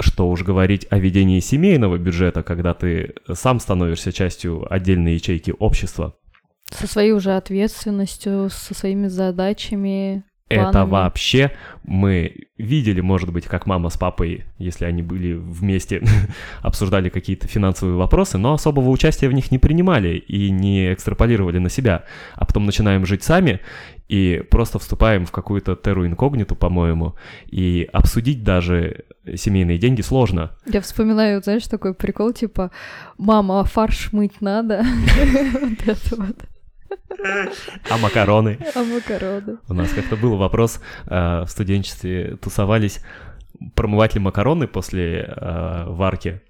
Что 0.00 0.28
уж 0.28 0.42
говорить 0.42 0.86
о 0.90 0.98
ведении 0.98 1.40
семейного 1.40 1.98
бюджета, 1.98 2.42
когда 2.42 2.74
ты 2.74 3.14
сам 3.32 3.60
становишься 3.60 4.12
частью 4.12 4.66
отдельной 4.72 5.14
ячейки 5.14 5.54
общества. 5.58 6.16
Со 6.70 6.86
своей 6.86 7.12
уже 7.12 7.36
ответственностью, 7.36 8.48
со 8.50 8.74
своими 8.74 9.08
задачами. 9.08 10.24
Это 10.50 10.84
вообще 10.84 11.52
мы 11.84 12.48
видели, 12.58 13.00
может 13.00 13.32
быть, 13.32 13.46
как 13.46 13.66
мама 13.66 13.88
с 13.88 13.96
папой, 13.96 14.44
если 14.58 14.84
они 14.84 15.02
были 15.02 15.32
вместе, 15.32 16.02
обсуждали 16.62 17.08
какие-то 17.08 17.48
финансовые 17.48 17.96
вопросы, 17.96 18.36
но 18.36 18.52
особого 18.52 18.90
участия 18.90 19.28
в 19.28 19.32
них 19.32 19.50
не 19.50 19.58
принимали 19.58 20.16
и 20.16 20.50
не 20.50 20.92
экстраполировали 20.92 21.58
на 21.58 21.68
себя. 21.68 22.04
А 22.34 22.44
потом 22.44 22.66
начинаем 22.66 23.06
жить 23.06 23.22
сами 23.22 23.60
и 24.08 24.42
просто 24.50 24.78
вступаем 24.78 25.24
в 25.24 25.30
какую-то 25.30 25.76
терру 25.76 26.06
инкогниту, 26.06 26.56
по-моему, 26.56 27.14
и 27.46 27.88
обсудить 27.92 28.42
даже 28.42 29.04
семейные 29.36 29.78
деньги 29.78 30.02
сложно. 30.02 30.50
Я 30.66 30.80
вспоминаю, 30.80 31.42
знаешь, 31.42 31.66
такой 31.66 31.94
прикол, 31.94 32.32
типа, 32.32 32.70
мама, 33.18 33.60
а 33.60 33.64
фарш 33.64 34.12
мыть 34.12 34.40
надо? 34.40 34.84
Вот 35.60 35.86
это 35.86 36.16
вот. 36.16 36.36
А 37.90 37.98
макароны? 37.98 38.58
А 38.74 38.82
макароны? 38.82 39.58
У 39.68 39.74
нас 39.74 39.90
как-то 39.90 40.16
был 40.16 40.36
вопрос, 40.36 40.80
э, 41.06 41.42
в 41.42 41.48
студенчестве 41.48 42.36
тусовались, 42.36 43.00
промывать 43.74 44.14
ли 44.14 44.20
макароны 44.20 44.66
после 44.66 45.34
э, 45.36 45.84
варки. 45.88 46.40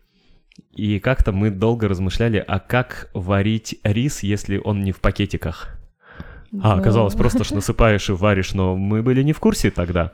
И 0.73 0.99
как-то 1.01 1.33
мы 1.33 1.51
долго 1.51 1.89
размышляли, 1.89 2.45
а 2.47 2.59
как 2.59 3.11
варить 3.15 3.79
рис, 3.83 4.23
если 4.23 4.59
он 4.59 4.83
не 4.83 4.93
в 4.93 5.01
пакетиках? 5.01 5.81
А, 6.53 6.75
Ну, 6.75 6.81
оказалось 6.81 7.15
просто, 7.15 7.45
что 7.45 7.57
насыпаешь 7.57 8.09
и 8.09 8.13
варишь, 8.13 8.55
но 8.55 8.77
мы 8.77 9.03
были 9.03 9.23
не 9.23 9.33
в 9.33 9.39
курсе 9.39 9.71
тогда. 9.71 10.13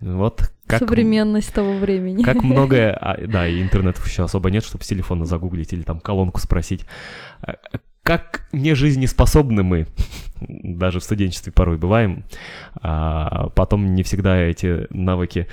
Вот 0.00 0.50
как... 0.66 0.80
Современность 0.80 1.54
того 1.54 1.76
времени. 1.76 2.22
Как 2.24 2.42
многое... 2.42 2.92
а, 3.00 3.16
да, 3.26 3.46
и 3.46 3.62
интернетов 3.62 4.06
еще 4.06 4.24
особо 4.24 4.50
нет, 4.50 4.64
чтобы 4.64 4.82
с 4.82 4.88
телефона 4.88 5.24
загуглить 5.24 5.72
или 5.72 5.82
там 5.82 6.00
колонку 6.00 6.40
спросить. 6.40 6.84
Как 8.06 8.46
нежизнеспособны 8.52 9.64
мы, 9.64 9.88
даже 10.40 11.00
в 11.00 11.02
студенчестве 11.02 11.52
порой 11.52 11.76
бываем, 11.76 12.22
а 12.80 13.48
потом 13.48 13.96
не 13.96 14.04
всегда 14.04 14.36
эти 14.38 14.86
навыки 14.90 15.48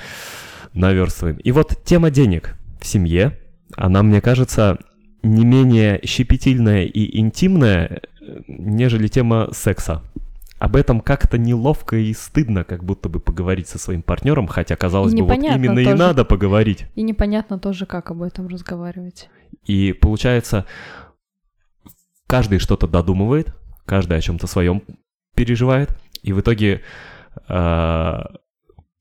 наверстываем. 0.73 1.37
И 1.37 1.51
вот 1.51 1.83
тема 1.83 2.11
денег 2.11 2.55
в 2.79 2.85
семье, 2.85 3.39
она, 3.75 4.03
мне 4.03 4.21
кажется, 4.21 4.77
не 5.23 5.45
менее 5.45 5.99
щепетильная 6.05 6.83
и 6.83 7.19
интимная, 7.19 8.01
нежели 8.47 9.07
тема 9.07 9.49
секса. 9.51 10.03
Об 10.59 10.75
этом 10.75 11.01
как-то 11.01 11.39
неловко 11.39 11.95
и 11.95 12.13
стыдно, 12.13 12.63
как 12.63 12.83
будто 12.83 13.09
бы 13.09 13.19
поговорить 13.19 13.67
со 13.67 13.79
своим 13.79 14.03
партнером, 14.03 14.45
хотя, 14.45 14.75
казалось 14.75 15.15
бы, 15.15 15.23
вот 15.23 15.39
именно 15.39 15.79
и 15.79 15.85
тоже. 15.85 15.97
надо 15.97 16.23
поговорить. 16.23 16.85
И 16.93 17.01
непонятно 17.01 17.57
тоже, 17.57 17.87
как 17.87 18.11
об 18.11 18.21
этом 18.21 18.47
разговаривать. 18.47 19.27
И 19.65 19.93
получается, 19.93 20.65
каждый 22.33 22.57
что-то 22.57 22.87
додумывает, 22.87 23.53
каждый 23.85 24.17
о 24.17 24.21
чем-то 24.21 24.47
своем 24.47 24.81
переживает, 25.35 25.95
и 26.23 26.33
в 26.33 26.39
итоге 26.39 26.81
э, 27.47 28.19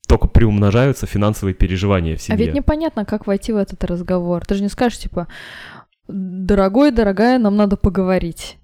только 0.07 0.27
приумножаются 0.27 1.07
финансовые 1.07 1.55
переживания 1.55 2.15
в 2.15 2.19
А 2.19 2.21
семье. 2.21 2.45
ведь 2.45 2.53
непонятно, 2.53 3.05
как 3.05 3.25
войти 3.25 3.51
в 3.51 3.57
этот 3.57 3.83
разговор. 3.85 4.45
Ты 4.45 4.53
же 4.53 4.61
не 4.61 4.69
скажешь, 4.69 4.99
типа, 4.99 5.27
дорогой, 6.07 6.91
дорогая, 6.91 7.39
нам 7.39 7.55
надо 7.55 7.75
поговорить. 7.75 8.59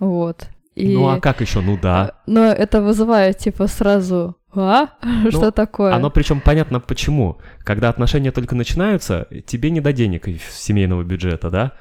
Вот. 0.00 0.48
И... 0.74 0.92
Ну 0.92 1.06
а 1.06 1.20
как 1.20 1.40
еще? 1.40 1.60
Ну 1.60 1.78
да. 1.80 2.14
Но 2.26 2.46
это 2.46 2.82
вызывает, 2.82 3.38
типа, 3.38 3.68
сразу 3.68 4.36
А? 4.52 4.88
Что 5.30 5.52
такое? 5.52 5.94
Оно 5.94 6.10
причем 6.10 6.40
понятно 6.40 6.80
почему. 6.80 7.38
Когда 7.60 7.88
отношения 7.88 8.32
только 8.32 8.56
начинаются, 8.56 9.28
тебе 9.46 9.70
не 9.70 9.80
до 9.80 9.92
денег 9.92 10.26
из 10.26 10.42
семейного 10.42 11.04
бюджета, 11.04 11.48
да? 11.48 11.72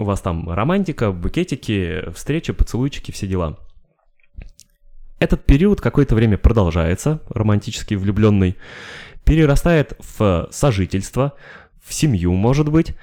У 0.00 0.04
вас 0.04 0.22
там 0.22 0.50
романтика, 0.50 1.12
букетики, 1.12 2.10
встречи, 2.14 2.54
поцелуйчики, 2.54 3.12
все 3.12 3.26
дела. 3.26 3.58
Этот 5.18 5.44
период 5.44 5.82
какое-то 5.82 6.14
время 6.14 6.38
продолжается, 6.38 7.20
романтически 7.28 7.92
влюбленный, 7.92 8.56
перерастает 9.24 9.92
в 9.98 10.48
сожительство, 10.50 11.34
в 11.84 11.92
семью, 11.92 12.32
может 12.32 12.70
быть, 12.70 12.96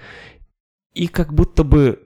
и 0.95 1.07
как 1.07 1.35
будто 1.35 1.63
бы 1.63 1.99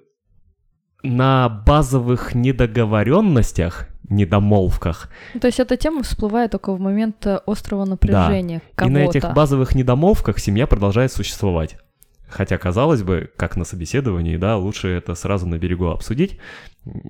на 1.03 1.47
базовых 1.47 2.35
недоговоренностях, 2.35 3.87
недомолвках. 4.09 5.09
Ну, 5.33 5.39
То 5.39 5.47
есть 5.47 5.61
эта 5.61 5.77
тема 5.77 6.03
всплывает 6.03 6.51
только 6.51 6.73
в 6.73 6.81
момент 6.81 7.25
э, 7.25 7.39
острого 7.47 7.85
напряжения 7.85 8.61
И 8.83 8.89
на 8.89 8.97
этих 8.97 9.33
базовых 9.33 9.73
недомолвках 9.73 10.37
семья 10.37 10.67
продолжает 10.67 11.13
существовать. 11.13 11.77
Хотя, 12.31 12.57
казалось 12.57 13.03
бы, 13.03 13.29
как 13.35 13.57
на 13.57 13.65
собеседовании, 13.65 14.37
да, 14.37 14.57
лучше 14.57 14.87
это 14.87 15.15
сразу 15.15 15.45
на 15.47 15.57
берегу 15.57 15.87
обсудить 15.87 16.37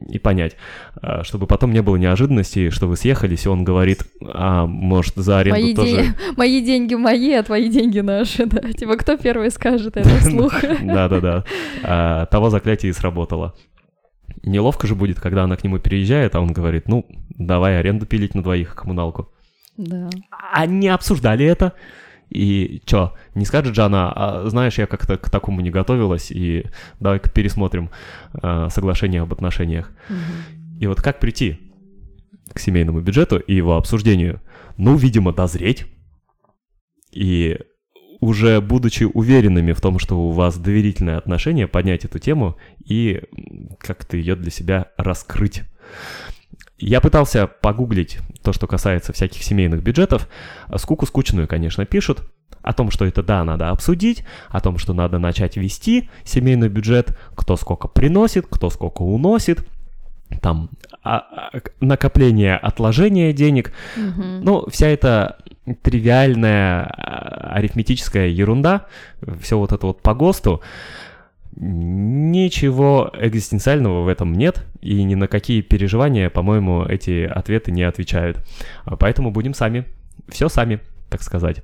и 0.09 0.19
понять, 0.19 0.57
а, 1.01 1.23
чтобы 1.23 1.47
потом 1.47 1.71
не 1.71 1.81
было 1.81 1.95
неожиданностей, 1.95 2.71
что 2.71 2.87
вы 2.87 2.97
съехались, 2.97 3.45
и 3.45 3.49
он 3.49 3.63
говорит, 3.63 4.03
а 4.21 4.65
может 4.65 5.15
за 5.15 5.39
аренду 5.39 5.61
мои 5.61 5.75
тоже... 5.75 5.95
Де... 5.95 6.15
Мои 6.37 6.61
деньги 6.61 6.95
мои, 6.95 7.31
а 7.33 7.43
твои 7.43 7.69
деньги 7.69 7.99
наши, 7.99 8.45
да. 8.47 8.61
Типа, 8.73 8.97
кто 8.97 9.15
первый 9.15 9.51
скажет 9.51 9.95
это 9.95 10.09
вслух? 10.19 10.53
Да-да-да. 10.81 11.45
А, 11.83 12.25
того 12.25 12.49
заклятие 12.49 12.89
и 12.89 12.93
сработало. 12.93 13.53
Неловко 14.43 14.87
же 14.87 14.95
будет, 14.95 15.19
когда 15.19 15.43
она 15.43 15.55
к 15.55 15.63
нему 15.63 15.77
переезжает, 15.79 16.35
а 16.35 16.41
он 16.41 16.51
говорит, 16.51 16.87
ну, 16.87 17.05
давай 17.29 17.77
аренду 17.77 18.05
пилить 18.05 18.35
на 18.35 18.43
двоих, 18.43 18.75
коммуналку. 18.75 19.29
Да. 19.77 20.09
Они 20.53 20.87
обсуждали 20.89 21.45
это. 21.45 21.73
И 22.31 22.81
чё, 22.85 23.13
не 23.35 23.43
скажет 23.43 23.75
же 23.75 23.83
она, 23.83 24.11
а, 24.15 24.47
знаешь, 24.47 24.77
я 24.77 24.87
как-то 24.87 25.17
к 25.17 25.29
такому 25.29 25.59
не 25.59 25.69
готовилась, 25.69 26.31
и 26.31 26.65
давай-ка 26.99 27.29
пересмотрим 27.29 27.89
а, 28.33 28.69
соглашение 28.69 29.21
об 29.21 29.33
отношениях. 29.33 29.91
Мгм. 30.09 30.79
И 30.79 30.87
вот 30.87 31.01
как 31.01 31.19
прийти 31.19 31.59
к 32.53 32.59
семейному 32.59 33.01
бюджету 33.01 33.37
и 33.37 33.53
его 33.53 33.75
обсуждению? 33.75 34.41
Ну, 34.77 34.95
видимо, 34.95 35.33
дозреть. 35.33 35.85
И 37.11 37.59
уже 38.21 38.61
будучи 38.61 39.03
уверенными 39.03 39.73
в 39.73 39.81
том, 39.81 39.99
что 39.99 40.17
у 40.17 40.31
вас 40.31 40.57
доверительные 40.57 41.17
отношения, 41.17 41.67
поднять 41.67 42.05
эту 42.05 42.19
тему 42.19 42.55
и 42.85 43.23
как-то 43.79 44.15
ее 44.15 44.35
для 44.37 44.51
себя 44.51 44.87
раскрыть. 44.95 45.63
Я 46.81 46.99
пытался 46.99 47.47
погуглить 47.47 48.19
то, 48.43 48.53
что 48.53 48.65
касается 48.67 49.13
всяких 49.13 49.43
семейных 49.43 49.83
бюджетов. 49.83 50.27
Скуку 50.77 51.05
скучную, 51.05 51.47
конечно, 51.47 51.85
пишут. 51.85 52.23
О 52.63 52.73
том, 52.73 52.91
что 52.91 53.05
это 53.05 53.23
да, 53.23 53.43
надо 53.43 53.69
обсудить, 53.69 54.23
о 54.49 54.59
том, 54.59 54.77
что 54.77 54.93
надо 54.93 55.17
начать 55.17 55.57
вести 55.57 56.09
семейный 56.23 56.69
бюджет, 56.69 57.17
кто 57.35 57.55
сколько 57.55 57.87
приносит, 57.87 58.45
кто 58.47 58.69
сколько 58.69 59.01
уносит, 59.01 59.65
там 60.41 60.69
а- 61.03 61.17
а, 61.17 61.51
накопление, 61.79 62.55
отложение 62.55 63.33
денег. 63.33 63.73
Мгм. 63.95 64.43
Ну, 64.43 64.69
вся 64.69 64.87
эта 64.87 65.37
тривиальная 65.81 66.83
а, 66.83 67.53
арифметическая 67.55 68.27
ерунда, 68.27 68.85
все 69.41 69.57
вот 69.57 69.71
это 69.71 69.87
вот 69.87 70.01
по 70.01 70.13
ГОСТу, 70.13 70.61
ничего 71.55 73.11
экзистенциального 73.13 74.03
в 74.03 74.07
этом 74.07 74.33
нет, 74.33 74.65
и 74.81 75.03
ни 75.03 75.15
на 75.15 75.27
какие 75.27 75.61
переживания, 75.61 76.29
по-моему, 76.29 76.83
эти 76.83 77.23
ответы 77.25 77.71
не 77.71 77.83
отвечают. 77.83 78.43
А 78.85 78.95
Поэтому 78.95 79.31
будем 79.31 79.53
сами, 79.53 79.85
все 80.27 80.49
сами, 80.49 80.79
так 81.09 81.21
сказать. 81.21 81.63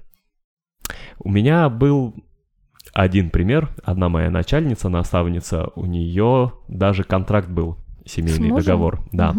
У 1.20 1.30
меня 1.30 1.70
был 1.70 2.16
один 2.94 3.30
пример, 3.30 3.70
одна 3.84 4.10
моя 4.10 4.30
начальница, 4.30 4.90
наставница, 4.90 5.70
у 5.76 5.86
нее 5.86 6.54
даже 6.68 7.04
контракт 7.04 7.50
был, 7.50 7.78
семейный 8.06 8.52
договор, 8.52 9.02
да, 9.12 9.36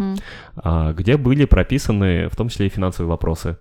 а, 0.55 0.93
где 0.93 1.17
были 1.17 1.45
прописаны 1.45 2.29
в 2.29 2.35
том 2.35 2.49
числе 2.49 2.67
и 2.67 2.69
финансовые 2.69 3.09
вопросы, 3.09 3.57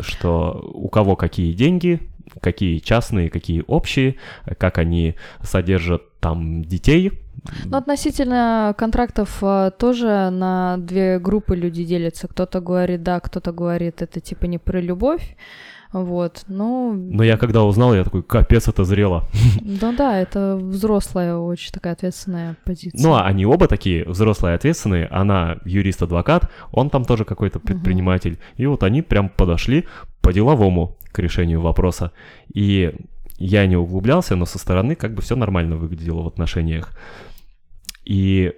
что 0.00 0.70
у 0.74 0.88
кого 0.88 1.16
какие 1.16 1.52
деньги, 1.52 2.00
какие 2.40 2.78
частные, 2.78 3.30
какие 3.30 3.64
общие, 3.66 4.16
как 4.58 4.78
они 4.78 5.14
содержат 5.42 6.02
там 6.20 6.64
детей. 6.64 7.12
Ну, 7.64 7.76
относительно 7.76 8.74
контрактов 8.76 9.38
а, 9.42 9.70
тоже 9.70 10.30
на 10.30 10.76
две 10.78 11.18
группы 11.18 11.54
люди 11.54 11.84
делятся. 11.84 12.28
Кто-то 12.28 12.60
говорит 12.60 13.02
да, 13.02 13.20
кто-то 13.20 13.52
говорит 13.52 14.02
это 14.02 14.20
типа 14.20 14.46
не 14.46 14.58
про 14.58 14.80
любовь. 14.80 15.36
Вот, 15.90 16.44
ну, 16.48 16.92
Но 16.92 17.24
я 17.24 17.38
когда 17.38 17.64
узнал, 17.64 17.94
я 17.94 18.04
такой, 18.04 18.22
капец, 18.22 18.68
это 18.68 18.84
зрело. 18.84 19.24
ну 19.62 19.94
да, 19.96 20.18
это 20.18 20.56
взрослая 20.56 21.36
очень 21.36 21.72
такая 21.72 21.94
ответственная 21.94 22.56
позиция. 22.64 23.02
Ну, 23.02 23.14
а 23.14 23.22
они 23.24 23.46
оба 23.46 23.68
такие 23.68 24.04
взрослые, 24.04 24.54
ответственные. 24.54 25.06
Она 25.06 25.56
юрист-адвокат, 25.64 26.50
он 26.72 26.90
там 26.90 27.06
тоже 27.06 27.24
какой-то 27.24 27.58
предприниматель. 27.58 28.38
И 28.56 28.66
вот 28.66 28.82
они 28.82 29.00
прям 29.00 29.30
подошли 29.30 29.86
по-деловому 30.20 30.97
к 31.18 31.20
решению 31.20 31.60
вопроса. 31.60 32.12
И 32.54 32.94
я 33.38 33.66
не 33.66 33.76
углублялся, 33.76 34.36
но 34.36 34.46
со 34.46 34.58
стороны 34.58 34.94
как 34.94 35.14
бы 35.14 35.22
все 35.22 35.34
нормально 35.34 35.76
выглядело 35.76 36.22
в 36.22 36.28
отношениях. 36.28 36.96
И, 38.04 38.52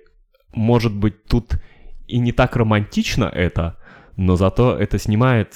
может 0.53 0.95
быть, 0.95 1.25
тут 1.25 1.55
и 2.07 2.19
не 2.19 2.33
так 2.33 2.57
романтично 2.57 3.25
это, 3.25 3.79
но 4.17 4.37
зато 4.37 4.77
это 4.77 4.99
снимает 4.99 5.55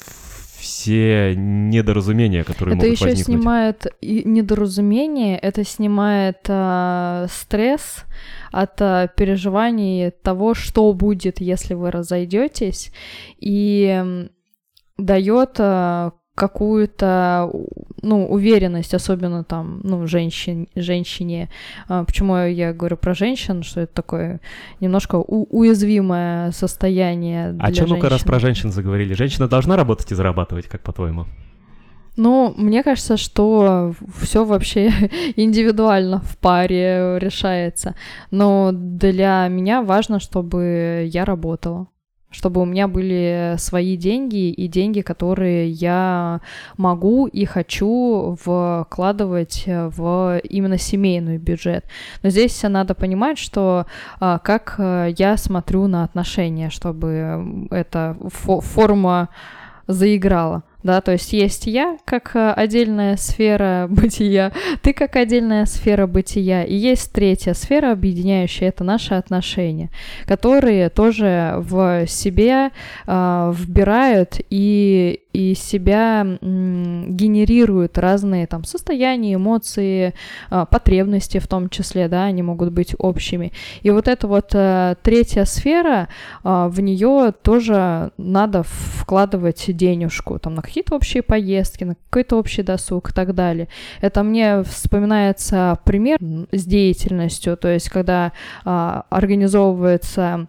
все 0.58 1.34
недоразумения, 1.36 2.42
которые 2.42 2.76
Это 2.76 2.86
могут 2.86 2.98
еще 2.98 3.10
возникнуть. 3.10 3.36
снимает 3.36 3.86
и 4.00 4.22
недоразумение, 4.24 5.38
это 5.38 5.62
снимает 5.62 6.38
а, 6.48 7.26
стресс 7.28 8.04
от 8.50 8.80
а, 8.80 9.08
переживаний 9.08 10.10
того, 10.10 10.54
что 10.54 10.90
будет, 10.94 11.40
если 11.40 11.74
вы 11.74 11.90
разойдетесь, 11.90 12.92
и 13.38 14.26
дает 14.96 15.56
а, 15.58 16.12
какую-то 16.34 17.50
ну, 18.02 18.26
уверенность, 18.26 18.94
особенно 18.94 19.44
там, 19.44 19.80
ну, 19.84 20.06
женщин, 20.06 20.68
женщине. 20.74 21.48
А, 21.88 22.04
Почему 22.04 22.36
я 22.36 22.72
говорю 22.72 22.96
про 22.96 23.14
женщин, 23.14 23.62
что 23.62 23.80
это 23.80 23.94
такое 23.94 24.40
немножко 24.80 25.16
у- 25.16 25.46
уязвимое 25.50 26.50
состояние 26.52 27.52
для 27.52 27.64
А 27.64 27.72
чё, 27.72 27.86
ну-ка, 27.86 28.08
раз 28.08 28.22
про 28.22 28.38
женщин 28.38 28.72
заговорили. 28.72 29.14
Женщина 29.14 29.48
должна 29.48 29.76
работать 29.76 30.10
и 30.12 30.14
зарабатывать, 30.14 30.66
как 30.66 30.82
по-твоему? 30.82 31.26
Ну, 32.16 32.54
мне 32.56 32.82
кажется, 32.84 33.16
что 33.16 33.92
все 34.20 34.44
вообще 34.44 34.88
индивидуально 35.36 36.20
в 36.20 36.36
паре 36.38 37.18
решается. 37.18 37.94
Но 38.30 38.70
для 38.72 39.48
меня 39.48 39.82
важно, 39.82 40.20
чтобы 40.20 41.08
я 41.12 41.24
работала 41.24 41.88
чтобы 42.34 42.60
у 42.60 42.64
меня 42.64 42.88
были 42.88 43.54
свои 43.58 43.96
деньги 43.96 44.50
и 44.50 44.66
деньги, 44.68 45.00
которые 45.00 45.70
я 45.70 46.40
могу 46.76 47.26
и 47.26 47.44
хочу 47.44 48.36
вкладывать 48.40 49.64
в 49.66 50.40
именно 50.42 50.78
семейный 50.78 51.38
бюджет. 51.38 51.84
Но 52.22 52.30
здесь 52.30 52.60
надо 52.62 52.94
понимать, 52.94 53.38
что 53.38 53.86
а, 54.18 54.38
как 54.38 54.74
а, 54.78 55.06
я 55.06 55.36
смотрю 55.36 55.86
на 55.86 56.04
отношения, 56.04 56.70
чтобы 56.70 57.68
эта 57.70 58.16
фо- 58.20 58.60
форма 58.60 59.28
заиграла. 59.86 60.64
Да, 60.84 61.00
то 61.00 61.12
есть 61.12 61.32
есть 61.32 61.66
я 61.66 61.96
как 62.04 62.36
э, 62.36 62.52
отдельная 62.52 63.16
сфера 63.16 63.86
бытия, 63.90 64.52
ты 64.82 64.92
как 64.92 65.16
отдельная 65.16 65.64
сфера 65.64 66.06
бытия, 66.06 66.62
и 66.62 66.74
есть 66.74 67.10
третья 67.10 67.54
сфера, 67.54 67.90
объединяющая 67.90 68.68
это 68.68 68.84
наши 68.84 69.14
отношения, 69.14 69.88
которые 70.26 70.90
тоже 70.90 71.54
в 71.56 72.06
себе 72.06 72.70
э, 73.06 73.52
вбирают 73.56 74.40
и 74.50 75.24
и 75.34 75.54
себя 75.54 76.24
генерируют 76.40 77.98
разные 77.98 78.46
там 78.46 78.64
состояния, 78.64 79.34
эмоции, 79.34 80.14
э, 80.50 80.66
потребности 80.70 81.38
в 81.38 81.48
том 81.48 81.68
числе, 81.68 82.08
да, 82.08 82.24
они 82.24 82.42
могут 82.42 82.72
быть 82.72 82.94
общими. 82.98 83.52
И 83.82 83.90
вот 83.90 84.06
эта 84.06 84.28
вот 84.28 84.54
э, 84.54 84.94
третья 85.02 85.44
сфера, 85.44 86.08
э, 86.44 86.68
в 86.70 86.80
нее 86.80 87.34
тоже 87.42 88.12
надо 88.16 88.62
вкладывать 88.62 89.64
денежку, 89.76 90.38
там 90.38 90.54
на 90.54 90.62
какие-то 90.74 90.96
общие 90.96 91.22
поездки, 91.22 91.84
на 91.84 91.94
какой-то 91.94 92.36
общий 92.36 92.64
досуг 92.64 93.10
и 93.10 93.12
так 93.12 93.32
далее. 93.32 93.68
Это 94.00 94.24
мне 94.24 94.64
вспоминается 94.64 95.78
пример 95.84 96.18
с 96.50 96.64
деятельностью, 96.64 97.56
то 97.56 97.68
есть 97.68 97.88
когда 97.90 98.32
э, 98.64 99.02
организовывается 99.08 100.48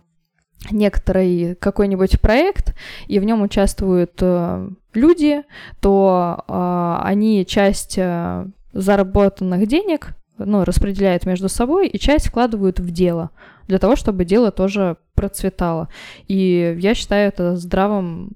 некоторый 0.72 1.54
какой-нибудь 1.54 2.20
проект, 2.22 2.74
и 3.06 3.20
в 3.20 3.24
нем 3.24 3.44
участвуют 3.44 4.14
э, 4.22 4.68
люди, 4.96 5.44
то 5.80 6.44
э, 6.48 6.98
они 7.04 7.46
часть 7.46 8.00
э, 8.00 8.48
заработанных 8.74 9.68
денег 9.68 10.16
ну, 10.40 10.64
распределяют 10.64 11.28
между 11.28 11.50
собой 11.50 11.88
и 11.88 12.00
часть 12.00 12.30
вкладывают 12.30 12.80
в 12.80 12.90
дело, 12.90 13.30
для 13.68 13.78
того, 13.78 13.96
чтобы 13.96 14.26
дело 14.26 14.50
тоже 14.50 14.98
процветало. 15.16 15.88
И 16.28 16.78
я 16.80 16.94
считаю 16.94 17.30
это 17.30 17.56
здравым, 17.56 18.32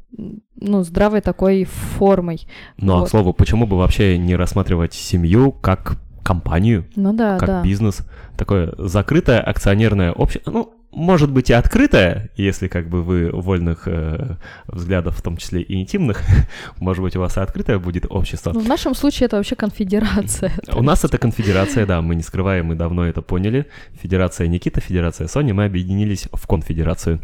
ну, 0.55 0.83
здравой 0.83 1.21
такой 1.21 1.65
формой. 1.65 2.47
Ну, 2.77 2.93
а 2.93 2.99
Вот. 2.99 3.07
к 3.07 3.09
слову, 3.09 3.33
почему 3.33 3.67
бы 3.67 3.77
вообще 3.77 4.17
не 4.17 4.35
рассматривать 4.35 4.93
семью 4.93 5.51
как 5.51 5.97
компанию, 6.23 6.85
Ну 6.95 7.13
да, 7.13 7.37
как 7.37 7.47
да. 7.47 7.63
бизнес, 7.63 7.99
такое 8.37 8.73
закрытое 8.77 9.41
акционерное 9.41 10.11
общество, 10.11 10.51
ну, 10.51 10.73
может 10.91 11.31
быть 11.31 11.49
и 11.49 11.53
открытое, 11.53 12.31
если 12.35 12.67
как 12.67 12.89
бы 12.89 13.03
вы 13.03 13.29
вольных 13.31 13.83
э, 13.87 14.37
взглядов, 14.67 15.17
в 15.17 15.21
том 15.21 15.37
числе 15.37 15.61
и 15.61 15.79
интимных, 15.79 16.21
может 16.77 17.03
быть 17.03 17.15
у 17.15 17.19
вас 17.19 17.37
и 17.37 17.39
открытое 17.39 17.77
будет 17.77 18.05
общество. 18.09 18.51
Ну, 18.53 18.59
в 18.61 18.67
нашем 18.67 18.95
случае 18.95 19.27
это 19.27 19.37
вообще 19.37 19.55
конфедерация. 19.55 20.51
У 20.73 20.81
нас 20.81 21.03
это 21.05 21.17
конфедерация, 21.17 21.85
да, 21.85 22.01
мы 22.01 22.15
не 22.15 22.23
скрываем, 22.23 22.67
мы 22.67 22.75
давно 22.75 23.05
это 23.05 23.21
поняли. 23.21 23.67
Федерация 24.01 24.47
Никита, 24.47 24.81
Федерация 24.81 25.27
Соня, 25.27 25.53
мы 25.53 25.65
объединились 25.65 26.27
в 26.33 26.47
конфедерацию. 26.47 27.21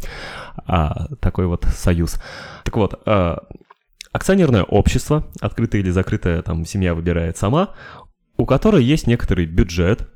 А, 0.66 1.08
такой 1.20 1.46
вот 1.46 1.64
союз. 1.64 2.20
Так 2.64 2.76
вот, 2.76 3.00
а, 3.04 3.42
акционерное 4.12 4.62
общество, 4.62 5.26
открытое 5.40 5.80
или 5.80 5.90
закрытое, 5.90 6.42
там 6.42 6.64
семья 6.64 6.94
выбирает 6.94 7.36
сама, 7.36 7.74
у 8.36 8.46
которой 8.46 8.84
есть 8.84 9.06
некоторый 9.06 9.46
бюджет, 9.46 10.08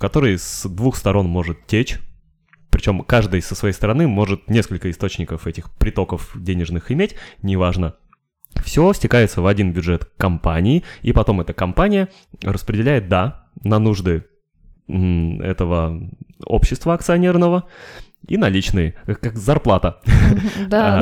который 0.00 0.38
с 0.38 0.66
двух 0.68 0.96
сторон 0.96 1.26
может 1.26 1.66
течь. 1.66 2.00
Причем 2.76 3.00
каждый 3.04 3.40
со 3.40 3.54
своей 3.54 3.72
стороны 3.72 4.06
может 4.06 4.50
несколько 4.50 4.90
источников 4.90 5.46
этих 5.46 5.70
притоков 5.76 6.32
денежных 6.34 6.92
иметь, 6.92 7.14
неважно. 7.40 7.94
Все 8.62 8.92
стекается 8.92 9.40
в 9.40 9.46
один 9.46 9.72
бюджет 9.72 10.04
компании, 10.18 10.84
и 11.00 11.12
потом 11.14 11.40
эта 11.40 11.54
компания 11.54 12.08
распределяет, 12.42 13.08
да, 13.08 13.46
на 13.64 13.78
нужды 13.78 14.24
этого 14.88 16.10
общества 16.44 16.92
акционерного 16.92 17.64
и 18.28 18.36
наличные, 18.36 18.94
как- 19.06 19.20
как 19.20 19.36
зарплата. 19.38 20.02
Да, 20.68 21.00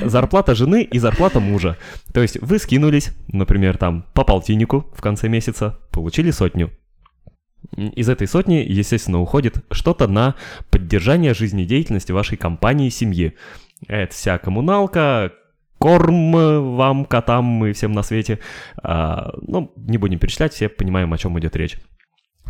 А, 0.00 0.08
Зарплата 0.08 0.54
жены 0.54 0.84
и 0.84 1.00
зарплата 1.00 1.40
мужа. 1.40 1.76
То 2.14 2.22
есть 2.22 2.40
вы 2.40 2.60
скинулись, 2.60 3.12
например, 3.32 3.78
там 3.78 4.04
по 4.14 4.22
полтиннику 4.22 4.86
в 4.94 5.00
конце 5.02 5.28
месяца, 5.28 5.76
получили 5.90 6.30
сотню. 6.30 6.70
Из 7.74 8.08
этой 8.08 8.26
сотни, 8.26 8.64
естественно, 8.66 9.20
уходит 9.20 9.64
что-то 9.70 10.06
на 10.06 10.34
поддержание 10.70 11.34
жизнедеятельности 11.34 12.12
вашей 12.12 12.36
компании, 12.36 12.88
семьи. 12.88 13.34
Это 13.88 14.14
вся 14.14 14.38
коммуналка, 14.38 15.32
корм 15.78 16.76
вам, 16.76 17.04
котам 17.04 17.66
и 17.66 17.72
всем 17.72 17.92
на 17.92 18.02
свете. 18.02 18.38
А, 18.82 19.34
ну, 19.42 19.72
не 19.76 19.98
будем 19.98 20.18
перечислять, 20.18 20.52
все 20.52 20.68
понимаем, 20.68 21.12
о 21.12 21.18
чем 21.18 21.38
идет 21.38 21.56
речь. 21.56 21.78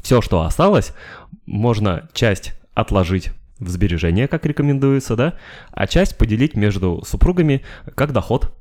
Все, 0.02 0.20
что 0.20 0.42
осталось, 0.42 0.92
можно 1.46 2.08
часть 2.12 2.54
отложить 2.74 3.30
в 3.58 3.68
сбережения, 3.68 4.28
как 4.28 4.44
рекомендуется, 4.44 5.16
да, 5.16 5.34
а 5.72 5.86
часть 5.86 6.18
поделить 6.18 6.54
между 6.54 7.02
супругами 7.06 7.62
как 7.94 8.12
доход. 8.12 8.54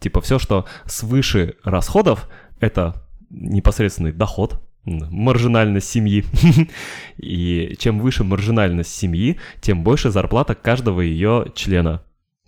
Типа 0.00 0.20
все, 0.20 0.38
что 0.38 0.66
свыше 0.86 1.54
расходов, 1.62 2.28
это 2.60 3.06
непосредственный 3.30 4.12
доход, 4.12 4.60
маржинальность 4.84 5.88
семьи. 5.88 6.24
И 7.16 7.74
чем 7.78 8.00
выше 8.00 8.24
маржинальность 8.24 8.94
семьи, 8.94 9.38
тем 9.60 9.82
больше 9.82 10.10
зарплата 10.10 10.54
каждого 10.54 11.00
ее 11.00 11.46
члена, 11.54 12.02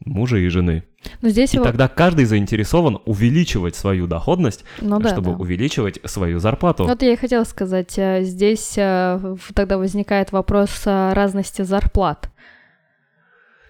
мужа 0.05 0.37
и 0.37 0.49
жены. 0.49 0.85
но 1.22 1.29
здесь 1.29 1.55
И 1.55 1.57
его... 1.57 1.64
тогда 1.64 1.88
каждый 1.88 2.25
заинтересован 2.27 2.99
увеличивать 3.07 3.77
свою 3.77 4.07
доходность, 4.07 4.64
Ну 4.81 4.99
да, 4.99 5.11
чтобы 5.11 5.31
да. 5.33 5.37
увеличивать 5.37 5.99
свою 6.05 6.38
зарплату. 6.38 6.85
Вот 6.85 7.03
я 7.03 7.12
и 7.12 7.16
хотела 7.16 7.44
сказать, 7.44 7.94
э, 7.99 8.22
здесь 8.22 8.75
э, 8.77 9.37
тогда 9.55 9.79
возникает 9.79 10.33
вопрос 10.33 10.83
э, 10.85 11.12
разности 11.12 11.62
зарплат. 11.62 12.31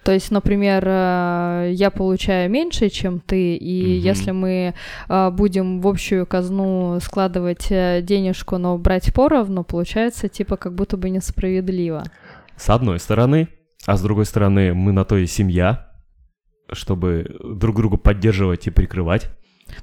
То 0.07 0.13
есть, 0.13 0.31
например, 0.31 0.85
э, 0.87 1.73
я 1.73 1.91
получаю 1.91 2.49
меньше, 2.49 2.91
чем 2.91 3.19
ты, 3.19 3.57
и 3.57 3.97
Мгм. 3.97 4.05
если 4.05 4.31
мы 4.31 4.75
э, 5.09 5.31
будем 5.31 5.81
в 5.81 5.89
общую 5.89 6.27
казну 6.27 7.01
складывать 7.03 7.67
э, 7.71 8.03
денежку, 8.03 8.57
но 8.57 8.79
брать 8.79 9.13
поровну, 9.13 9.65
получается 9.65 10.29
типа 10.29 10.57
как 10.57 10.77
будто 10.77 10.97
бы 10.97 11.11
несправедливо. 11.11 12.05
С 12.57 12.71
одной 12.71 13.01
стороны, 13.01 13.49
а 13.85 13.97
с 13.97 14.03
другой 14.03 14.27
стороны, 14.27 14.75
мы 14.75 14.93
на 14.93 15.05
то 15.05 15.17
и 15.17 15.27
семья, 15.27 15.91
чтобы 16.73 17.27
друг 17.43 17.77
друга 17.77 17.97
поддерживать 17.97 18.69
и 18.69 18.71
прикрывать. 18.71 19.29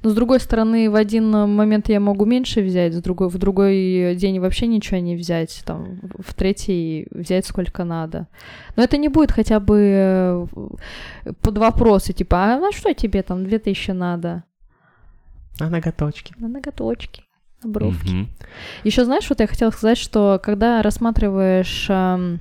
Но 0.01 0.09
с 0.09 0.13
другой 0.13 0.39
стороны, 0.39 0.89
в 0.89 0.95
один 0.95 1.29
момент 1.31 1.89
я 1.89 1.99
могу 1.99 2.25
меньше 2.25 2.61
взять, 2.61 2.93
с 2.93 3.01
другой, 3.01 3.29
в 3.29 3.37
другой 3.37 4.15
день 4.15 4.39
вообще 4.39 4.67
ничего 4.67 4.99
не 4.99 5.15
взять, 5.15 5.61
там, 5.65 5.99
в 6.19 6.33
третий 6.33 7.07
взять 7.11 7.45
сколько 7.45 7.83
надо. 7.83 8.27
Но 8.75 8.83
это 8.83 8.97
не 8.97 9.09
будет 9.09 9.31
хотя 9.31 9.59
бы 9.59 9.77
э, 9.79 10.47
под 11.41 11.57
вопросы, 11.57 12.13
типа, 12.13 12.37
а 12.37 12.59
на 12.59 12.71
что 12.71 12.93
тебе 12.93 13.23
там 13.23 13.43
2000 13.43 13.91
надо? 13.91 14.43
А 15.59 15.69
ноготочки. 15.69 16.33
На 16.37 16.47
ноготочки, 16.47 17.23
на 17.63 17.69
бровки. 17.69 18.09
Мгм. 18.09 18.29
Еще 18.83 19.05
знаешь, 19.05 19.29
вот 19.29 19.39
я 19.39 19.47
хотела 19.47 19.69
сказать, 19.71 19.97
что 19.97 20.39
когда 20.43 20.81
рассматриваешь 20.81 21.87
ам, 21.89 22.39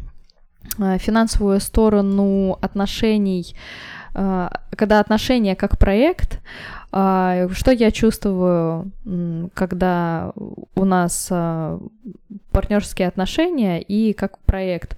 а, 0.78 0.98
финансовую 0.98 1.61
сторону 1.61 2.59
отношений, 2.61 3.55
а, 4.14 4.61
когда 4.76 5.00
отношения 5.00 5.55
как 5.55 5.78
проект, 5.78 6.40
что 6.92 7.70
я 7.70 7.90
чувствую, 7.90 8.92
когда 9.55 10.33
у 10.74 10.85
нас 10.85 11.33
партнерские 12.50 13.09
отношения 13.09 13.81
и 13.81 14.12
как 14.12 14.38
проект? 14.40 14.96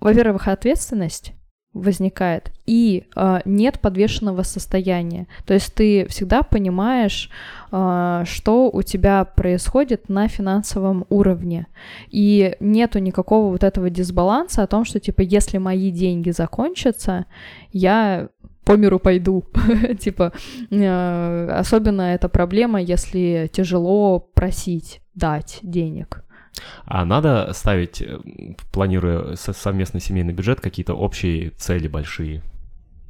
Во-первых, 0.00 0.48
ответственность 0.48 1.34
возникает, 1.72 2.50
и 2.66 3.04
а, 3.14 3.42
нет 3.44 3.78
подвешенного 3.80 4.42
состояния. 4.42 5.28
То 5.46 5.54
есть 5.54 5.72
ты 5.72 6.06
всегда 6.08 6.42
понимаешь, 6.42 7.30
а, 7.70 8.24
что 8.24 8.70
у 8.70 8.82
тебя 8.82 9.24
происходит 9.24 10.08
на 10.08 10.26
финансовом 10.26 11.06
уровне. 11.10 11.68
И 12.08 12.56
нету 12.58 12.98
никакого 12.98 13.52
вот 13.52 13.62
этого 13.62 13.88
дисбаланса 13.88 14.64
о 14.64 14.66
том, 14.66 14.84
что, 14.84 14.98
типа, 14.98 15.20
если 15.20 15.58
мои 15.58 15.92
деньги 15.92 16.30
закончатся, 16.30 17.26
я 17.72 18.28
по 18.64 18.76
миру 18.76 18.98
пойду. 18.98 19.44
типа, 20.00 20.32
э, 20.70 21.48
особенно 21.50 22.02
эта 22.02 22.28
проблема, 22.28 22.80
если 22.80 23.50
тяжело 23.52 24.20
просить 24.20 25.00
дать 25.14 25.58
денег. 25.62 26.24
А 26.84 27.04
надо 27.04 27.50
ставить, 27.54 28.02
э, 28.02 28.18
планируя 28.72 29.34
со- 29.36 29.52
совместный 29.52 30.00
семейный 30.00 30.32
бюджет, 30.34 30.60
какие-то 30.60 30.94
общие 30.94 31.50
цели 31.50 31.88
большие? 31.88 32.42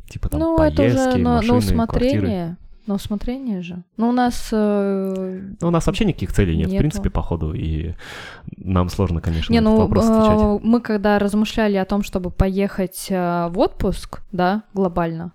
Типа 0.08 0.28
там 0.28 0.40
ну, 0.40 0.56
поездки, 0.58 0.80
это 0.82 1.08
уже 1.08 1.18
на, 1.18 1.34
машины, 1.36 1.52
на 1.76 1.86
квартиры. 1.86 2.16
усмотрение. 2.18 2.56
На 2.86 2.94
усмотрение 2.94 3.62
же. 3.62 3.84
Ну, 3.96 4.08
у 4.08 4.12
нас... 4.12 4.48
э, 4.52 5.40
Ну, 5.60 5.68
у 5.68 5.70
нас 5.70 5.86
вообще 5.86 6.04
никаких 6.04 6.32
целей 6.32 6.56
нет, 6.56 6.68
в 6.68 6.70
Нету. 6.72 6.80
принципе, 6.80 7.10
по 7.10 7.22
ходу, 7.22 7.52
и 7.54 7.94
нам 8.56 8.88
сложно, 8.88 9.20
конечно, 9.20 9.52
Не, 9.52 9.60
ну, 9.60 9.76
вопрос 9.76 10.06
отвечать. 10.08 10.40
э, 10.42 10.58
мы 10.62 10.80
когда 10.80 11.18
размышляли 11.18 11.76
о 11.76 11.84
том, 11.84 12.02
чтобы 12.02 12.30
поехать 12.30 13.06
э, 13.10 13.48
в 13.50 13.58
отпуск, 13.58 14.22
да, 14.32 14.62
глобально, 14.74 15.32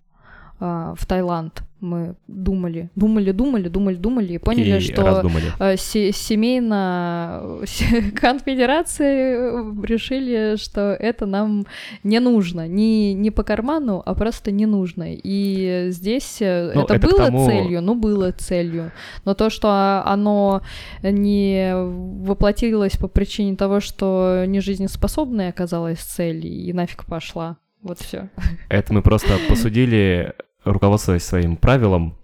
в 0.60 1.06
Таиланд, 1.06 1.64
мы 1.82 2.16
думали, 2.28 2.90
думали, 2.96 3.32
думали, 3.32 3.68
думали, 3.68 3.96
думали 3.96 4.34
и 4.34 4.38
поняли, 4.38 4.78
и 4.78 4.80
что 4.80 5.02
раздумали. 5.04 5.78
се- 5.78 6.12
семейно 6.14 7.60
се- 7.66 8.12
конфедерации 8.12 9.36
э, 9.36 9.86
решили, 9.86 10.56
что 10.58 10.80
это 10.94 11.26
нам 11.26 11.66
не 12.04 12.20
нужно, 12.20 12.68
не, 12.68 13.14
не 13.14 13.32
по 13.32 13.44
карману, 13.44 14.02
а 14.06 14.16
просто 14.16 14.52
не 14.52 14.66
нужно. 14.66 15.06
И 15.10 15.88
здесь 15.90 16.38
э, 16.42 16.72
Ну, 16.74 16.82
это, 16.84 16.96
это 16.96 17.08
было 17.08 17.26
тому- 17.26 17.46
целью, 17.46 17.82
ну 17.82 17.96
было 17.96 18.32
целью. 18.32 18.92
Но 19.26 19.34
то, 19.34 19.50
что 19.50 20.02
оно 20.06 20.62
не 21.04 21.74
воплотилось 21.76 22.98
по 22.98 23.08
причине 23.08 23.56
того, 23.56 23.80
что 23.80 24.46
не 24.48 24.60
жизнеспособной 24.62 25.50
оказалась 25.50 26.00
цель 26.00 26.46
и 26.46 26.72
нафиг 26.74 27.06
пошла. 27.06 27.58
Вот 27.86 28.00
все. 28.00 28.30
Это 28.68 28.94
мы 28.94 29.04
просто 29.04 29.38
посудили, 29.48 30.34
руководствуясь 30.64 31.24
своим 31.24 31.56
правилом 31.56 32.18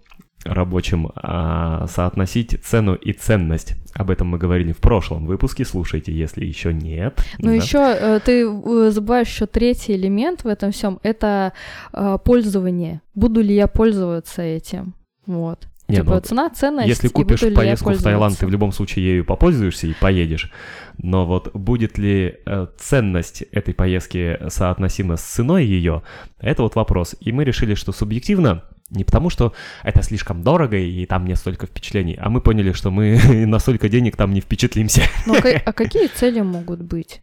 рабочим, 0.44 1.12
а, 1.14 1.86
соотносить 1.86 2.58
цену 2.64 2.96
и 2.96 3.12
ценность. 3.12 3.74
Об 3.94 4.10
этом 4.10 4.26
мы 4.26 4.38
говорили 4.38 4.72
в 4.72 4.78
прошлом 4.78 5.24
выпуске, 5.24 5.64
слушайте, 5.64 6.12
если 6.12 6.44
еще 6.44 6.74
нет. 6.74 7.24
Ну 7.38 7.50
да. 7.50 7.54
еще 7.54 8.20
ты 8.24 8.42
э, 8.42 8.90
забываешь 8.90 9.28
еще 9.28 9.46
третий 9.46 9.94
элемент 9.94 10.42
в 10.42 10.48
этом 10.48 10.72
всем 10.72 10.98
это 11.04 11.52
э, 11.92 12.18
пользование. 12.24 13.00
Буду 13.14 13.40
ли 13.40 13.54
я 13.54 13.68
пользоваться 13.68 14.42
этим? 14.42 14.94
Вот. 15.26 15.68
Не, 15.92 15.98
типа 15.98 16.14
ну, 16.14 16.20
цена, 16.20 16.50
ценность. 16.50 16.88
Если 16.88 17.08
купишь 17.08 17.40
поездку 17.40 17.90
в 17.90 18.02
Таиланд, 18.02 18.38
ты 18.38 18.46
в 18.46 18.50
любом 18.50 18.72
случае 18.72 19.04
ею 19.04 19.24
попользуешься 19.24 19.86
и 19.86 19.94
поедешь. 19.94 20.50
Но 20.98 21.26
вот 21.26 21.54
будет 21.54 21.98
ли 21.98 22.36
э, 22.44 22.66
ценность 22.78 23.42
этой 23.52 23.74
поездки 23.74 24.38
соотносима 24.48 25.16
с 25.16 25.22
ценой 25.22 25.64
ее, 25.64 26.02
это 26.38 26.62
вот 26.62 26.74
вопрос. 26.74 27.14
И 27.20 27.32
мы 27.32 27.44
решили, 27.44 27.74
что 27.74 27.92
субъективно, 27.92 28.64
не 28.90 29.04
потому 29.04 29.30
что 29.30 29.54
это 29.82 30.02
слишком 30.02 30.42
дорого 30.42 30.76
и 30.76 31.06
там 31.06 31.24
нет 31.24 31.38
столько 31.38 31.66
впечатлений, 31.66 32.18
а 32.20 32.28
мы 32.28 32.40
поняли, 32.40 32.72
что 32.72 32.90
мы 32.90 33.18
на 33.46 33.58
столько 33.58 33.88
денег 33.88 34.16
там 34.16 34.32
не 34.32 34.40
впечатлимся. 34.40 35.02
Ну, 35.26 35.34
а 35.34 35.62
а 35.64 35.72
какие 35.72 36.08
цели 36.08 36.40
могут 36.40 36.82
быть? 36.82 37.22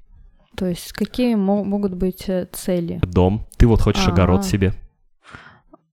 То 0.55 0.65
есть 0.65 0.91
какие 0.93 1.35
мо- 1.35 1.63
могут 1.63 1.93
быть 1.93 2.27
э, 2.27 2.47
цели? 2.51 2.99
Дом. 3.03 3.47
Ты 3.57 3.67
вот 3.67 3.81
хочешь 3.81 4.07
А. 4.07 4.11
огород 4.11 4.45
себе. 4.45 4.73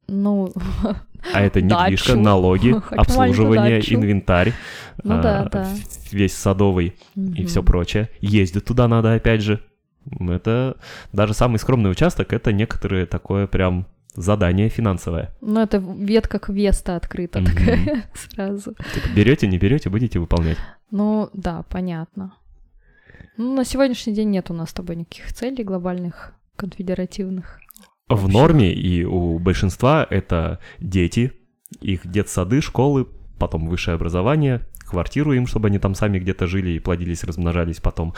Ну, 0.08 0.52
А 1.32 1.40
это 1.40 1.60
недвижка, 1.60 2.12
Дачу. 2.12 2.20
налоги, 2.20 2.72
Хочу 2.80 3.00
обслуживание, 3.00 3.80
инвентарь, 3.80 4.52
Ну 5.02 5.18
а, 5.18 5.22
да, 5.22 5.48
да. 5.50 5.68
весь 6.12 6.34
садовый 6.34 6.94
и 7.16 7.20
мгм. 7.20 7.46
все 7.46 7.62
прочее. 7.62 8.08
Ездить 8.20 8.64
туда 8.64 8.86
надо, 8.88 9.14
опять 9.14 9.42
же. 9.42 9.60
Это 10.20 10.76
даже 11.12 11.34
самый 11.34 11.58
скромный 11.58 11.90
участок, 11.90 12.32
это 12.32 12.52
некоторые 12.52 13.06
такое 13.06 13.48
прям 13.48 13.86
задание 14.14 14.68
финансовое. 14.68 15.34
Ну, 15.40 15.60
это 15.60 15.78
ветка 15.78 16.38
квеста 16.38 16.94
открыта 16.96 17.40
Мгм. 17.40 17.48
такая 17.50 18.04
сразу. 18.14 18.74
Типа, 18.94 19.08
берете, 19.16 19.48
не 19.48 19.58
берете, 19.58 19.90
будете 19.90 20.20
выполнять. 20.20 20.58
Ну, 20.92 21.28
да, 21.32 21.64
понятно. 21.68 22.32
Ну, 23.36 23.54
на 23.56 23.64
сегодняшний 23.64 24.14
день 24.14 24.30
нет 24.30 24.50
у 24.50 24.54
нас 24.54 24.70
с 24.70 24.72
тобой 24.72 24.94
никаких 24.96 25.32
целей 25.34 25.64
глобальных, 25.64 26.32
конфедеративных. 26.54 27.60
В 28.08 28.28
норме 28.28 28.72
и 28.72 29.04
у 29.04 29.38
большинства 29.40 30.06
это 30.08 30.60
дети, 30.78 31.32
их 31.80 32.06
детсады, 32.06 32.60
школы, 32.60 33.08
потом 33.38 33.68
высшее 33.68 33.96
образование, 33.96 34.62
квартиру 34.86 35.32
им, 35.32 35.46
чтобы 35.46 35.68
они 35.68 35.78
там 35.78 35.94
сами 35.94 36.18
где-то 36.18 36.46
жили 36.46 36.70
и 36.70 36.78
плодились, 36.78 37.24
размножались 37.24 37.80
потом. 37.80 38.14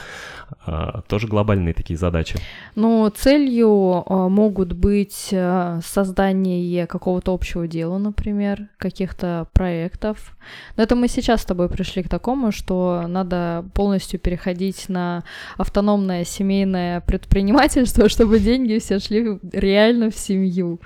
А, 0.66 1.02
тоже 1.08 1.26
глобальные 1.26 1.74
такие 1.74 1.98
задачи. 1.98 2.38
Ну, 2.74 3.08
целью 3.10 4.04
а, 4.06 4.28
могут 4.28 4.72
быть 4.72 5.30
а, 5.32 5.80
создание 5.84 6.86
какого-то 6.86 7.32
общего 7.32 7.66
дела, 7.66 7.98
например, 7.98 8.68
каких-то 8.78 9.48
проектов. 9.52 10.36
Но 10.76 10.82
это 10.82 10.94
мы 10.96 11.08
сейчас 11.08 11.42
с 11.42 11.44
тобой 11.44 11.68
пришли 11.68 12.02
к 12.02 12.08
такому, 12.08 12.52
что 12.52 13.04
надо 13.06 13.64
полностью 13.74 14.20
переходить 14.20 14.88
на 14.88 15.24
автономное 15.56 16.24
семейное 16.24 17.00
предпринимательство, 17.00 18.08
чтобы 18.08 18.38
деньги 18.38 18.78
все 18.78 18.98
шли 18.98 19.38
реально 19.52 20.10
в 20.10 20.16
семью. 20.16 20.80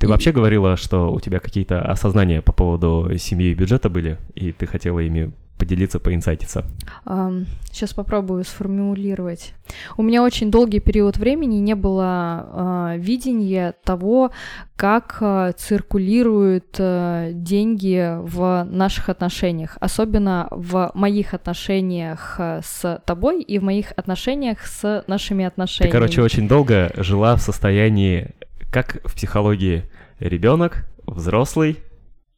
Ты 0.00 0.06
И- 0.06 0.08
вообще 0.08 0.32
говорила, 0.32 0.76
что 0.76 1.12
у 1.12 1.20
тебя 1.20 1.38
какие-то 1.40 1.82
осознания 1.82 2.40
по 2.40 2.52
поводу 2.52 3.10
семьи 3.18 3.50
и 3.50 3.54
бюджета 3.54 3.90
были, 3.90 4.16
и 4.34 4.50
ты 4.50 4.66
хотела 4.66 4.98
ими 5.00 5.30
поделиться, 5.58 6.00
поинсайтиться. 6.00 6.64
Сейчас 7.70 7.92
попробую 7.92 8.44
сформулировать. 8.44 9.52
У 9.98 10.02
меня 10.02 10.22
очень 10.22 10.50
долгий 10.50 10.80
период 10.80 11.18
времени 11.18 11.56
не 11.56 11.74
было 11.74 12.02
а, 12.04 12.94
видения 12.96 13.74
того, 13.84 14.30
как 14.74 15.18
а, 15.20 15.52
циркулируют 15.52 16.76
а, 16.78 17.30
деньги 17.32 18.16
в 18.22 18.66
наших 18.70 19.10
отношениях, 19.10 19.76
особенно 19.80 20.48
в 20.50 20.92
моих 20.94 21.34
отношениях 21.34 22.40
с 22.40 23.02
тобой 23.04 23.42
и 23.42 23.58
в 23.58 23.62
моих 23.62 23.92
отношениях 23.96 24.66
с 24.66 25.04
нашими 25.06 25.42
Ты, 25.42 25.46
отношениями. 25.48 25.92
короче, 25.92 26.22
очень 26.22 26.48
долго 26.48 26.90
жила 26.96 27.36
в 27.36 27.42
состоянии, 27.42 28.30
как 28.70 29.00
в 29.04 29.14
психологии, 29.14 29.84
ребенок, 30.18 30.86
взрослый, 31.06 31.78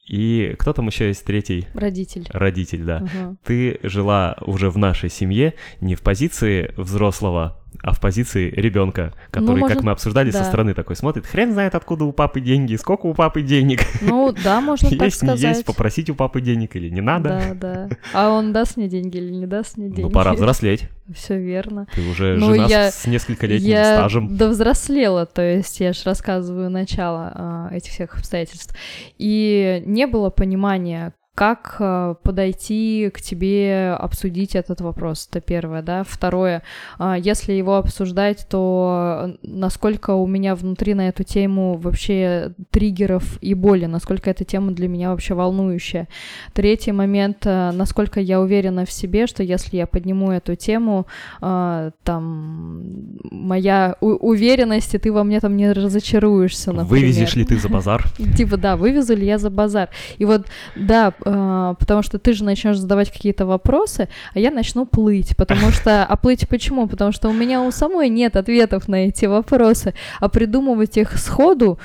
и 0.07 0.55
кто 0.59 0.73
там 0.73 0.89
еще 0.89 1.09
есть 1.09 1.25
третий? 1.25 1.69
Родитель. 1.75 2.27
Родитель, 2.31 2.85
да. 2.85 2.97
Ага. 2.99 3.37
Ты 3.45 3.79
жила 3.83 4.37
уже 4.41 4.69
в 4.69 4.77
нашей 4.77 5.11
семье 5.11 5.55
не 5.81 5.95
в 5.95 6.03
позиции 6.03 6.73
взрослого, 6.77 7.62
а 7.83 7.93
в 7.93 8.01
позиции 8.01 8.51
ребенка, 8.51 9.13
который, 9.31 9.61
может, 9.61 9.77
как 9.77 9.85
мы 9.85 9.93
обсуждали, 9.93 10.31
со 10.31 10.39
да. 10.41 10.45
стороны 10.45 10.75
такой 10.75 10.97
смотрит, 10.97 11.27
хрен 11.27 11.53
знает, 11.53 11.75
откуда 11.75 12.05
у 12.05 12.13
папы 12.13 12.41
деньги, 12.41 12.77
сколько 12.77 13.07
у 13.07 13.15
папы 13.15 13.43
денег, 13.43 13.81
Ну 14.01 14.33
да, 14.45 14.61
можно 14.61 14.89
так 14.91 15.01
есть, 15.03 15.23
не 15.23 15.29
сказать. 15.29 15.57
есть, 15.57 15.65
попросить 15.65 16.11
у 16.11 16.15
папы 16.15 16.41
денег 16.41 16.77
или 16.77 16.89
не 16.91 17.01
надо. 17.01 17.55
Да, 17.55 17.89
да. 17.89 17.97
А 18.13 18.31
он 18.31 18.53
даст 18.53 18.77
мне 18.77 18.89
деньги 18.89 19.17
или 19.17 19.31
не 19.33 19.47
даст 19.47 19.77
мне 19.77 19.87
деньги? 19.89 20.03
Ну, 20.03 20.11
пора 20.11 20.35
взрослеть. 20.35 20.89
Все 21.15 21.39
верно. 21.39 21.87
Ты 21.95 22.09
уже 22.09 22.37
Ну, 22.37 22.53
жена 22.55 22.67
я- 22.67 22.91
с, 22.91 23.07
нескольколетним 23.07 23.69
я 23.71 23.97
стажем. 23.97 24.37
довзрослела, 24.37 25.27
то 25.27 25.43
есть 25.43 25.81
я 25.81 25.93
же 25.93 26.01
рассказываю 26.05 26.71
начало 26.71 27.33
а, 27.35 27.69
этих 27.73 27.91
всех 27.93 28.17
обстоятельств. 28.17 28.75
И 29.19 29.83
не 29.87 30.07
было 30.07 30.31
понимания, 30.31 31.13
как 31.35 31.77
а, 31.79 32.15
подойти 32.23 33.11
к 33.13 33.23
тебе, 33.23 33.97
обсудить 33.99 34.55
этот 34.55 34.83
вопрос. 34.83 35.27
Это 35.31 35.41
первое, 35.41 35.81
да. 35.81 36.05
Второе, 36.07 36.63
а, 36.99 37.17
если 37.17 37.55
его 37.55 37.77
обсуждать, 37.77 38.47
то 38.51 39.35
насколько 39.43 40.11
у 40.11 40.27
меня 40.27 40.55
внутри 40.55 40.93
на 40.93 41.09
эту 41.09 41.23
тему 41.23 41.79
вообще 41.79 42.53
триггеров 42.71 43.39
и 43.43 43.55
боли, 43.55 43.87
насколько 43.87 44.29
эта 44.29 44.45
тема 44.45 44.73
для 44.73 44.89
меня 44.89 45.11
вообще 45.11 45.33
волнующая. 45.33 46.07
Третий 46.53 46.93
момент, 46.93 47.47
а, 47.47 47.73
насколько 47.73 48.21
я 48.21 48.39
уверена 48.39 48.85
в 48.85 48.93
себе, 48.93 49.27
что 49.27 49.43
если 49.43 49.79
я 49.79 49.87
подниму 49.87 50.33
эту 50.33 50.55
тему, 50.55 51.07
там 51.41 52.83
моя 53.31 53.97
уверенность, 54.01 54.95
и 54.95 54.99
ты 54.99 55.11
во 55.11 55.25
мне 55.25 55.41
там 55.41 55.57
не 55.57 55.73
разочаруешься, 55.73 56.73
например. 56.73 57.07
Вывезешь 57.07 57.37
ли 57.37 57.45
ты 57.45 57.59
за 57.59 57.69
базар? 57.69 58.05
Типа, 58.37 58.57
да, 58.59 58.77
вывезу 58.77 59.17
ли 59.17 59.27
я 59.27 59.39
за 59.39 59.51
базар. 59.51 59.89
И 60.19 60.25
вот, 60.25 60.47
да, 60.77 61.15
потому 61.23 62.03
что 62.03 62.19
ты 62.19 62.33
же 62.33 62.45
начнешь 62.45 62.79
задавать 62.79 63.11
какие-то 63.11 63.47
вопросы, 63.47 64.09
а 64.35 64.39
я 64.39 64.51
начну 64.51 64.87
плыть, 64.87 65.37
потому 65.37 65.71
что... 65.71 66.05
А 66.13 66.17
плыть 66.17 66.49
почему? 66.49 66.87
Потому 66.89 67.13
что 67.13 67.29
у 67.29 67.33
меня 67.33 67.63
у 67.63 67.71
самой 67.71 68.09
нет 68.09 68.37
ответов 68.37 68.89
на 68.89 69.07
эти 69.07 69.27
вопросы, 69.27 69.95
а 70.21 70.29
придумывать 70.29 70.97
их 70.99 71.17
сходу, 71.19 71.79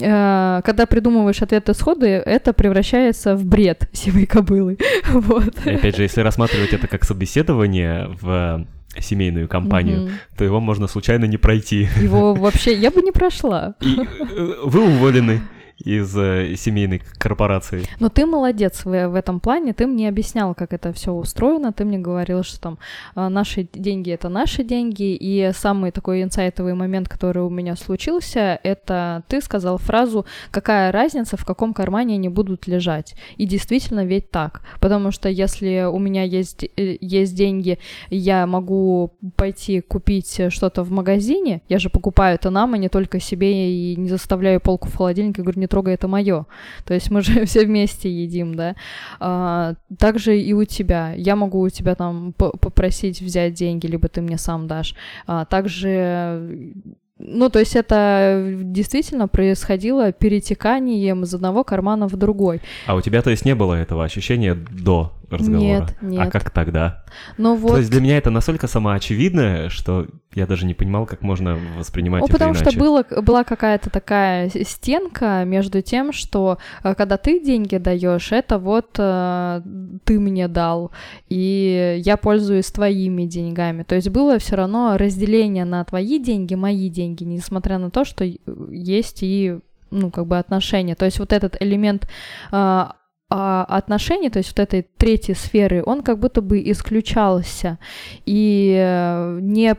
э, 0.00 0.60
когда 0.64 0.86
придумываешь 0.86 1.42
ответы 1.42 1.74
сходу, 1.74 2.06
это 2.06 2.52
превращается 2.52 3.34
в 3.36 3.44
бред 3.44 3.88
сивой 3.92 4.26
кобылы. 4.26 4.78
Вот. 5.12 5.54
И 5.66 5.70
опять 5.70 5.96
же, 5.96 6.02
если 6.02 6.20
рассматривать 6.20 6.72
это 6.72 6.86
как 6.86 7.04
собеседование 7.04 8.08
в 8.20 8.66
семейную 9.00 9.48
компанию, 9.48 10.02
Мгм. 10.02 10.10
то 10.36 10.44
его 10.44 10.60
можно 10.60 10.88
случайно 10.88 11.24
не 11.26 11.36
пройти. 11.36 11.88
Его 12.00 12.34
вообще... 12.34 12.74
Я 12.74 12.90
бы 12.90 13.02
не 13.02 13.12
прошла. 13.12 13.74
И 13.80 13.96
э, 14.00 14.54
вы 14.64 14.80
уволены 14.82 15.40
из 15.78 16.16
э, 16.16 16.54
семейной 16.56 17.02
корпорации. 17.18 17.84
Но 18.00 18.08
ты 18.08 18.26
молодец 18.26 18.84
в, 18.84 19.08
в 19.08 19.14
этом 19.14 19.40
плане, 19.40 19.72
ты 19.72 19.86
мне 19.86 20.08
объяснял, 20.08 20.54
как 20.54 20.72
это 20.72 20.92
все 20.92 21.12
устроено, 21.12 21.72
ты 21.72 21.84
мне 21.84 21.98
говорил, 21.98 22.42
что 22.42 22.60
там 22.60 22.78
а, 23.14 23.28
наши 23.28 23.68
деньги 23.72 24.10
это 24.10 24.28
наши 24.28 24.64
деньги, 24.64 25.14
и 25.14 25.50
самый 25.54 25.92
такой 25.92 26.22
инсайтовый 26.22 26.74
момент, 26.74 27.08
который 27.08 27.42
у 27.42 27.50
меня 27.50 27.76
случился, 27.76 28.58
это 28.62 29.22
ты 29.28 29.40
сказал 29.40 29.78
фразу 29.78 30.26
«какая 30.50 30.90
разница, 30.90 31.36
в 31.36 31.44
каком 31.44 31.72
кармане 31.74 32.14
они 32.14 32.28
будут 32.28 32.66
лежать?» 32.66 33.14
И 33.36 33.46
действительно 33.46 34.04
ведь 34.04 34.30
так, 34.30 34.62
потому 34.80 35.12
что 35.12 35.28
если 35.28 35.84
у 35.90 35.98
меня 35.98 36.24
есть, 36.24 36.64
э, 36.64 36.96
есть 37.00 37.34
деньги, 37.34 37.78
я 38.10 38.46
могу 38.46 39.12
пойти 39.36 39.80
купить 39.80 40.40
что-то 40.48 40.82
в 40.82 40.90
магазине, 40.90 41.62
я 41.68 41.78
же 41.78 41.88
покупаю 41.88 42.34
это 42.34 42.50
нам, 42.50 42.74
а 42.74 42.78
не 42.78 42.88
только 42.88 43.20
себе, 43.20 43.70
и 43.70 43.96
не 43.96 44.08
заставляю 44.08 44.60
полку 44.60 44.88
в 44.88 44.96
холодильнике, 44.96 45.42
говорю, 45.42 45.60
не 45.60 45.67
трогай, 45.68 45.94
это 45.94 46.08
мое. 46.08 46.46
То 46.84 46.94
есть 46.94 47.10
мы 47.10 47.22
же 47.22 47.44
все 47.46 47.64
вместе 47.64 48.10
едим, 48.10 48.54
да. 48.54 48.74
А, 49.20 49.74
также 49.98 50.38
и 50.38 50.52
у 50.52 50.64
тебя. 50.64 51.12
Я 51.16 51.36
могу 51.36 51.60
у 51.60 51.70
тебя 51.70 51.94
там 51.94 52.32
попросить 52.32 53.20
взять 53.20 53.54
деньги, 53.54 53.86
либо 53.86 54.08
ты 54.08 54.20
мне 54.20 54.38
сам 54.38 54.66
дашь. 54.66 54.94
А, 55.26 55.44
также 55.44 56.82
ну, 57.18 57.50
то 57.50 57.58
есть 57.58 57.74
это 57.74 58.54
действительно 58.62 59.26
происходило 59.26 60.12
перетеканием 60.12 61.24
из 61.24 61.34
одного 61.34 61.64
кармана 61.64 62.08
в 62.08 62.16
другой. 62.16 62.60
А 62.86 62.94
у 62.94 63.00
тебя, 63.00 63.22
то 63.22 63.30
есть, 63.30 63.44
не 63.44 63.54
было 63.54 63.74
этого 63.74 64.04
ощущения 64.04 64.54
до 64.54 65.12
разговора? 65.36 65.60
Нет, 65.62 65.96
нет. 66.00 66.26
А 66.26 66.30
как 66.30 66.50
тогда? 66.50 67.04
Но 67.36 67.54
вот... 67.54 67.72
То 67.72 67.78
есть 67.78 67.90
для 67.90 68.00
меня 68.00 68.18
это 68.18 68.30
настолько 68.30 68.66
самоочевидно, 68.66 69.68
что 69.70 70.06
я 70.34 70.46
даже 70.46 70.66
не 70.66 70.74
понимал, 70.74 71.06
как 71.06 71.22
можно 71.22 71.58
воспринимать 71.76 72.20
Ну, 72.20 72.26
это 72.26 72.32
потому 72.34 72.54
иначе. 72.54 72.70
что 72.70 72.78
было, 72.78 73.04
была 73.22 73.44
какая-то 73.44 73.90
такая 73.90 74.50
стенка 74.50 75.44
между 75.44 75.82
тем, 75.82 76.12
что 76.12 76.58
э, 76.82 76.94
когда 76.94 77.16
ты 77.16 77.40
деньги 77.40 77.76
даешь, 77.76 78.32
это 78.32 78.58
вот 78.58 78.96
э, 78.98 79.62
ты 80.04 80.20
мне 80.20 80.48
дал, 80.48 80.92
и 81.28 82.00
я 82.04 82.16
пользуюсь 82.16 82.66
твоими 82.66 83.24
деньгами. 83.24 83.82
То 83.82 83.94
есть 83.94 84.08
было 84.10 84.38
все 84.38 84.56
равно 84.56 84.96
разделение 84.96 85.64
на 85.64 85.84
твои 85.84 86.18
деньги, 86.18 86.54
мои 86.54 86.88
деньги, 86.88 87.24
несмотря 87.24 87.78
на 87.78 87.90
то, 87.90 88.04
что 88.04 88.24
э, 88.24 88.36
есть 88.70 89.22
и 89.22 89.58
ну, 89.90 90.10
как 90.10 90.26
бы 90.26 90.38
отношения. 90.38 90.94
То 90.94 91.04
есть 91.04 91.18
вот 91.18 91.32
этот 91.32 91.56
элемент 91.60 92.08
э, 92.52 92.84
а, 93.30 93.64
отношений, 93.64 94.30
то 94.30 94.38
есть 94.38 94.50
вот 94.50 94.58
этой 94.58 94.82
третьей 94.82 95.34
сферы, 95.34 95.82
он 95.84 96.02
как 96.02 96.18
будто 96.18 96.40
бы 96.40 96.62
исключался, 96.70 97.78
и 98.24 98.74
э, 98.74 99.38
не, 99.42 99.76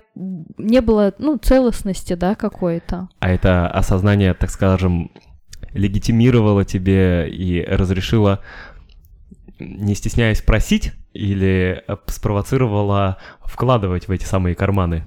не 0.59 0.81
было, 0.81 1.15
ну, 1.17 1.37
целостности, 1.37 2.13
да, 2.13 2.35
какой-то. 2.35 3.09
А 3.19 3.29
это 3.29 3.67
осознание, 3.67 4.35
так 4.35 4.51
скажем, 4.51 5.11
легитимировало 5.73 6.63
тебе 6.63 7.27
и 7.27 7.63
разрешило, 7.63 8.43
не 9.59 9.95
стесняясь 9.95 10.43
просить, 10.43 10.93
или 11.13 11.83
э, 11.87 11.97
спровоцировало 12.05 13.17
вкладывать 13.43 14.07
в 14.07 14.11
эти 14.11 14.25
самые 14.25 14.53
карманы, 14.53 15.05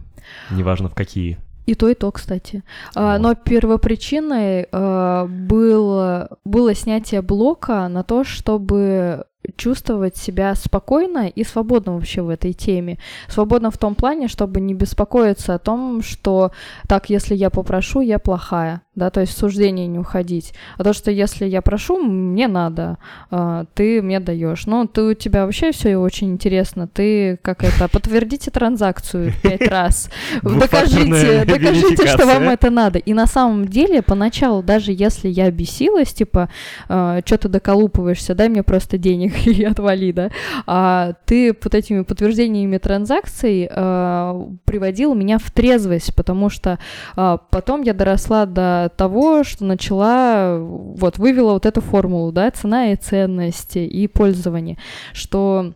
неважно 0.50 0.88
в 0.88 0.94
какие. 0.96 1.38
И 1.66 1.74
то, 1.74 1.88
и 1.88 1.94
то, 1.94 2.10
кстати. 2.10 2.62
А, 2.94 3.12
Вот. 3.12 3.22
но 3.22 3.34
первопричиной 3.34 4.66
а, 4.72 5.26
было, 5.26 6.38
было 6.44 6.74
снятие 6.74 7.22
блока 7.22 7.88
на 7.88 8.02
то, 8.02 8.24
чтобы 8.24 9.24
чувствовать 9.56 10.16
себя 10.16 10.54
спокойно 10.54 11.28
и 11.28 11.44
свободно 11.44 11.94
вообще 11.94 12.22
в 12.22 12.28
этой 12.28 12.52
теме. 12.52 12.98
Свободно 13.28 13.70
в 13.70 13.78
том 13.78 13.94
плане, 13.94 14.28
чтобы 14.28 14.60
не 14.60 14.74
беспокоиться 14.74 15.54
о 15.54 15.58
том, 15.58 16.02
что 16.02 16.52
так, 16.88 17.10
если 17.10 17.34
я 17.34 17.50
попрошу, 17.50 18.00
я 18.00 18.18
плохая, 18.18 18.82
да, 18.94 19.10
то 19.10 19.20
есть 19.20 19.34
в 19.34 19.38
суждение 19.38 19.86
не 19.86 19.98
уходить. 19.98 20.52
А 20.78 20.84
то, 20.84 20.92
что 20.92 21.10
если 21.10 21.46
я 21.46 21.62
прошу, 21.62 21.98
мне 21.98 22.46
надо, 22.46 22.98
а, 23.30 23.64
ты 23.74 24.00
мне 24.00 24.20
даешь. 24.20 24.66
Ну, 24.66 24.86
ты 24.86 25.02
у 25.02 25.14
тебя 25.14 25.44
вообще 25.44 25.72
все 25.72 25.96
очень 25.96 26.32
интересно. 26.32 26.86
Ты 26.86 27.38
как 27.42 27.64
это, 27.64 27.88
подтвердите 27.88 28.50
транзакцию 28.50 29.32
пять 29.42 29.66
раз. 29.68 30.10
Докажите, 30.42 31.44
докажите, 31.46 32.06
что 32.06 32.26
вам 32.26 32.44
это 32.44 32.70
надо. 32.70 32.98
И 32.98 33.12
на 33.12 33.26
самом 33.26 33.66
деле, 33.66 34.02
поначалу, 34.02 34.62
даже 34.62 34.92
если 34.92 35.28
я 35.28 35.50
бесилась, 35.50 36.12
типа, 36.12 36.48
а, 36.88 37.20
что 37.24 37.38
ты 37.38 37.48
доколупываешься, 37.48 38.34
дай 38.34 38.48
мне 38.48 38.62
просто 38.62 38.98
денег 38.98 39.31
и 39.46 39.64
отвали, 39.64 40.12
да, 40.12 40.30
а 40.66 41.14
ты 41.24 41.56
вот 41.62 41.74
этими 41.74 42.02
подтверждениями 42.02 42.78
транзакций 42.78 43.68
э, 43.70 44.46
приводил 44.64 45.14
меня 45.14 45.38
в 45.38 45.50
трезвость, 45.50 46.14
потому 46.14 46.50
что 46.50 46.78
э, 47.16 47.38
потом 47.50 47.82
я 47.82 47.94
доросла 47.94 48.46
до 48.46 48.90
того, 48.96 49.44
что 49.44 49.64
начала, 49.64 50.58
вот, 50.58 51.18
вывела 51.18 51.52
вот 51.52 51.66
эту 51.66 51.80
формулу, 51.80 52.32
да, 52.32 52.50
цена 52.50 52.92
и 52.92 52.96
ценности 52.96 53.78
и 53.78 54.06
пользование, 54.06 54.78
что 55.12 55.72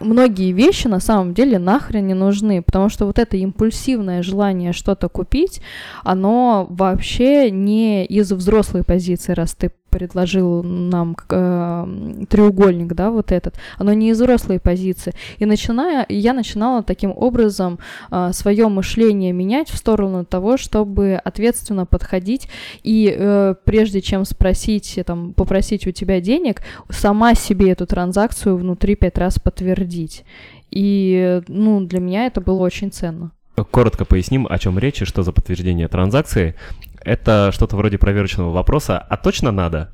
многие 0.00 0.52
вещи 0.52 0.86
на 0.86 1.00
самом 1.00 1.34
деле 1.34 1.58
нахрен 1.58 2.06
не 2.06 2.14
нужны, 2.14 2.62
потому 2.62 2.88
что 2.88 3.06
вот 3.06 3.18
это 3.18 3.36
импульсивное 3.36 4.22
желание 4.22 4.72
что-то 4.72 5.08
купить, 5.08 5.60
оно 6.04 6.66
вообще 6.68 7.50
не 7.50 8.04
из 8.04 8.32
взрослой 8.32 8.84
позиции, 8.84 9.32
раз 9.32 9.54
ты 9.54 9.72
предложил 9.90 10.62
нам 10.62 11.16
э, 11.28 12.24
треугольник, 12.28 12.94
да, 12.94 13.10
вот 13.10 13.32
этот, 13.32 13.56
оно 13.76 13.92
не 13.92 14.10
из 14.10 14.16
взрослой 14.16 14.60
позиции. 14.60 15.14
И 15.38 15.44
начиная, 15.44 16.06
я 16.08 16.32
начинала 16.32 16.82
таким 16.82 17.12
образом 17.14 17.78
э, 18.10 18.30
свое 18.32 18.68
мышление 18.68 19.32
менять 19.32 19.68
в 19.68 19.76
сторону 19.76 20.24
того, 20.24 20.56
чтобы 20.56 21.20
ответственно 21.22 21.86
подходить 21.86 22.48
и 22.82 23.14
э, 23.16 23.54
прежде 23.64 24.00
чем 24.00 24.24
спросить, 24.24 24.98
там, 25.04 25.34
попросить 25.34 25.86
у 25.86 25.90
тебя 25.90 26.20
денег, 26.20 26.62
сама 26.88 27.34
себе 27.34 27.70
эту 27.70 27.86
транзакцию 27.86 28.56
внутри 28.56 28.94
пять 28.94 29.18
раз 29.18 29.38
подтвердить. 29.38 30.24
И, 30.70 31.42
ну, 31.48 31.80
для 31.80 32.00
меня 32.00 32.26
это 32.26 32.40
было 32.40 32.60
очень 32.60 32.92
ценно. 32.92 33.32
Коротко 33.70 34.04
поясним, 34.04 34.46
о 34.48 34.58
чем 34.58 34.78
речь 34.78 35.02
и 35.02 35.04
что 35.04 35.22
за 35.22 35.32
подтверждение 35.32 35.88
транзакции. 35.88 36.54
Это 37.02 37.50
что-то 37.52 37.76
вроде 37.76 37.98
проверочного 37.98 38.50
вопроса, 38.50 38.98
а 38.98 39.16
точно 39.16 39.50
надо? 39.50 39.92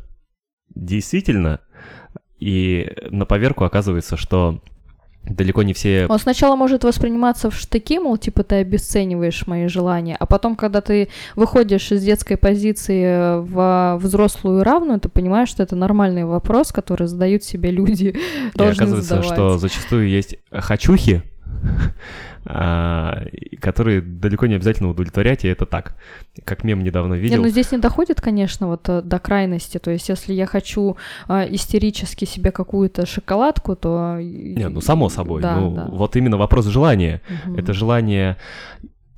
Действительно? 0.74 1.60
И 2.38 2.92
на 3.10 3.24
поверку 3.24 3.64
оказывается, 3.64 4.16
что 4.16 4.60
далеко 5.28 5.62
не 5.62 5.72
все... 5.72 6.06
Он 6.08 6.18
сначала 6.18 6.56
может 6.56 6.84
восприниматься 6.84 7.50
в 7.50 7.56
штыки, 7.56 7.98
мол, 7.98 8.16
типа 8.16 8.42
ты 8.42 8.56
обесцениваешь 8.56 9.46
мои 9.46 9.66
желания, 9.66 10.16
а 10.18 10.26
потом, 10.26 10.56
когда 10.56 10.80
ты 10.80 11.08
выходишь 11.34 11.90
из 11.92 12.04
детской 12.04 12.36
позиции 12.36 13.40
в 13.40 13.98
взрослую 14.00 14.62
равную, 14.62 15.00
ты 15.00 15.08
понимаешь, 15.08 15.48
что 15.48 15.62
это 15.62 15.76
нормальный 15.76 16.24
вопрос, 16.24 16.72
который 16.72 17.06
задают 17.06 17.42
себе 17.42 17.70
люди. 17.70 18.16
И 18.54 18.62
оказывается, 18.62 19.02
задавать. 19.02 19.26
что 19.26 19.58
зачастую 19.58 20.08
есть 20.08 20.36
хочухи, 20.52 21.22
которые 23.60 24.00
далеко 24.00 24.46
не 24.46 24.54
обязательно 24.54 24.88
удовлетворять, 24.88 25.44
и 25.44 25.48
это 25.48 25.66
так. 25.66 25.96
Как 26.44 26.62
мем 26.64 26.84
недавно 26.84 27.14
видел. 27.14 27.38
Не, 27.38 27.42
ну 27.42 27.48
здесь 27.48 27.72
не 27.72 27.78
доходит, 27.78 28.20
конечно, 28.20 28.68
вот 28.68 28.88
э, 28.88 29.02
до 29.02 29.18
крайности. 29.18 29.78
То 29.78 29.90
есть, 29.90 30.08
если 30.08 30.32
я 30.32 30.46
хочу 30.46 30.96
э, 31.28 31.46
истерически 31.54 32.24
себе 32.24 32.52
какую-то 32.52 33.04
шоколадку, 33.04 33.74
то... 33.74 34.18
Не, 34.20 34.68
ну 34.68 34.80
само 34.80 35.08
собой. 35.08 35.42
Да, 35.42 35.56
ну, 35.56 35.74
да. 35.74 35.88
Вот 35.90 36.14
именно 36.14 36.36
вопрос 36.36 36.66
желания. 36.66 37.20
Угу. 37.46 37.56
Это 37.56 37.72
желание 37.72 38.36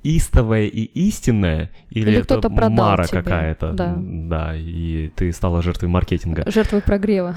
истовое 0.03 0.67
и 0.67 0.83
истинное, 0.83 1.71
или, 1.89 2.11
или 2.11 2.19
это 2.19 2.49
мара 2.49 3.05
какая-то. 3.07 3.73
Да. 3.73 3.95
да, 3.97 4.55
и 4.55 5.09
ты 5.15 5.31
стала 5.33 5.61
жертвой 5.61 5.89
маркетинга. 5.89 6.49
Жертвой 6.49 6.81
прогрева. 6.81 7.35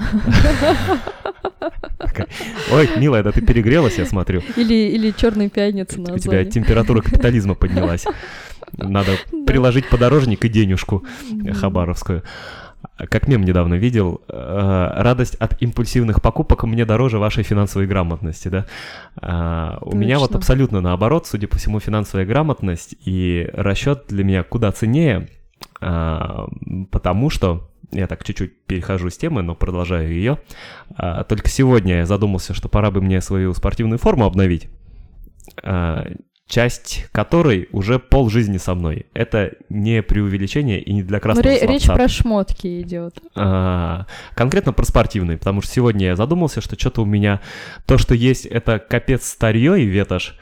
Ой, 2.71 2.89
милая, 2.97 3.23
да 3.23 3.31
ты 3.31 3.41
перегрелась, 3.41 3.97
я 3.97 4.05
смотрю. 4.05 4.41
Или, 4.55 4.91
или 4.91 5.11
черная 5.11 5.49
пятница 5.49 5.99
на 5.99 6.13
У 6.13 6.17
тебя 6.17 6.45
температура 6.45 7.01
капитализма 7.01 7.55
поднялась. 7.55 8.05
Надо 8.77 9.11
приложить 9.45 9.89
подорожник 9.89 10.45
и 10.45 10.49
денежку 10.49 11.03
хабаровскую. 11.53 12.23
Как 12.97 13.27
мем 13.27 13.43
недавно 13.43 13.75
видел, 13.75 14.21
э, 14.27 14.91
радость 14.95 15.35
от 15.35 15.61
импульсивных 15.61 16.21
покупок 16.21 16.63
мне 16.63 16.85
дороже 16.85 17.17
вашей 17.17 17.43
финансовой 17.43 17.87
грамотности, 17.87 18.49
да? 18.49 18.65
А, 19.17 19.77
у 19.81 19.85
Точно. 19.85 19.97
меня 19.97 20.19
вот 20.19 20.35
абсолютно 20.35 20.81
наоборот, 20.81 21.25
судя 21.25 21.47
по 21.47 21.57
всему, 21.57 21.79
финансовая 21.79 22.25
грамотность 22.25 22.95
и 23.05 23.49
расчет 23.53 24.05
для 24.09 24.23
меня 24.23 24.43
куда 24.43 24.71
ценнее, 24.71 25.29
а, 25.81 26.47
потому 26.91 27.29
что 27.29 27.69
я 27.91 28.07
так 28.07 28.23
чуть-чуть 28.23 28.65
перехожу 28.65 29.09
с 29.09 29.17
темы, 29.17 29.43
но 29.43 29.55
продолжаю 29.55 30.09
ее. 30.09 30.39
А, 30.95 31.23
только 31.23 31.49
сегодня 31.49 31.97
я 31.99 32.05
задумался, 32.05 32.53
что 32.53 32.69
пора 32.69 32.91
бы 32.91 33.01
мне 33.01 33.21
свою 33.21 33.53
спортивную 33.53 33.97
форму 33.97 34.25
обновить 34.25 34.69
часть 36.47 37.05
которой 37.11 37.69
уже 37.71 37.99
пол 37.99 38.29
жизни 38.29 38.57
со 38.57 38.75
мной. 38.75 39.05
Это 39.13 39.53
не 39.69 40.01
преувеличение 40.03 40.81
и 40.81 40.93
не 40.93 41.01
для 41.03 41.19
красного 41.19 41.47
Ре- 41.47 41.65
Речь 41.65 41.85
про 41.85 42.07
шмотки 42.07 42.81
идет. 42.81 43.19
А, 43.35 44.05
конкретно 44.35 44.73
про 44.73 44.85
спортивные, 44.85 45.37
потому 45.37 45.61
что 45.61 45.71
сегодня 45.71 46.07
я 46.07 46.15
задумался, 46.15 46.61
что 46.61 46.77
что-то 46.79 47.01
у 47.01 47.05
меня 47.05 47.39
то, 47.85 47.97
что 47.97 48.13
есть, 48.13 48.45
это 48.45 48.79
капец 48.79 49.25
старье 49.27 49.81
и 49.81 49.85
ветошь. 49.85 50.35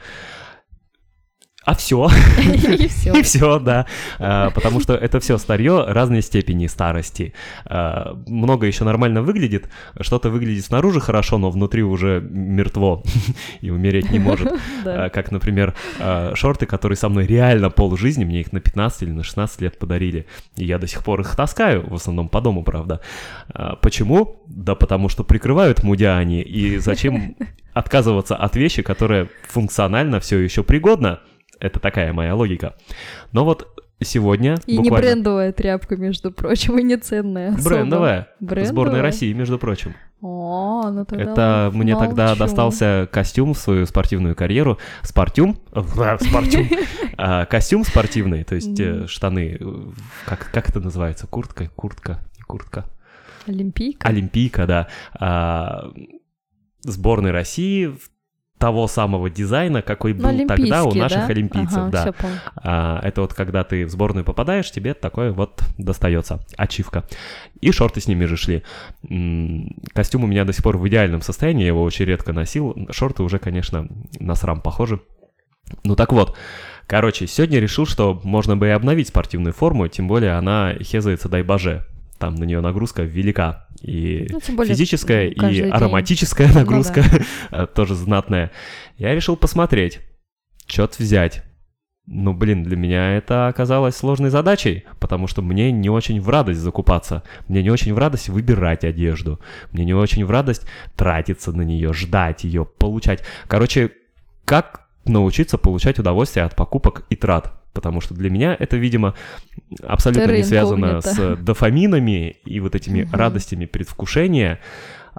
А 1.64 1.74
все. 1.76 2.08
И 2.42 2.88
все. 2.88 3.12
И 3.12 3.22
все, 3.22 3.58
да. 3.60 3.86
А, 4.18 4.50
потому 4.50 4.80
что 4.80 4.94
это 4.94 5.20
все 5.20 5.38
старье 5.38 5.84
разной 5.86 6.22
степени 6.22 6.66
старости. 6.66 7.34
А, 7.66 8.18
много 8.26 8.66
еще 8.66 8.84
нормально 8.84 9.22
выглядит, 9.22 9.68
что-то 10.00 10.30
выглядит 10.30 10.64
снаружи 10.64 11.00
хорошо, 11.00 11.38
но 11.38 11.50
внутри 11.50 11.82
уже 11.82 12.20
мертво 12.20 13.02
и 13.60 13.70
умереть 13.70 14.10
не 14.10 14.18
может. 14.18 14.52
А, 14.84 15.10
как, 15.10 15.30
например, 15.30 15.74
шорты, 16.34 16.66
которые 16.66 16.96
со 16.96 17.08
мной 17.08 17.26
реально 17.26 17.70
пол 17.70 17.96
жизни, 17.96 18.24
мне 18.24 18.40
их 18.40 18.52
на 18.52 18.60
15 18.60 19.02
или 19.02 19.10
на 19.10 19.22
16 19.22 19.60
лет 19.60 19.78
подарили. 19.78 20.26
И 20.56 20.64
я 20.64 20.78
до 20.78 20.86
сих 20.86 21.04
пор 21.04 21.20
их 21.20 21.36
таскаю, 21.36 21.88
в 21.88 21.94
основном 21.94 22.28
по 22.28 22.40
дому, 22.40 22.64
правда. 22.64 23.00
Почему? 23.80 24.42
Да 24.46 24.74
потому 24.74 25.08
что 25.08 25.24
прикрывают 25.24 25.82
мудя 25.82 26.16
они, 26.16 26.42
и 26.42 26.78
зачем 26.78 27.36
отказываться 27.72 28.36
от 28.36 28.56
вещи, 28.56 28.82
которая 28.82 29.28
функционально 29.48 30.20
все 30.20 30.38
еще 30.38 30.62
пригодна, 30.62 31.20
это 31.62 31.78
такая 31.78 32.12
моя 32.12 32.34
логика. 32.34 32.74
Но 33.30 33.44
вот 33.44 33.68
сегодня 34.02 34.56
И 34.66 34.78
буквально... 34.78 35.06
не 35.06 35.12
брендовая 35.12 35.52
тряпка, 35.52 35.96
между 35.96 36.32
прочим, 36.32 36.76
и 36.78 36.82
не 36.82 36.96
ценная. 36.96 37.52
Брендовая. 37.52 38.28
Брендовая. 38.40 38.64
Сборная 38.64 39.02
России, 39.02 39.32
между 39.32 39.58
прочим. 39.58 39.94
О, 40.20 40.90
ну 40.90 41.04
тогда 41.04 41.32
Это 41.32 41.70
мне 41.72 41.94
молчу. 41.94 42.08
тогда 42.08 42.34
достался 42.34 43.08
костюм 43.10 43.54
в 43.54 43.58
свою 43.58 43.86
спортивную 43.86 44.34
карьеру. 44.34 44.78
Спортюм? 45.02 45.58
Спортюм. 45.72 46.68
А, 47.18 47.44
костюм 47.44 47.84
спортивный, 47.84 48.42
то 48.42 48.54
есть 48.54 48.80
э, 48.80 49.06
штаны. 49.06 49.60
Как, 50.24 50.50
как 50.50 50.70
это 50.70 50.80
называется? 50.80 51.26
Куртка? 51.26 51.68
Куртка? 51.76 52.20
Куртка? 52.48 52.86
Олимпийка? 53.46 54.08
Олимпийка, 54.08 54.66
да. 54.66 54.88
А, 55.14 55.92
сборной 56.80 57.30
России 57.30 57.86
в 57.86 58.11
того 58.62 58.86
самого 58.86 59.28
дизайна, 59.28 59.82
какой 59.82 60.12
был 60.12 60.46
тогда 60.46 60.84
у 60.84 60.94
наших 60.94 61.26
да? 61.26 61.26
олимпийцев. 61.26 61.78
Ага, 61.78 61.90
да. 61.90 62.14
А, 62.54 63.00
это 63.02 63.22
вот 63.22 63.34
когда 63.34 63.64
ты 63.64 63.84
в 63.84 63.90
сборную 63.90 64.24
попадаешь, 64.24 64.70
тебе 64.70 64.94
такое 64.94 65.32
вот 65.32 65.64
достается. 65.78 66.38
Ачивка. 66.56 67.02
И 67.60 67.72
шорты 67.72 68.00
с 68.00 68.06
ними 68.06 68.24
же 68.24 68.36
шли. 68.36 68.62
Костюм 69.94 70.22
у 70.22 70.26
меня 70.28 70.44
до 70.44 70.52
сих 70.52 70.62
пор 70.62 70.76
в 70.76 70.86
идеальном 70.86 71.22
состоянии, 71.22 71.62
я 71.62 71.68
его 71.68 71.82
очень 71.82 72.04
редко 72.04 72.32
носил. 72.32 72.76
Шорты 72.90 73.24
уже, 73.24 73.40
конечно, 73.40 73.88
на 74.20 74.36
срам 74.36 74.60
похожи. 74.60 75.00
Ну 75.82 75.96
так 75.96 76.12
вот, 76.12 76.36
короче, 76.86 77.26
сегодня 77.26 77.58
решил, 77.58 77.84
что 77.84 78.20
можно 78.22 78.56
бы 78.56 78.68
и 78.68 78.70
обновить 78.70 79.08
спортивную 79.08 79.54
форму, 79.54 79.88
тем 79.88 80.06
более 80.06 80.34
она 80.34 80.74
хезается, 80.74 81.28
дай 81.28 81.42
боже, 81.42 81.84
там 82.22 82.36
на 82.36 82.44
нее 82.44 82.60
нагрузка 82.60 83.02
велика. 83.02 83.66
И 83.82 84.28
ну, 84.30 84.38
физическая, 84.64 85.26
и 85.26 85.40
день. 85.40 85.70
ароматическая 85.70 86.52
нагрузка 86.52 87.02
ну, 87.02 87.18
да. 87.50 87.66
тоже 87.74 87.96
знатная. 87.96 88.52
Я 88.96 89.12
решил 89.12 89.34
посмотреть, 89.34 89.98
что-то 90.66 91.02
взять. 91.02 91.42
Ну, 92.06 92.32
блин, 92.32 92.62
для 92.62 92.76
меня 92.76 93.16
это 93.16 93.48
оказалось 93.48 93.96
сложной 93.96 94.30
задачей, 94.30 94.84
потому 95.00 95.26
что 95.26 95.42
мне 95.42 95.72
не 95.72 95.90
очень 95.90 96.20
в 96.20 96.28
радость 96.28 96.60
закупаться, 96.60 97.24
мне 97.48 97.60
не 97.60 97.70
очень 97.70 97.92
в 97.92 97.98
радость 97.98 98.28
выбирать 98.28 98.84
одежду, 98.84 99.40
мне 99.72 99.84
не 99.84 99.94
очень 99.94 100.24
в 100.24 100.30
радость 100.30 100.64
тратиться 100.94 101.50
на 101.50 101.62
нее, 101.62 101.92
ждать 101.92 102.44
ее, 102.44 102.64
получать. 102.64 103.24
Короче, 103.48 103.90
как 104.44 104.86
научиться 105.04 105.58
получать 105.58 105.98
удовольствие 105.98 106.44
от 106.44 106.54
покупок 106.54 107.04
и 107.10 107.16
трат? 107.16 107.61
Потому 107.72 108.00
что 108.00 108.14
для 108.14 108.30
меня 108.30 108.56
это, 108.58 108.76
видимо, 108.76 109.14
абсолютно 109.82 110.26
Терра 110.26 110.36
не 110.36 110.44
связано 110.44 111.00
с 111.00 111.36
дофаминами 111.36 112.36
и 112.44 112.60
вот 112.60 112.74
этими 112.74 113.02
угу. 113.02 113.16
радостями 113.16 113.66
предвкушения, 113.66 114.60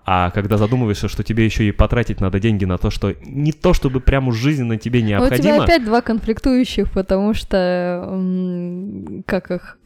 А 0.06 0.32
когда 0.32 0.58
задумываешься, 0.58 1.08
что 1.08 1.24
тебе 1.24 1.46
еще 1.46 1.68
и 1.68 1.72
потратить 1.72 2.20
надо 2.20 2.40
деньги 2.40 2.66
на 2.66 2.78
то, 2.78 2.90
что 2.90 3.16
не 3.26 3.52
то, 3.52 3.74
чтобы 3.74 4.00
прям 4.00 4.28
уж 4.28 4.36
жизненно 4.36 4.78
тебе 4.78 5.00
Ну, 5.02 5.06
У 5.06 5.10
необходимо. 5.10 5.56
тебя 5.56 5.64
опять 5.64 5.86
два 5.86 6.02
конфликтующих, 6.02 6.92
потому 6.92 7.34
что 7.34 9.24
как 9.26 9.52
их 9.52 9.78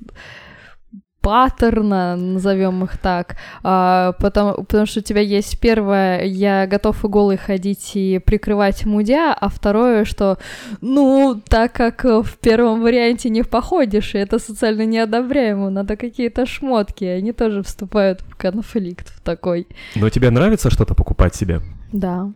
паттерна, 1.27 2.15
назовем 2.15 2.85
их 2.85 2.97
так, 2.97 3.35
а, 3.61 4.13
потому, 4.13 4.63
потому 4.63 4.85
что 4.85 5.01
у 5.01 5.03
тебя 5.03 5.19
есть 5.19 5.59
первое, 5.59 6.23
я 6.23 6.65
готов 6.67 7.03
и 7.03 7.07
голый 7.09 7.35
ходить 7.35 7.91
и 7.95 8.19
прикрывать 8.19 8.85
мудя, 8.85 9.33
а 9.33 9.49
второе, 9.49 10.05
что, 10.05 10.37
ну, 10.79 11.41
так 11.49 11.73
как 11.73 12.05
в 12.05 12.37
первом 12.41 12.81
варианте 12.81 13.29
не 13.29 13.43
походишь, 13.43 14.15
и 14.15 14.19
это 14.19 14.39
социально 14.39 14.85
неодобряемо, 14.85 15.69
надо 15.69 15.97
какие-то 15.97 16.45
шмотки, 16.45 17.03
они 17.03 17.33
тоже 17.33 17.61
вступают 17.61 18.21
в 18.21 18.37
конфликт 18.37 19.09
в 19.09 19.19
такой. 19.19 19.67
Но 19.95 20.09
тебе 20.09 20.29
нравится 20.29 20.69
что-то 20.69 20.95
покупать 20.95 21.35
себе? 21.35 21.59
Да. 21.91 22.31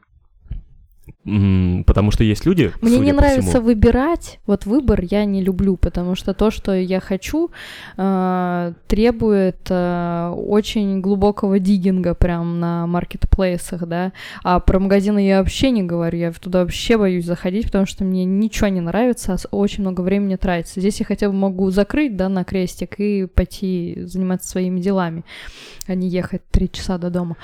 Потому 1.24 2.09
что 2.09 2.24
есть 2.24 2.47
люди, 2.47 2.72
Мне 2.82 2.97
не 2.97 3.11
нравится 3.11 3.51
всему- 3.51 3.63
выбирать. 3.65 4.39
Вот 4.47 4.65
выбор 4.65 5.01
я 5.03 5.24
не 5.26 5.43
люблю, 5.43 5.78
потому 5.78 6.15
что 6.15 6.34
то, 6.34 6.49
что 6.49 6.74
я 6.74 6.99
хочу, 6.99 7.51
э, 7.97 8.74
требует 8.88 9.59
э, 9.69 10.34
очень 10.36 10.99
глубокого 10.99 11.59
диггинга 11.59 12.15
прям 12.15 12.59
на 12.59 12.88
маркетплейсах, 12.88 13.88
да. 13.88 14.13
А 14.43 14.59
про 14.59 14.80
магазины 14.80 15.19
я 15.26 15.39
вообще 15.39 15.69
не 15.69 15.84
говорю. 15.84 16.17
Я 16.17 16.32
туда 16.32 16.61
вообще 16.61 16.97
боюсь 16.97 17.26
заходить, 17.26 17.65
потому 17.65 17.86
что 17.86 18.03
мне 18.03 18.26
ничего 18.26 18.69
не 18.69 18.82
нравится, 18.82 19.36
а 19.51 19.55
очень 19.55 19.82
много 19.84 20.01
времени 20.01 20.38
тратится. 20.38 20.80
Здесь 20.80 20.99
я 21.01 21.05
хотя 21.05 21.28
бы 21.28 21.36
могу 21.36 21.69
закрыть, 21.69 22.15
да, 22.15 22.30
на 22.30 22.43
крестик 22.43 22.99
и 22.99 23.28
пойти 23.28 23.99
заниматься 24.05 24.49
своими 24.49 24.80
делами, 24.80 25.24
а 25.88 25.93
не 25.93 26.07
ехать 26.07 26.41
три 26.49 26.69
часа 26.72 26.97
до 26.97 27.11
дома. 27.11 27.38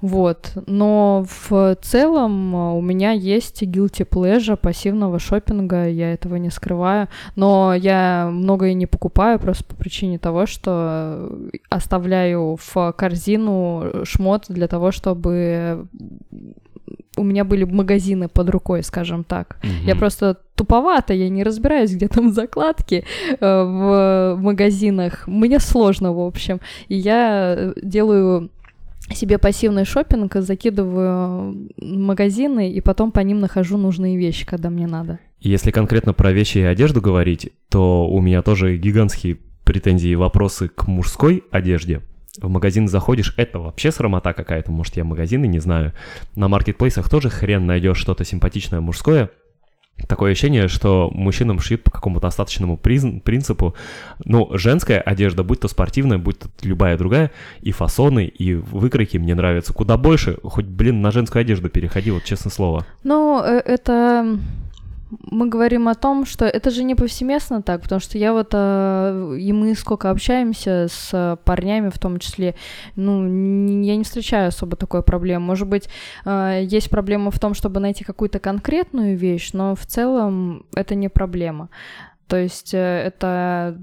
Вот. 0.00 0.52
Но 0.66 1.24
в 1.48 1.76
целом 1.82 2.56
э, 2.56 2.72
у 2.72 2.80
меня 2.80 3.12
есть 3.20 3.62
guilty 3.62 4.08
pleasure 4.08 4.56
пассивного 4.56 5.18
шопинга, 5.18 5.88
я 5.88 6.12
этого 6.12 6.36
не 6.36 6.50
скрываю. 6.50 7.08
Но 7.36 7.74
я 7.74 8.28
многое 8.32 8.74
не 8.74 8.86
покупаю 8.86 9.38
просто 9.38 9.64
по 9.64 9.76
причине 9.76 10.18
того, 10.18 10.46
что 10.46 11.38
оставляю 11.68 12.56
в 12.60 12.92
корзину 12.96 14.04
шмот 14.04 14.46
для 14.48 14.66
того, 14.66 14.90
чтобы 14.90 15.86
у 17.16 17.22
меня 17.22 17.44
были 17.44 17.64
магазины 17.64 18.28
под 18.28 18.50
рукой, 18.50 18.82
скажем 18.82 19.24
так. 19.24 19.58
Мгм. 19.62 19.86
Я 19.86 19.96
просто 19.96 20.36
туповата, 20.54 21.12
я 21.12 21.28
не 21.28 21.44
разбираюсь, 21.44 21.92
где 21.92 22.08
там 22.08 22.32
закладки 22.32 23.04
э, 23.28 23.36
в 23.40 24.36
магазинах. 24.38 25.26
Мне 25.26 25.60
сложно, 25.60 26.12
в 26.12 26.20
общем. 26.20 26.60
И 26.88 26.96
я 26.96 27.54
э, 27.56 27.72
делаю 27.82 28.50
себе 29.12 29.38
пассивный 29.38 29.84
шопинг, 29.84 30.34
закидываю 30.36 31.68
магазины 31.76 32.72
и 32.72 32.80
потом 32.80 33.12
по 33.12 33.20
ним 33.20 33.40
нахожу 33.40 33.76
нужные 33.76 34.16
вещи, 34.16 34.46
когда 34.46 34.70
мне 34.70 34.86
надо. 34.86 35.18
Если 35.40 35.70
конкретно 35.70 36.12
про 36.12 36.32
вещи 36.32 36.58
и 36.58 36.62
одежду 36.62 37.00
говорить, 37.00 37.50
то 37.68 38.06
у 38.08 38.20
меня 38.20 38.42
тоже 38.42 38.76
гигантские 38.76 39.38
претензии 39.64 40.10
и 40.10 40.16
вопросы 40.16 40.68
к 40.68 40.86
мужской 40.86 41.44
одежде. 41.50 42.02
В 42.38 42.48
магазин 42.48 42.88
заходишь, 42.88 43.34
это 43.36 43.58
вообще 43.58 43.90
срамота 43.90 44.32
какая-то, 44.32 44.70
может, 44.70 44.96
я 44.96 45.04
магазины 45.04 45.46
не 45.46 45.58
знаю. 45.58 45.92
На 46.36 46.48
маркетплейсах 46.48 47.08
тоже 47.10 47.28
хрен 47.28 47.66
найдешь 47.66 47.98
что-то 47.98 48.24
симпатичное 48.24 48.80
мужское. 48.80 49.30
Такое 50.08 50.32
ощущение, 50.32 50.68
что 50.68 51.10
мужчинам 51.12 51.60
шьют 51.60 51.82
по 51.82 51.90
какому-то 51.90 52.26
остаточному 52.26 52.76
принципу. 52.76 53.74
Ну, 54.24 54.48
женская 54.52 55.00
одежда, 55.00 55.42
будь 55.42 55.60
то 55.60 55.68
спортивная, 55.68 56.18
будь 56.18 56.38
то 56.38 56.48
любая 56.62 56.96
другая, 56.96 57.30
и 57.60 57.72
фасоны, 57.72 58.26
и 58.26 58.54
выкройки 58.54 59.18
мне 59.18 59.34
нравятся 59.34 59.72
куда 59.72 59.96
больше. 59.96 60.38
Хоть, 60.42 60.66
блин, 60.66 61.00
на 61.02 61.10
женскую 61.10 61.40
одежду 61.42 61.68
переходи, 61.68 62.10
вот 62.10 62.24
честное 62.24 62.50
слово. 62.50 62.86
Ну, 63.04 63.42
э, 63.42 63.60
это 63.64 64.38
мы 65.30 65.48
говорим 65.48 65.88
о 65.88 65.94
том, 65.94 66.24
что 66.26 66.44
это 66.44 66.70
же 66.70 66.84
не 66.84 66.94
повсеместно 66.94 67.62
так, 67.62 67.82
потому 67.82 68.00
что 68.00 68.18
я 68.18 68.32
вот 68.32 68.50
э, 68.52 69.36
и 69.38 69.52
мы 69.52 69.74
сколько 69.74 70.10
общаемся 70.10 70.86
с 70.88 71.38
парнями, 71.44 71.90
в 71.90 71.98
том 71.98 72.18
числе, 72.18 72.54
ну, 72.96 73.22
я 73.82 73.96
не 73.96 74.04
встречаю 74.04 74.48
особо 74.48 74.76
такой 74.76 75.02
проблемы. 75.02 75.46
Может 75.46 75.68
быть, 75.68 75.88
э, 76.24 76.60
есть 76.62 76.90
проблема 76.90 77.30
в 77.30 77.38
том, 77.38 77.54
чтобы 77.54 77.80
найти 77.80 78.04
какую-то 78.04 78.38
конкретную 78.38 79.16
вещь, 79.16 79.50
но 79.52 79.74
в 79.74 79.84
целом 79.86 80.64
это 80.74 80.94
не 80.94 81.08
проблема. 81.08 81.68
То 82.30 82.36
есть 82.36 82.74
э, 82.74 82.78
это 82.78 83.76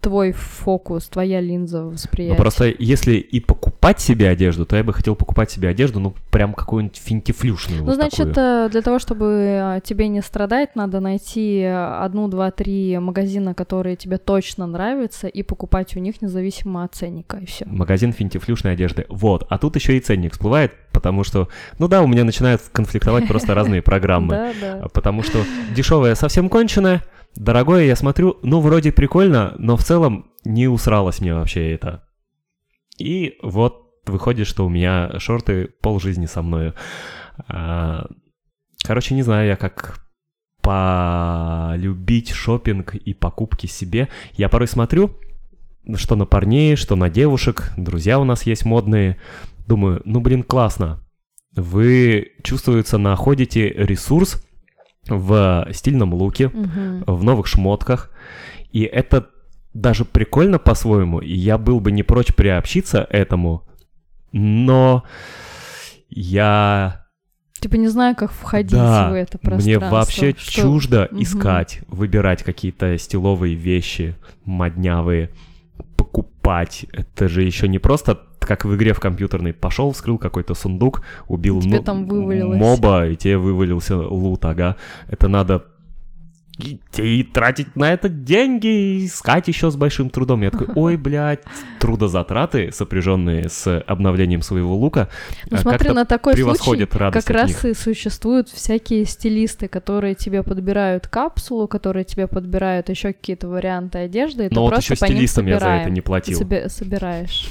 твой 0.00 0.30
фокус, 0.30 1.08
твоя 1.08 1.40
линза 1.40 1.80
Ну, 1.82 1.90
восприятия. 1.90 2.36
просто 2.36 2.72
если 2.78 3.14
и 3.14 3.40
покупать 3.40 4.00
себе 4.00 4.28
одежду, 4.28 4.64
то 4.64 4.76
я 4.76 4.84
бы 4.84 4.92
хотел 4.92 5.16
покупать 5.16 5.50
себе 5.50 5.68
одежду, 5.68 5.98
ну, 5.98 6.14
прям 6.30 6.54
какую-нибудь 6.54 6.96
финтифлюшную. 6.96 7.80
Ну, 7.80 7.86
вот 7.86 7.96
значит, 7.96 8.34
такую. 8.34 8.66
э, 8.66 8.68
для 8.70 8.82
того, 8.82 9.00
чтобы 9.00 9.24
э, 9.26 9.80
тебе 9.82 10.06
не 10.06 10.22
страдать, 10.22 10.76
надо 10.76 11.00
найти 11.00 11.64
одну, 11.64 12.28
два, 12.28 12.52
три 12.52 12.96
магазина, 12.98 13.52
которые 13.52 13.96
тебе 13.96 14.18
точно 14.18 14.68
нравятся, 14.68 15.26
и 15.26 15.42
покупать 15.42 15.96
у 15.96 15.98
них 15.98 16.22
независимо 16.22 16.84
от 16.84 16.94
ценника, 16.94 17.38
и 17.38 17.46
все. 17.46 17.64
Магазин 17.66 18.12
финтифлюшной 18.12 18.74
одежды. 18.74 19.06
Вот. 19.08 19.44
А 19.48 19.58
тут 19.58 19.74
еще 19.74 19.96
и 19.96 20.00
ценник 20.00 20.34
всплывает, 20.34 20.72
потому 20.92 21.24
что, 21.24 21.48
ну 21.80 21.88
да, 21.88 22.02
у 22.02 22.06
меня 22.06 22.22
начинают 22.22 22.62
конфликтовать 22.70 23.26
просто 23.26 23.54
разные 23.56 23.82
программы. 23.88 24.52
Потому 24.92 25.24
что 25.24 25.40
дешевое 25.74 26.14
совсем 26.14 26.48
конченое, 26.48 27.02
дорогое 27.34 27.84
я 27.84 27.96
смотрю, 27.96 28.38
ну, 28.42 28.60
вроде 28.60 28.92
прикольно, 28.92 29.54
но 29.58 29.76
в 29.76 29.84
целом 29.84 30.30
не 30.44 30.68
усралось 30.68 31.20
мне 31.20 31.34
вообще 31.34 31.72
это. 31.72 32.04
И 32.98 33.36
вот 33.42 33.92
выходит, 34.06 34.46
что 34.46 34.66
у 34.66 34.68
меня 34.68 35.18
шорты 35.18 35.68
полжизни 35.80 36.26
со 36.26 36.42
мною. 36.42 36.74
А, 37.46 38.06
Короче, 38.84 39.14
не 39.14 39.22
знаю 39.22 39.48
я, 39.48 39.56
как 39.56 40.00
полюбить 40.62 42.30
шопинг 42.30 42.94
и 42.94 43.14
покупки 43.14 43.66
себе. 43.66 44.08
Я 44.32 44.48
порой 44.48 44.68
смотрю, 44.68 45.16
что 45.94 46.16
на 46.16 46.26
парней, 46.26 46.76
что 46.76 46.96
на 46.96 47.10
девушек, 47.10 47.72
друзья 47.76 48.18
у 48.18 48.24
нас 48.24 48.44
есть 48.44 48.64
модные. 48.64 49.18
Думаю, 49.66 50.02
ну, 50.04 50.20
блин, 50.20 50.42
классно. 50.42 51.04
Вы, 51.54 52.32
чувствуется, 52.42 52.98
находите 52.98 53.68
ресурс 53.68 54.42
в 55.08 55.66
стильном 55.72 56.14
луке, 56.14 56.48
Мгм. 56.48 57.04
в 57.06 57.24
новых 57.24 57.46
шмотках. 57.46 58.10
И 58.72 58.82
это 58.82 59.26
даже 59.74 60.04
прикольно 60.04 60.58
по-своему. 60.58 61.20
И 61.20 61.34
я 61.34 61.58
был 61.58 61.80
бы 61.80 61.92
не 61.92 62.02
прочь 62.02 62.34
приобщиться 62.34 63.06
этому. 63.10 63.62
Но 64.32 65.04
я... 66.10 67.04
Типа 67.60 67.74
не 67.74 67.88
знаю, 67.88 68.14
как 68.14 68.30
входить 68.30 68.70
Да, 68.72 69.10
в 69.10 69.14
это 69.14 69.38
мне 69.42 69.50
пространство. 69.78 69.90
вообще 69.90 70.34
что- 70.38 70.52
чуждо 70.62 71.08
Мгм. 71.10 71.22
искать, 71.22 71.80
выбирать 71.88 72.42
какие-то 72.44 72.96
стиловые 72.98 73.54
вещи, 73.56 74.14
моднявые, 74.44 75.30
покупать. 75.96 76.86
Это 76.92 77.28
же 77.28 77.42
еще 77.42 77.66
не 77.66 77.78
просто 77.80 78.20
как 78.48 78.64
в 78.64 78.74
игре 78.74 78.94
в 78.94 79.00
компьютерной. 79.00 79.52
Пошел, 79.52 79.92
вскрыл 79.92 80.18
какой-то 80.18 80.54
сундук, 80.54 81.02
убил 81.28 81.60
вывалилось. 81.60 82.58
моба, 82.58 83.06
и 83.06 83.14
тебе 83.14 83.36
вывалился 83.36 83.96
лут, 83.98 84.44
ага. 84.46 84.76
Это 85.08 85.28
надо 85.28 85.66
идти 86.58 87.20
и 87.20 87.22
тратить 87.22 87.76
на 87.76 87.92
это 87.92 88.08
деньги, 88.08 88.66
и 88.66 89.06
искать 89.06 89.48
еще 89.48 89.70
с 89.70 89.76
большим 89.76 90.10
трудом. 90.10 90.42
Я 90.42 90.50
такой, 90.50 90.66
ой, 90.74 90.96
блядь, 90.96 91.42
трудозатраты, 91.78 92.72
сопряженные 92.72 93.48
с 93.48 93.80
обновлением 93.86 94.42
своего 94.42 94.74
лука, 94.76 95.08
Ну 95.50 95.56
а, 95.56 95.60
смотри, 95.60 95.90
на 95.90 96.04
такой 96.04 96.32
случай 96.32 96.42
превосходят 96.44 96.96
радость 96.96 97.26
как 97.26 97.36
раз 97.36 97.48
них. 97.48 97.64
и 97.64 97.74
существуют 97.74 98.48
всякие 98.48 99.04
стилисты, 99.04 99.68
которые 99.68 100.14
тебе 100.14 100.42
подбирают 100.42 101.06
капсулу, 101.06 101.68
которые 101.68 102.04
тебе 102.04 102.26
подбирают 102.26 102.88
еще 102.88 103.12
какие-то 103.12 103.48
варианты 103.48 103.98
одежды, 103.98 104.46
и 104.46 104.48
ты 104.48 104.54
Но 104.54 104.62
вот 104.62 104.70
просто 104.70 104.94
еще 104.94 105.00
по 105.00 105.06
стилистам 105.06 105.46
я 105.46 105.60
за 105.60 105.68
это 105.68 105.90
не 105.90 106.00
платил. 106.00 106.38
Себе- 106.38 106.68
собираешь. 106.68 107.48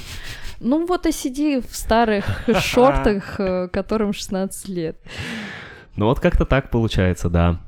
Ну 0.60 0.86
вот 0.86 1.06
и 1.06 1.12
сиди 1.12 1.60
в 1.60 1.74
старых 1.74 2.24
шортах, 2.60 3.38
э, 3.38 3.68
которым 3.68 4.12
16 4.12 4.68
лет. 4.68 5.00
Ну 5.96 6.06
вот 6.06 6.20
как-то 6.20 6.44
так 6.44 6.70
получается, 6.70 7.28
да. 7.28 7.60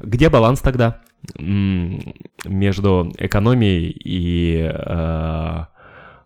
Где 0.00 0.28
баланс 0.28 0.60
тогда 0.60 1.00
между 1.38 3.12
экономией 3.18 3.90
и 3.90 4.70
э, 4.72 5.64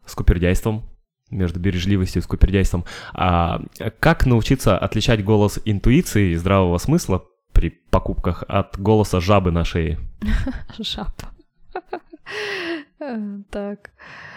скупердяйством? 0.06 0.84
Между 1.30 1.58
бережливостью 1.58 2.20
и 2.20 2.22
скупердяйством. 2.22 2.84
А 3.12 3.60
как 3.98 4.26
научиться 4.26 4.78
отличать 4.78 5.24
голос 5.24 5.58
интуиции 5.64 6.30
и 6.30 6.36
здравого 6.36 6.78
смысла 6.78 7.24
при 7.52 7.70
покупках 7.70 8.44
от 8.46 8.78
голоса 8.78 9.20
жабы 9.20 9.50
на 9.50 9.64
шее? 9.64 9.98
Жаба. 10.78 11.32
Э, 13.10 13.38
Так. 13.50 13.90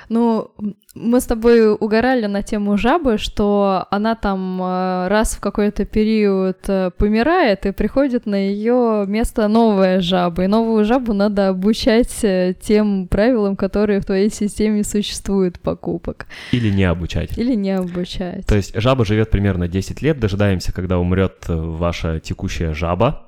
Ну, 0.09 0.51
мы 0.95 1.19
с 1.19 1.25
тобой 1.25 1.73
угорали 1.73 2.27
на 2.27 2.41
тему 2.41 2.77
жабы, 2.77 3.17
что 3.17 3.87
она 3.91 4.15
там 4.15 4.61
э, 4.61 5.07
раз 5.09 5.35
в 5.35 5.41
какой-то 5.41 5.85
период 5.85 6.57
э, 6.69 6.91
помирает, 6.97 7.65
и 7.65 7.71
приходит 7.73 8.25
на 8.25 8.35
ее 8.35 9.03
место 9.05 9.49
новая 9.49 9.99
жаба. 9.99 10.43
И 10.43 10.47
новую 10.47 10.85
жабу 10.85 11.13
надо 11.13 11.49
обучать 11.49 12.25
тем 12.61 13.07
правилам, 13.07 13.57
которые 13.57 13.99
в 13.99 14.05
твоей 14.05 14.29
системе 14.29 14.83
существуют 14.83 15.59
покупок. 15.59 16.27
Или 16.53 16.69
не 16.69 16.85
обучать. 16.85 17.37
Или 17.37 17.55
не 17.55 17.71
обучать. 17.71 18.45
То 18.47 18.55
есть 18.55 18.79
жаба 18.79 19.03
живет 19.03 19.29
примерно 19.29 19.67
10 19.67 20.01
лет, 20.01 20.19
дожидаемся, 20.19 20.71
когда 20.71 20.99
умрет 20.99 21.45
ваша 21.47 22.21
текущая 22.21 22.73
жаба, 22.73 23.27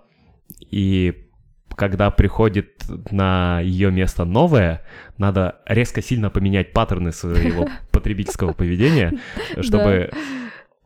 и 0.72 1.29
когда 1.76 2.12
приходит 2.12 2.84
на 3.12 3.60
ее 3.62 3.92
место 3.92 4.26
новое, 4.26 4.84
надо 5.18 5.62
резко 5.66 6.02
сильно 6.02 6.30
поменять 6.30 6.74
паттерны 6.74 7.12
своего 7.12 7.68
потребительского 7.92 8.54
поведения, 8.54 9.20
чтобы 9.62 10.12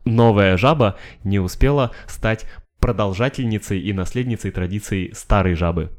новая 0.05 0.57
жаба 0.57 0.97
не 1.23 1.39
успела 1.39 1.91
стать 2.07 2.45
продолжательницей 2.79 3.79
и 3.79 3.93
наследницей 3.93 4.51
традиций 4.51 5.11
старой 5.13 5.55
жабы. 5.55 5.89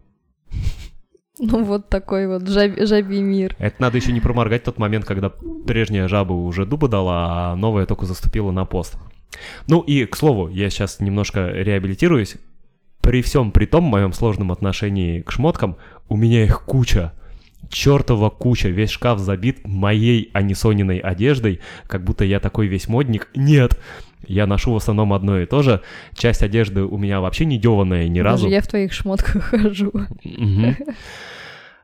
Ну 1.39 1.64
вот 1.64 1.89
такой 1.89 2.28
вот 2.28 2.47
жаб, 2.47 2.72
жабий 2.78 3.20
мир. 3.20 3.57
Это 3.59 3.76
надо 3.80 3.97
еще 3.97 4.12
не 4.12 4.20
проморгать 4.20 4.64
тот 4.64 4.78
момент, 4.78 5.05
когда 5.05 5.30
прежняя 5.30 6.07
жаба 6.07 6.32
уже 6.32 6.64
дуба 6.64 6.89
дала, 6.89 7.53
а 7.53 7.57
новая 7.57 7.87
только 7.87 8.07
заступила 8.07 8.53
на 8.53 8.64
пост. 8.64 8.97
Ну 9.66 9.80
и, 9.80 10.05
к 10.05 10.14
слову, 10.14 10.49
я 10.49 10.70
сейчас 10.70 11.01
немножко 11.01 11.49
реабилитируюсь 11.49 12.37
при 13.05 13.21
всем 13.21 13.53
при 13.53 13.67
том 13.67 13.85
моем 13.85 14.15
сложном 14.15 14.51
отношении 14.51 15.21
к 15.21 15.31
шмоткам, 15.31 15.77
у 16.09 16.17
меня 16.17 16.43
их 16.43 16.65
куча. 16.65 17.13
Чертова 17.69 18.31
куча, 18.31 18.69
весь 18.69 18.91
шкаф 18.91 19.19
забит 19.19 19.67
моей, 19.67 20.31
а 20.33 20.43
не 20.43 20.55
Сониной 20.55 20.99
одеждой, 20.99 21.61
как 21.87 22.03
будто 22.03 22.25
я 22.25 22.41
такой 22.41 22.67
весь 22.67 22.89
модник. 22.89 23.29
Нет, 23.35 23.79
я 24.27 24.47
ношу 24.47 24.73
в 24.73 24.77
основном 24.77 25.13
одно 25.13 25.39
и 25.39 25.47
то 25.47 25.63
же. 25.63 25.83
Часть 26.15 26.43
одежды 26.43 26.83
у 26.83 26.97
меня 26.97 27.21
вообще 27.21 27.45
не 27.45 27.59
деванная 27.59 28.09
ни 28.09 28.21
разу. 28.21 28.45
Даже 28.45 28.55
я 28.55 28.63
в 28.63 28.69
твоих 28.69 28.93
шмотках 28.93 29.45
хожу. 29.45 29.93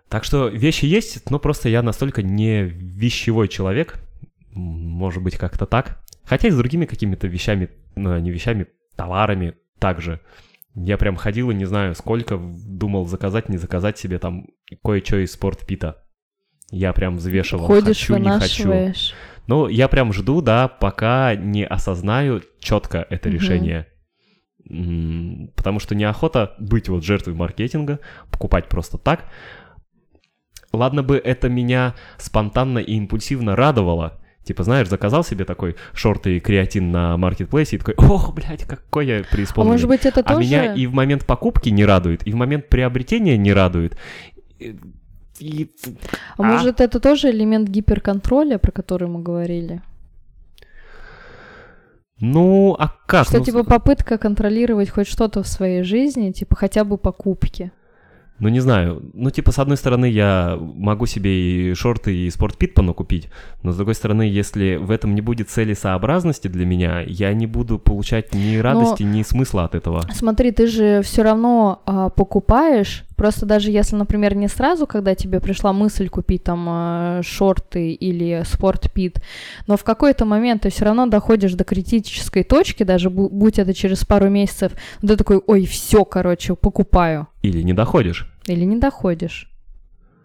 Так 0.09 0.25
что 0.25 0.49
вещи 0.49 0.87
есть, 0.87 1.31
но 1.31 1.39
просто 1.39 1.69
я 1.69 1.83
настолько 1.83 2.21
не 2.21 2.65
вещевой 2.65 3.47
человек. 3.47 3.95
Может 4.51 5.23
быть, 5.23 5.37
как-то 5.37 5.67
так. 5.67 6.03
Хотя 6.25 6.49
и 6.49 6.51
с 6.51 6.57
другими 6.57 6.85
какими-то 6.85 7.29
вещами, 7.29 7.69
ну, 7.95 8.19
не 8.19 8.33
вещами, 8.33 8.67
товарами 8.97 9.55
также. 9.79 10.21
Я 10.75 10.99
прям 10.99 11.17
ходил 11.17 11.51
и 11.51 11.55
не 11.55 11.65
знаю 11.65 11.95
сколько, 11.95 12.39
думал 12.39 13.07
заказать, 13.07 13.49
не 13.49 13.57
заказать 13.57 13.99
себе 13.99 14.19
там 14.19 14.47
кое-что 14.85 15.17
из 15.17 15.33
спортпита. 15.33 16.05
Я 16.71 16.93
прям 16.93 17.17
взвешивал, 17.17 17.67
Ходишь, 17.67 18.07
хочу, 18.07 18.17
не 18.17 18.31
хочу. 18.31 18.93
Ну, 19.49 19.67
я 19.67 19.89
прям 19.89 20.13
жду, 20.13 20.41
да, 20.41 20.69
пока 20.69 21.35
не 21.35 21.67
осознаю 21.67 22.43
четко 22.61 23.05
это 23.11 23.29
угу. 23.29 23.37
решение. 23.37 23.89
Потому 25.57 25.81
что 25.81 25.97
неохота 25.97 26.55
быть 26.61 26.89
вот 26.89 27.03
жертвой 27.05 27.35
маркетинга, 27.35 27.99
покупать 28.31 28.69
просто 28.69 28.99
так. 28.99 29.25
Ладно 30.73 31.03
бы 31.03 31.17
это 31.17 31.49
меня 31.49 31.97
спонтанно 32.19 32.79
и 32.79 32.93
импульсивно 32.93 33.57
радовало, 33.57 34.20
Типа, 34.51 34.65
знаешь, 34.65 34.89
заказал 34.89 35.23
себе 35.23 35.45
такой 35.45 35.77
шорты 35.95 36.37
и 36.37 36.41
креатин 36.41 36.91
на 36.91 37.17
маркетплейсе 37.17 37.77
и 37.77 37.79
такой, 37.79 37.95
ох, 37.99 38.35
блядь, 38.35 38.65
какой 38.65 39.07
я 39.07 39.23
преисполненный. 39.23 39.71
А 39.71 39.75
может 39.75 39.87
быть, 39.87 40.05
это 40.05 40.23
а 40.23 40.23
тоже... 40.25 40.41
меня 40.41 40.75
и 40.75 40.87
в 40.89 40.93
момент 40.93 41.25
покупки 41.25 41.69
не 41.69 41.85
радует, 41.85 42.27
и 42.27 42.33
в 42.33 42.35
момент 42.35 42.69
приобретения 42.69 43.37
не 43.37 43.53
радует. 43.53 43.97
И... 44.59 45.71
А, 46.37 46.43
а 46.43 46.43
может, 46.43 46.81
это 46.81 46.99
тоже 46.99 47.31
элемент 47.31 47.69
гиперконтроля, 47.69 48.59
про 48.59 48.73
который 48.73 49.07
мы 49.07 49.23
говорили? 49.23 49.83
Ну, 52.19 52.75
а 52.77 52.89
как? 53.07 53.29
Что, 53.29 53.39
ну, 53.39 53.45
типа, 53.45 53.63
попытка 53.63 54.19
контролировать 54.19 54.91
хоть 54.91 55.07
что-то 55.07 55.45
в 55.45 55.47
своей 55.47 55.85
жизни, 55.85 56.33
типа, 56.33 56.57
хотя 56.57 56.83
бы 56.83 56.99
покупки. 56.99 57.71
Ну, 58.41 58.49
не 58.49 58.61
знаю. 58.61 59.03
Ну, 59.13 59.31
типа, 59.31 59.53
с 59.53 59.59
одной 59.59 59.77
стороны, 59.77 60.07
я 60.07 60.59
могу 60.59 61.07
себе 61.07 61.71
и 61.71 61.75
шорты, 61.75 62.15
и 62.15 62.31
спортпит 62.31 62.75
купить, 62.97 63.29
но 63.63 63.73
с 63.73 63.77
другой 63.77 63.95
стороны, 63.95 64.23
если 64.23 64.77
в 64.77 64.91
этом 64.91 65.15
не 65.15 65.21
будет 65.21 65.51
целесообразности 65.51 66.49
для 66.49 66.65
меня, 66.65 67.01
я 67.07 67.33
не 67.35 67.47
буду 67.47 67.79
получать 67.79 68.35
ни 68.35 68.57
радости, 68.57 69.03
но... 69.03 69.11
ни 69.11 69.23
смысла 69.23 69.65
от 69.65 69.75
этого. 69.75 70.03
Смотри, 70.13 70.51
ты 70.51 70.67
же 70.67 71.03
все 71.03 71.23
равно 71.23 71.83
а, 71.85 72.09
покупаешь 72.09 73.05
Просто 73.21 73.45
даже 73.45 73.71
если, 73.71 73.97
например, 73.97 74.35
не 74.35 74.49
сразу, 74.49 74.87
когда 74.87 75.15
тебе 75.15 75.41
пришла 75.41 75.75
мысль 75.75 76.09
купить 76.09 76.43
там 76.43 76.67
э, 76.67 77.21
шорты 77.23 77.93
или 77.93 78.45
спортпит, 78.47 79.21
но 79.67 79.77
в 79.77 79.85
какой-то 79.85 80.25
момент 80.25 80.63
ты 80.63 80.71
все 80.71 80.87
равно 80.87 81.07
доходишь 81.07 81.53
до 81.53 81.65
критической 81.65 82.45
точки, 82.45 82.83
даже 82.83 83.11
будь 83.11 83.59
это 83.59 83.75
через 83.75 84.07
пару 84.07 84.31
месяцев, 84.31 84.73
ты 85.03 85.19
такой, 85.19 85.37
ой, 85.47 85.67
все, 85.67 86.07
короче, 86.07 86.55
покупаю. 86.55 87.29
Или 87.43 87.61
не 87.61 87.75
доходишь. 87.75 88.30
Или 88.47 88.65
не 88.65 88.77
доходишь. 88.77 89.51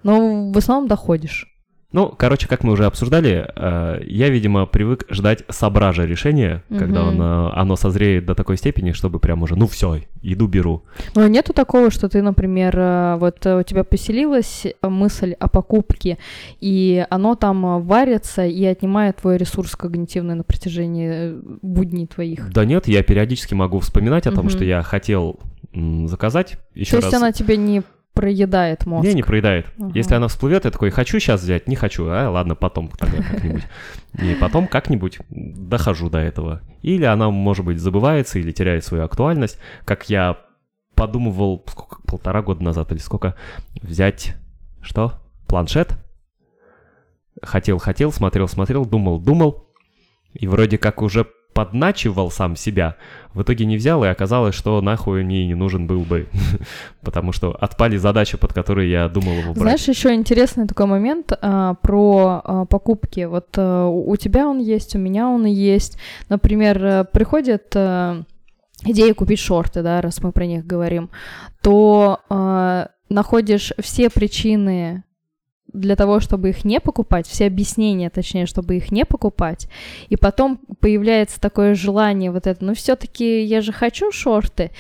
Но 0.03 0.51
в 0.51 0.57
основном 0.57 0.88
доходишь. 0.88 1.47
Ну, 1.95 2.09
короче, 2.09 2.49
как 2.49 2.66
мы 2.66 2.74
уже 2.74 2.86
обсуждали, 2.88 3.47
э, 3.55 4.01
я, 4.05 4.28
видимо, 4.28 4.66
привык 4.66 5.05
ждать 5.09 5.45
собража 5.47 6.05
решения, 6.05 6.61
угу. 6.70 6.80
когда 6.80 7.07
оно, 7.07 7.53
оно 7.55 7.78
созреет 7.78 8.26
до 8.26 8.36
такой 8.36 8.57
степени, 8.57 8.91
чтобы 8.91 9.20
прям 9.20 9.43
уже, 9.43 9.55
ну 9.55 9.66
все, 9.66 10.01
иду 10.22 10.47
беру. 10.47 10.84
Но 11.16 11.26
нету 11.30 11.53
такого, 11.53 11.91
что 11.91 12.09
ты, 12.09 12.22
например, 12.22 12.78
э, 12.78 13.16
вот 13.16 13.45
у 13.45 13.63
тебя 13.63 13.86
поселилась 13.86 14.66
мысль 14.82 15.36
о 15.39 15.47
покупке, 15.47 16.18
и 16.59 17.05
оно 17.09 17.36
там 17.36 17.82
варится 17.82 18.45
и 18.45 18.66
отнимает 18.66 19.16
твой 19.22 19.38
ресурс 19.38 19.78
когнитивный 19.78 20.36
на 20.36 20.43
протяжении 20.43 21.09
э, 21.13 21.39
будней 21.61 22.07
твоих. 22.07 22.51
Да 22.51 22.66
нет, 22.66 22.89
я 22.89 23.03
периодически 23.03 23.53
могу 23.53 23.80
вспоминать 23.80 24.28
о 24.28 24.32
том, 24.32 24.47
угу. 24.47 24.49
что 24.49 24.66
я 24.66 24.84
хотел 24.84 25.39
заказать 26.07 26.57
еще 26.74 26.91
То 26.91 26.97
раз. 26.97 27.05
есть 27.05 27.16
она 27.16 27.32
тебе 27.32 27.57
не 27.57 27.84
проедает 28.16 28.86
мозг. 28.86 29.05
Не, 29.05 29.13
не 29.13 29.22
проедает. 29.22 29.68
Ага. 29.78 29.91
Если 29.93 30.16
она 30.16 30.28
всплывет, 30.28 30.66
я 30.66 30.72
такой, 30.72 30.89
хочу 30.89 31.20
сейчас 31.20 31.41
взять, 31.41 31.68
не 31.68 31.76
хочу, 31.76 32.07
а 32.07 32.30
ладно, 32.30 32.55
потом 32.55 32.89
тогда 32.89 33.22
как-нибудь. 33.22 33.63
И 34.20 34.36
потом 34.39 34.68
как-нибудь 34.68 35.20
дохожу 35.30 36.09
до 36.09 36.20
этого. 36.20 36.61
Или 36.82 37.03
она, 37.03 37.30
может 37.30 37.66
быть, 37.66 37.78
забывается 37.80 38.39
или 38.39 38.51
теряет 38.51 38.86
свою 38.86 39.03
актуальность, 39.03 39.59
как 39.84 40.09
я 40.09 40.38
подумывал 40.95 41.63
сколько, 41.68 42.01
полтора 42.03 42.41
года 42.41 42.63
назад 42.63 42.91
или 42.93 42.99
сколько, 42.99 43.36
взять, 43.82 44.36
что, 44.82 45.22
планшет? 45.45 45.97
Хотел, 47.41 47.78
хотел, 47.80 48.13
смотрел, 48.13 48.47
смотрел, 48.47 48.86
думал, 48.86 49.20
думал, 49.20 49.68
и 50.34 50.47
вроде 50.47 50.78
как 50.78 51.01
уже 51.01 51.28
подначивал 51.56 52.30
сам 52.32 52.58
себя, 52.58 52.97
в 53.34 53.41
итоге 53.41 53.66
не 53.66 53.78
взял, 53.78 54.03
и 54.03 54.08
оказалось, 54.08 54.53
что 54.53 54.82
нахуй 54.82 55.24
мне 55.24 55.47
не 55.47 55.56
нужен 55.56 55.88
был 55.88 56.01
бы, 56.01 56.28
потому 57.01 57.32
что 57.32 57.56
отпали 57.60 57.95
задачи, 57.95 58.38
под 58.38 58.53
которые 58.53 58.91
я 58.91 59.08
думал 59.08 59.32
его 59.32 59.53
брать. 59.53 59.58
Знаешь, 59.58 59.88
еще 59.88 60.14
интересный 60.14 60.68
такой 60.68 60.86
момент 60.86 61.32
а, 61.41 61.76
про 61.76 62.41
а, 62.43 62.66
покупки. 62.66 63.22
Вот 63.22 63.47
а, 63.56 63.88
у 63.88 64.16
тебя 64.18 64.49
он 64.49 64.60
есть, 64.60 64.95
у 64.95 64.99
меня 64.99 65.30
он 65.30 65.45
и 65.45 65.51
есть. 65.51 65.97
Например, 66.30 66.86
а, 66.86 67.03
приходит... 67.06 67.74
А, 67.76 68.22
идея 68.84 69.14
купить 69.14 69.39
шорты, 69.39 69.82
да, 69.82 70.01
раз 70.01 70.22
мы 70.22 70.34
про 70.34 70.45
них 70.45 70.68
говорим, 70.68 71.10
то 71.62 72.20
э, 72.30 72.86
находишь 73.10 73.72
все 73.80 74.10
причины 74.10 75.06
для 75.80 75.95
того, 75.95 76.19
чтобы 76.19 76.49
их 76.49 76.65
не 76.65 76.80
покупать, 76.80 77.28
все 77.28 77.45
объяснения, 77.45 78.09
точнее, 78.09 78.45
чтобы 78.45 78.78
их 78.78 78.91
не 78.91 79.05
покупать, 79.05 79.67
и 80.09 80.15
потом 80.15 80.59
появляется 80.80 81.39
такое 81.39 81.76
желание 81.76 82.32
вот 82.32 82.47
это, 82.47 82.63
ну 82.63 82.73
все-таки 82.73 83.43
я 83.43 83.61
же 83.61 83.71
хочу 83.71 84.11
шорты, 84.11 84.71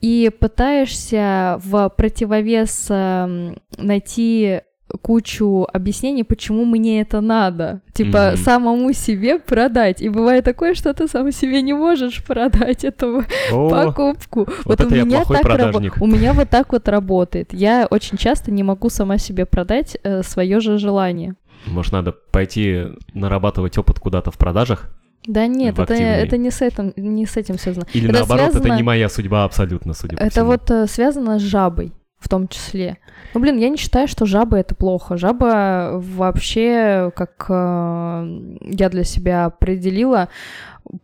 и 0.00 0.30
пытаешься 0.38 1.60
в 1.62 1.88
противовес 1.90 2.86
э, 2.90 3.54
найти 3.78 4.60
кучу 5.00 5.66
объяснений, 5.72 6.24
почему 6.24 6.64
мне 6.64 7.00
это 7.00 7.20
надо. 7.20 7.80
Типа, 7.92 8.16
mm-hmm. 8.16 8.36
самому 8.36 8.92
себе 8.92 9.38
продать. 9.38 10.02
И 10.02 10.08
бывает 10.08 10.44
такое, 10.44 10.74
что 10.74 10.92
ты 10.94 11.08
сам 11.08 11.30
себе 11.32 11.62
не 11.62 11.72
можешь 11.72 12.22
продать 12.24 12.84
эту 12.84 13.24
О, 13.52 13.70
покупку. 13.70 14.48
Вот, 14.64 14.80
вот 14.80 14.92
у 14.92 14.94
меня 14.94 15.24
так 15.24 15.44
раб... 15.44 15.76
у 16.00 16.06
меня 16.06 16.32
вот 16.32 16.48
так 16.50 16.72
вот 16.72 16.88
работает. 16.88 17.52
Я 17.52 17.86
очень 17.90 18.18
часто 18.18 18.50
не 18.50 18.62
могу 18.62 18.90
сама 18.90 19.18
себе 19.18 19.46
продать 19.46 19.96
э, 20.02 20.22
свое 20.22 20.60
же 20.60 20.78
желание. 20.78 21.34
Может, 21.66 21.92
надо 21.92 22.12
пойти 22.12 22.86
нарабатывать 23.14 23.78
опыт 23.78 23.98
куда-то 23.98 24.30
в 24.30 24.38
продажах? 24.38 24.90
Да 25.26 25.46
нет, 25.46 25.78
это, 25.78 25.94
это 25.94 26.36
не 26.36 26.50
с 26.50 26.60
этим, 26.62 26.92
не 26.96 27.26
с 27.26 27.36
этим 27.36 27.56
связано. 27.56 27.86
Или 27.92 28.08
это 28.08 28.18
наоборот, 28.18 28.50
связано... 28.50 28.66
это 28.66 28.76
не 28.76 28.82
моя 28.82 29.08
судьба 29.08 29.44
абсолютно, 29.44 29.94
судя 29.94 30.16
по 30.16 30.20
Это 30.20 30.30
всему. 30.30 30.46
вот 30.46 30.70
э, 30.70 30.86
связано 30.88 31.38
с 31.38 31.42
жабой 31.42 31.92
в 32.22 32.28
том 32.28 32.48
числе. 32.48 32.98
Ну, 33.34 33.40
блин, 33.40 33.58
я 33.58 33.68
не 33.68 33.76
считаю, 33.76 34.06
что 34.06 34.26
жаба 34.26 34.58
это 34.58 34.74
плохо. 34.74 35.16
Жаба 35.16 35.90
вообще, 35.94 37.12
как 37.16 37.46
э, 37.48 38.48
я 38.62 38.88
для 38.88 39.04
себя 39.04 39.46
определила, 39.46 40.28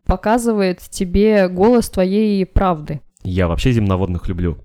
показывает 0.07 0.81
тебе 0.81 1.49
голос 1.49 1.91
твоей 1.91 2.45
правды. 2.47 3.01
Я 3.25 3.49
вообще 3.49 3.73
земноводных 3.73 4.29
люблю. 4.29 4.59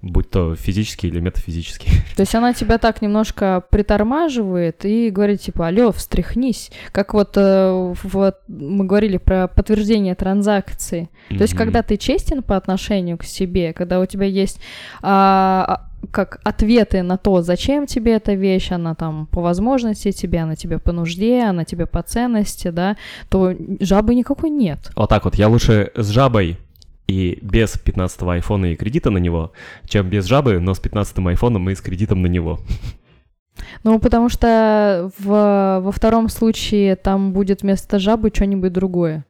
Будь 0.00 0.30
то 0.30 0.54
физический 0.54 1.08
или 1.08 1.20
метафизический. 1.20 1.90
То 2.16 2.22
есть 2.22 2.34
она 2.34 2.52
тебя 2.52 2.78
так 2.78 3.02
немножко 3.02 3.64
притормаживает 3.70 4.84
и 4.84 5.10
говорит, 5.10 5.40
типа, 5.40 5.68
алло, 5.68 5.90
встряхнись. 5.90 6.70
Как 6.92 7.14
вот, 7.14 7.32
э, 7.36 7.94
вот 8.04 8.36
мы 8.46 8.84
говорили 8.84 9.16
про 9.16 9.48
подтверждение 9.48 10.14
транзакции. 10.14 11.10
То 11.28 11.42
есть, 11.42 11.54
когда 11.54 11.82
ты 11.82 11.96
честен 11.96 12.42
по 12.42 12.56
отношению 12.56 13.18
к 13.18 13.24
себе, 13.24 13.72
когда 13.72 14.00
у 14.00 14.06
тебя 14.06 14.26
есть 14.26 14.60
а, 15.02 15.64
а, 15.68 16.06
как 16.10 16.40
ответы 16.44 17.02
на 17.02 17.18
то, 17.18 17.42
зачем 17.42 17.86
тебе 17.86 18.14
эта 18.14 18.34
вещь, 18.34 18.70
она 18.70 18.94
там 18.94 19.26
по 19.26 19.40
возможности 19.40 20.12
тебе, 20.12 20.40
она 20.40 20.56
тебе 20.56 20.78
по 20.78 20.92
нужде, 20.92 21.42
она 21.42 21.64
тебе 21.64 21.86
по 21.86 22.02
ценности, 22.02 22.68
да, 22.68 22.96
то 23.28 23.54
жабы 23.80 24.14
никакой 24.14 24.50
нет. 24.50 24.90
Вот 24.96 25.08
так 25.08 25.24
вот, 25.24 25.34
я 25.34 25.48
лучше 25.48 25.90
с 25.94 26.08
жабой 26.08 26.58
и 27.08 27.38
без 27.40 27.74
15-го 27.74 28.30
айфона 28.30 28.66
и 28.66 28.76
кредита 28.76 29.10
на 29.10 29.18
него, 29.18 29.52
чем 29.86 30.08
без 30.08 30.26
жабы, 30.26 30.60
но 30.60 30.74
с 30.74 30.80
15-м 30.80 31.26
айфоном 31.28 31.68
и 31.70 31.74
с 31.74 31.80
кредитом 31.80 32.22
на 32.22 32.26
него. 32.26 32.60
Ну, 33.82 33.98
потому 33.98 34.28
что 34.28 35.10
в, 35.18 35.80
во 35.82 35.92
втором 35.92 36.28
случае 36.28 36.96
там 36.96 37.32
будет 37.32 37.62
вместо 37.62 37.98
жабы 37.98 38.30
что-нибудь 38.32 38.72
другое. 38.72 39.24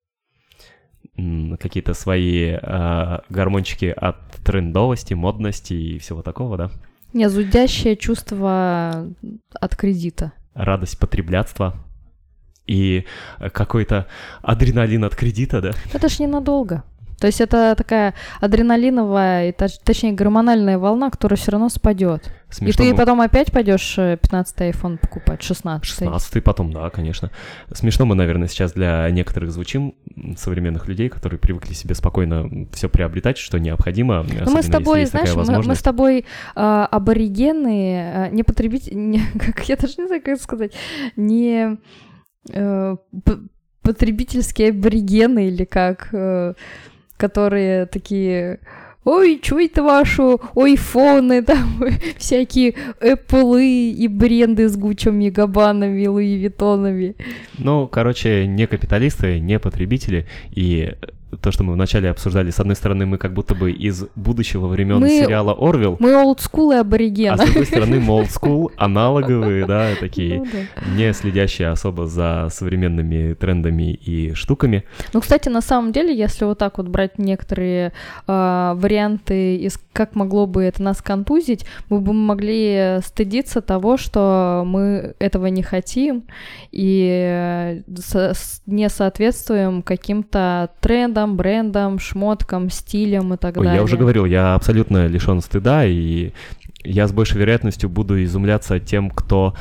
Какие-то 1.59 1.95
свои 1.95 2.51
а, 2.63 3.23
гормончики 3.29 3.87
от 3.87 4.17
трендовости, 4.45 5.15
модности 5.15 5.73
и 5.73 5.99
всего 5.99 6.23
такого, 6.23 6.57
да? 6.57 6.71
Не, 7.13 7.29
зудящее 7.29 7.97
чувство 7.97 9.07
от 9.55 9.77
кредита. 9.77 10.33
Радость 10.55 10.99
потреблятства 10.99 11.75
и 12.67 13.07
какой-то 13.53 14.07
адреналин 14.43 15.05
от 15.05 15.17
кредита, 15.17 15.61
да? 15.61 15.73
Это 15.93 16.09
ж 16.09 16.21
ненадолго. 16.21 16.85
То 17.19 17.27
есть 17.27 17.41
это 17.41 17.75
такая 17.77 18.15
адреналиновая, 18.41 19.53
точнее 19.53 20.13
гормональная 20.13 20.79
волна, 20.79 21.11
которая 21.11 21.37
все 21.37 21.51
равно 21.51 21.69
спадет. 21.69 22.33
И 22.61 22.73
ты 22.73 22.91
мы- 22.93 22.97
потом 22.97 23.21
опять 23.21 23.53
пойдешь 23.53 23.97
15 23.97 24.61
iPhone 24.61 24.99
покупать, 24.99 25.43
16 25.43 25.85
16 25.85 26.43
потом, 26.43 26.73
да, 26.73 26.89
конечно. 26.91 27.31
Смешно 27.73 28.07
мы, 28.07 28.15
наверное, 28.15 28.49
сейчас 28.49 28.73
для 28.73 29.11
некоторых 29.11 29.51
звучим, 29.51 29.95
современных 30.37 30.89
людей, 30.89 31.09
которые 31.09 31.39
привыкли 31.39 31.75
себе 31.75 31.95
спокойно 31.95 32.69
все 32.73 32.89
приобретать, 32.89 33.37
что 33.37 33.59
необходимо. 33.59 34.25
Ну, 34.45 34.53
мы 34.53 34.63
с 34.63 34.67
тобой, 34.67 35.05
знаешь, 35.05 35.35
мы, 35.35 35.63
мы 35.63 35.75
с 35.75 35.83
тобой 35.83 36.25
а, 36.55 36.87
аборигены, 36.87 38.13
а, 38.15 38.29
не 38.31 38.45
потребители, 38.45 38.95
не, 38.95 39.21
как 39.39 39.69
я 39.69 39.77
даже 39.77 39.95
не 39.99 40.07
знаю, 40.07 40.23
как 40.23 40.35
это 40.35 40.43
сказать, 40.43 40.73
не 41.17 41.77
э, 42.51 42.97
потребительские 43.83 44.71
аборигены 44.71 45.49
или 45.49 45.65
как, 45.65 46.09
э, 46.13 46.55
которые 47.19 47.87
такие, 47.87 48.61
ой, 49.05 49.39
чё 49.43 49.59
это 49.59 49.83
ваши 49.83 50.23
айфоны, 50.55 51.43
там, 51.43 51.85
всякие 52.19 52.75
Apple 53.01 53.63
и 53.63 54.09
бренды 54.09 54.69
с 54.69 54.77
Гуччами, 54.77 55.29
Габанами, 55.29 56.07
Луи 56.07 56.37
Виттонами. 56.37 57.15
Ну, 57.59 57.87
короче, 57.89 58.47
не 58.47 58.67
капиталисты, 58.67 59.41
не 59.41 59.59
потребители. 59.59 60.27
И 60.51 60.95
то, 61.41 61.51
что 61.53 61.63
мы 61.65 61.75
вначале 61.75 62.11
обсуждали, 62.11 62.51
с 62.51 62.59
одной 62.61 62.75
стороны, 62.77 63.05
мы 63.07 63.19
как 63.19 63.35
будто 63.35 63.55
бы 63.55 63.71
из 63.71 64.05
будущего 64.17 64.67
времен 64.67 65.01
Мы- 65.01 65.09
сериала 65.11 65.53
Орвел, 65.53 65.97
Мы 66.01 66.15
олдскулы 66.15 66.77
а 66.77 66.81
аборигены. 66.81 67.37
с 67.37 67.41
другой 67.45 67.67
стороны, 67.67 68.01
мы 68.01 68.21
old 68.23 68.29
school, 68.29 68.71
аналоговые, 68.77 69.67
да, 69.67 69.91
такие, 70.01 70.39
Ну 70.39 70.47
да. 70.47 70.91
не 70.97 71.13
следящие 71.13 71.69
особо 71.69 72.07
за 72.07 72.49
современными 72.51 73.35
трендами 73.35 73.93
и 73.93 74.33
штуками. 74.35 74.85
Ну, 75.13 75.21
кстати, 75.21 75.49
на 75.49 75.61
самом 75.61 75.93
деле, 75.93 76.17
если 76.17 76.45
вот 76.45 76.59
так 76.59 76.79
вот 76.79 76.89
брать 76.89 77.19
некоторые 77.19 77.93
а, 78.27 78.75
варианты 78.75 79.57
из 79.57 79.79
как 79.93 80.15
могло 80.15 80.47
бы 80.47 80.63
это 80.63 80.83
нас 80.83 81.03
контузить, 81.03 81.67
мы 81.91 82.01
бы 82.01 82.13
могли 82.13 83.01
стыдиться 83.05 83.61
того, 83.61 83.97
что 83.97 84.63
мы 84.65 85.15
этого 85.19 85.47
не 85.47 85.63
хотим 85.63 86.23
и 86.71 87.11
э, 87.21 87.81
со- 87.97 88.33
не 88.67 88.89
соответствуем 88.89 89.83
каким-то 89.83 90.71
трендам, 90.81 91.18
брендам, 91.27 91.99
шмоткам, 91.99 92.71
стилям 92.71 93.35
и 93.35 93.37
так 93.37 93.57
Ой, 93.57 93.65
далее. 93.65 93.79
я 93.79 93.83
уже 93.83 93.97
говорил, 93.97 94.25
я 94.25 94.55
абсолютно 94.55 95.07
лишен 95.07 95.41
стыда, 95.41 95.85
и 95.85 96.33
я 96.85 97.09
с 97.09 97.13
большей 97.13 97.39
вероятностью 97.39 97.89
буду 97.91 98.23
изумляться 98.23 98.79
тем, 98.79 99.11
кто 99.11 99.55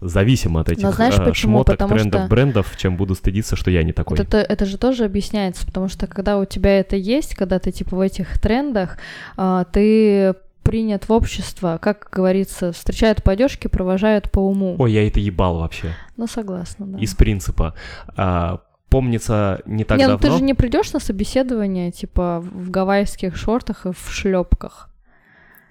зависим 0.00 0.56
от 0.56 0.70
этих 0.70 0.82
Но 0.84 0.92
знаешь 0.92 1.14
э, 1.18 1.24
почему? 1.24 1.58
шмоток, 1.58 1.74
Потому 1.76 1.94
трендов, 1.94 2.20
что- 2.22 2.28
брендов, 2.30 2.76
чем 2.78 2.96
буду 2.96 3.14
стыдиться, 3.14 3.56
что 3.56 3.70
я 3.70 3.82
не 3.82 3.92
такой. 3.92 4.16
Вот 4.16 4.26
это, 4.26 4.38
это 4.38 4.64
же 4.64 4.78
тоже 4.78 5.04
объясняется, 5.04 5.66
потому 5.66 5.88
что 5.88 6.06
когда 6.06 6.38
у 6.38 6.44
тебя 6.46 6.78
это 6.80 6.96
есть, 6.96 7.34
когда 7.34 7.58
ты 7.58 7.70
типа 7.70 7.96
в 7.96 8.00
этих 8.00 8.38
трендах, 8.38 8.96
а, 9.36 9.64
ты 9.64 10.34
принят 10.62 11.08
в 11.08 11.12
общество, 11.12 11.78
как 11.82 12.08
говорится, 12.12 12.72
встречают 12.72 13.22
по 13.22 13.32
одежке, 13.32 13.68
провожают 13.68 14.30
по 14.30 14.38
уму. 14.38 14.76
Ой, 14.78 14.92
я 14.92 15.06
это 15.06 15.18
ебал 15.20 15.58
вообще. 15.58 15.88
Ну, 16.16 16.26
согласна, 16.26 16.86
да. 16.86 16.98
Из 16.98 17.14
принципа. 17.14 17.74
А, 18.16 18.60
помнится, 18.90 19.62
не 19.64 19.84
так 19.84 19.98
не, 19.98 20.06
ну 20.06 20.18
давно... 20.18 20.28
ты 20.28 20.38
же 20.38 20.42
не 20.42 20.54
придешь 20.54 20.92
на 20.92 21.00
собеседование, 21.00 21.90
типа, 21.92 22.40
в 22.40 22.70
гавайских 22.70 23.36
шортах 23.36 23.86
и 23.86 23.92
в 23.92 24.10
шлепках. 24.10 24.90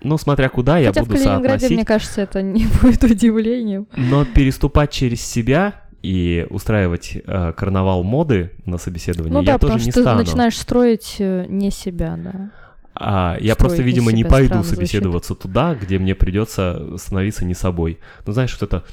Ну, 0.02 0.18
смотря 0.18 0.48
куда, 0.50 0.78
я 0.78 0.88
Хотя 0.88 1.04
в 1.04 1.08
буду 1.08 1.18
Калининграде, 1.18 1.60
соотносить. 1.60 1.76
мне 1.76 1.86
кажется, 1.86 2.22
это 2.22 2.42
не 2.42 2.66
будет 2.82 3.04
удивлением. 3.04 3.88
Но 3.98 4.26
переступать 4.26 4.92
через 4.92 5.22
себя 5.22 5.82
и 6.02 6.48
устраивать 6.50 7.18
э, 7.26 7.52
карнавал 7.52 8.04
моды 8.04 8.52
на 8.66 8.78
собеседовании 8.78 9.34
Ну 9.34 9.42
я 9.42 9.46
да, 9.46 9.58
тоже 9.58 9.74
потому 9.74 9.86
не 9.86 9.92
что 9.92 10.00
ты 10.00 10.04
стану. 10.04 10.20
начинаешь 10.20 10.58
строить 10.58 11.16
э, 11.20 11.46
не 11.50 11.72
себя, 11.72 12.16
да. 12.18 12.52
А, 12.96 13.38
я 13.40 13.56
просто, 13.56 13.82
видимо, 13.82 14.12
не 14.12 14.24
пойду 14.24 14.48
странно 14.48 14.64
звучит. 14.64 14.78
собеседоваться 14.78 15.36
туда, 15.36 15.76
где 15.76 16.00
мне 16.00 16.16
придется 16.16 16.98
становиться 16.98 17.46
не 17.46 17.54
собой. 17.54 18.00
Ну, 18.26 18.34
знаешь, 18.34 18.58
вот 18.60 18.64
это... 18.64 18.84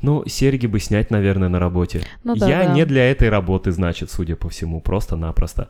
Ну, 0.00 0.24
серьги 0.26 0.66
бы 0.66 0.78
снять, 0.80 1.10
наверное, 1.10 1.48
на 1.48 1.58
работе. 1.58 2.02
Ну 2.24 2.36
да, 2.36 2.48
я 2.48 2.64
да. 2.64 2.72
не 2.72 2.84
для 2.84 3.10
этой 3.10 3.28
работы, 3.28 3.72
значит, 3.72 4.10
судя 4.10 4.36
по 4.36 4.48
всему, 4.48 4.80
просто-напросто. 4.80 5.68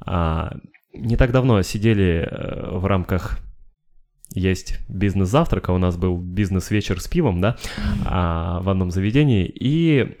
А, 0.00 0.56
не 0.92 1.16
так 1.16 1.32
давно 1.32 1.60
сидели 1.62 2.28
э, 2.30 2.78
в 2.78 2.86
рамках 2.86 3.38
есть 4.34 4.80
бизнес-завтрак, 4.88 5.68
а 5.68 5.72
у 5.72 5.78
нас 5.78 5.96
был 5.96 6.16
бизнес-вечер 6.16 7.00
с 7.00 7.08
пивом, 7.08 7.40
да, 7.40 7.56
а, 8.04 8.60
в 8.60 8.68
одном 8.68 8.90
заведении, 8.90 9.46
и 9.46 10.16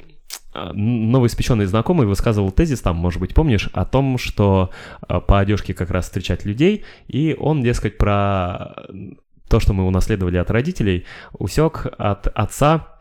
а, 0.52 0.72
новоиспеченный 0.72 1.66
знакомый 1.66 2.06
высказывал 2.06 2.52
тезис, 2.52 2.80
там, 2.80 2.96
может 2.96 3.20
быть, 3.20 3.34
помнишь, 3.34 3.68
о 3.72 3.84
том, 3.84 4.18
что 4.18 4.70
а, 5.00 5.20
по 5.20 5.40
одежке 5.40 5.74
как 5.74 5.90
раз 5.90 6.04
встречать 6.04 6.44
людей, 6.44 6.84
и 7.08 7.36
он, 7.38 7.62
дескать, 7.62 7.98
про 7.98 8.86
то, 9.48 9.60
что 9.60 9.72
мы 9.72 9.84
унаследовали 9.84 10.36
от 10.36 10.50
родителей, 10.50 11.04
усек 11.32 11.86
от 11.98 12.28
отца 12.28 12.93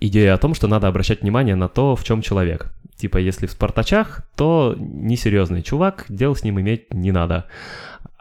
идею 0.00 0.34
о 0.34 0.38
том, 0.38 0.54
что 0.54 0.68
надо 0.68 0.88
обращать 0.88 1.22
внимание 1.22 1.54
на 1.54 1.68
то, 1.68 1.96
в 1.96 2.04
чем 2.04 2.22
человек. 2.22 2.72
Типа, 2.96 3.18
если 3.18 3.46
в 3.46 3.50
спартачах, 3.50 4.22
то 4.36 4.76
несерьезный 4.78 5.62
чувак, 5.62 6.06
дел 6.08 6.36
с 6.36 6.44
ним 6.44 6.60
иметь 6.60 6.92
не 6.92 7.10
надо. 7.10 7.46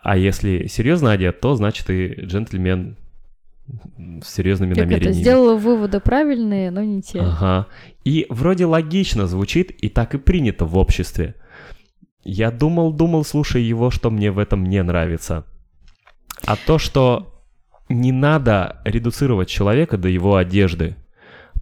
А 0.01 0.17
если 0.17 0.67
серьезно 0.67 1.11
одет, 1.11 1.39
то 1.39 1.55
значит 1.55 1.89
и 1.89 2.15
джентльмен 2.25 2.97
с 4.23 4.33
серьезными 4.33 4.73
Как 4.73 4.83
это, 4.83 4.91
намерениями. 4.91 5.21
сделала 5.21 5.55
выводы 5.55 5.99
правильные, 5.99 6.71
но 6.71 6.83
не 6.83 7.01
те. 7.01 7.19
Ага. 7.19 7.67
И 8.03 8.25
вроде 8.29 8.65
логично 8.65 9.27
звучит, 9.27 9.71
и 9.71 9.89
так 9.89 10.15
и 10.15 10.17
принято 10.17 10.65
в 10.65 10.77
обществе. 10.77 11.35
Я 12.23 12.51
думал, 12.51 12.93
думал, 12.93 13.23
слушая 13.23 13.61
его, 13.61 13.89
что 13.91 14.09
мне 14.09 14.31
в 14.31 14.39
этом 14.39 14.63
не 14.63 14.81
нравится. 14.83 15.45
А 16.45 16.55
то, 16.55 16.77
что 16.77 17.43
не 17.89 18.11
надо 18.11 18.81
редуцировать 18.85 19.49
человека 19.49 19.97
до 19.97 20.07
его 20.07 20.35
одежды. 20.35 20.95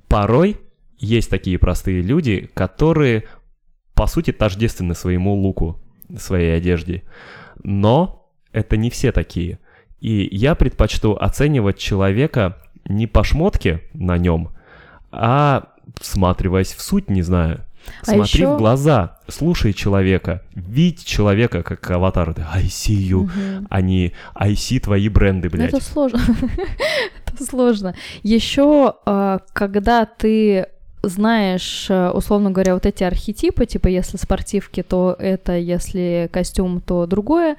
Порой 0.10 0.58
есть 0.98 1.30
такие 1.30 1.58
простые 1.58 2.02
люди, 2.02 2.50
которые, 2.54 3.24
по 3.94 4.08
сути, 4.08 4.32
тождественны 4.32 4.96
своему 4.96 5.34
луку, 5.34 5.80
своей 6.18 6.58
одежде. 6.58 7.04
Но 7.64 8.30
это 8.52 8.76
не 8.76 8.90
все 8.90 9.12
такие. 9.12 9.60
И 10.00 10.28
я 10.36 10.56
предпочту 10.56 11.14
оценивать 11.14 11.78
человека 11.78 12.58
не 12.86 13.06
по 13.08 13.24
шмотке 13.24 13.84
на 13.94 14.18
нем, 14.18 14.50
а 15.12 15.70
всматриваясь 16.00 16.74
в 16.74 16.82
суть, 16.82 17.10
не 17.10 17.22
знаю. 17.22 17.66
А 18.02 18.06
Смотри 18.06 18.42
ещё- 18.42 18.56
в 18.56 18.58
глаза, 18.58 19.18
слушай 19.28 19.74
человека, 19.74 20.42
видь 20.54 21.06
человека 21.06 21.64
как 21.64 21.90
аватар. 21.92 22.36
I 22.54 22.64
see 22.66 22.96
you, 22.98 23.24
Мгм. 23.24 23.68
а 23.70 23.82
не 23.82 24.14
I 24.36 24.54
see 24.54 24.80
твои 24.80 25.10
бренды, 25.10 25.50
Ну, 25.52 25.58
блядь. 25.58 25.74
Это 25.74 25.84
сложно. 25.84 26.20
Это 27.26 27.44
сложно. 27.44 27.96
Еще, 28.24 28.94
когда 29.54 30.06
ты 30.06 30.68
знаешь, 31.02 31.86
э, 31.90 32.10
условно 32.10 32.52
говоря, 32.52 32.74
вот 32.74 32.86
эти 32.86 33.04
архетипы, 33.06 33.66
типа 33.66 33.88
если 33.88 34.18
спортивки, 34.18 34.84
то 34.84 35.16
это, 35.18 35.58
если 35.58 36.30
костюм, 36.34 36.82
то 36.82 37.06
другое. 37.06 37.56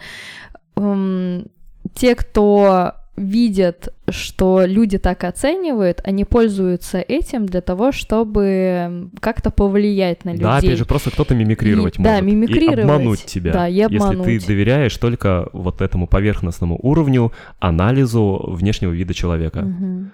Эм, 0.77 1.47
Те, 1.95 2.15
кто 2.15 2.93
видят, 3.21 3.93
что 4.09 4.65
люди 4.65 4.99
так 4.99 5.25
оценивают, 5.25 6.01
они 6.05 6.25
пользуются 6.25 6.99
этим 6.99 7.47
для 7.47 7.61
того, 7.61 7.93
чтобы 7.93 9.11
как-то 9.21 9.51
повлиять 9.51 10.25
на 10.25 10.31
людей. 10.31 10.43
Да, 10.43 10.57
опять 10.57 10.79
же, 10.79 10.85
просто 10.87 11.11
кто-то 11.11 11.35
мимикрировать 11.35 11.99
И- 11.99 12.03
может. 12.03 12.15
да, 12.17 12.21
мимикрировать. 12.21 12.79
И 12.79 12.83
обмануть 12.83 13.25
тебя. 13.27 13.53
Да, 13.53 13.69
и 13.69 13.75
Если 13.75 13.97
обмануть. 13.97 14.25
ты 14.25 14.47
доверяешь 14.47 14.97
только 14.97 15.49
вот 15.53 15.81
этому 15.83 16.07
поверхностному 16.07 16.79
уровню, 16.83 17.33
анализу 17.59 18.43
внешнего 18.49 18.93
вида 18.93 19.13
человека. 19.15 19.61
Мгм. 19.63 20.11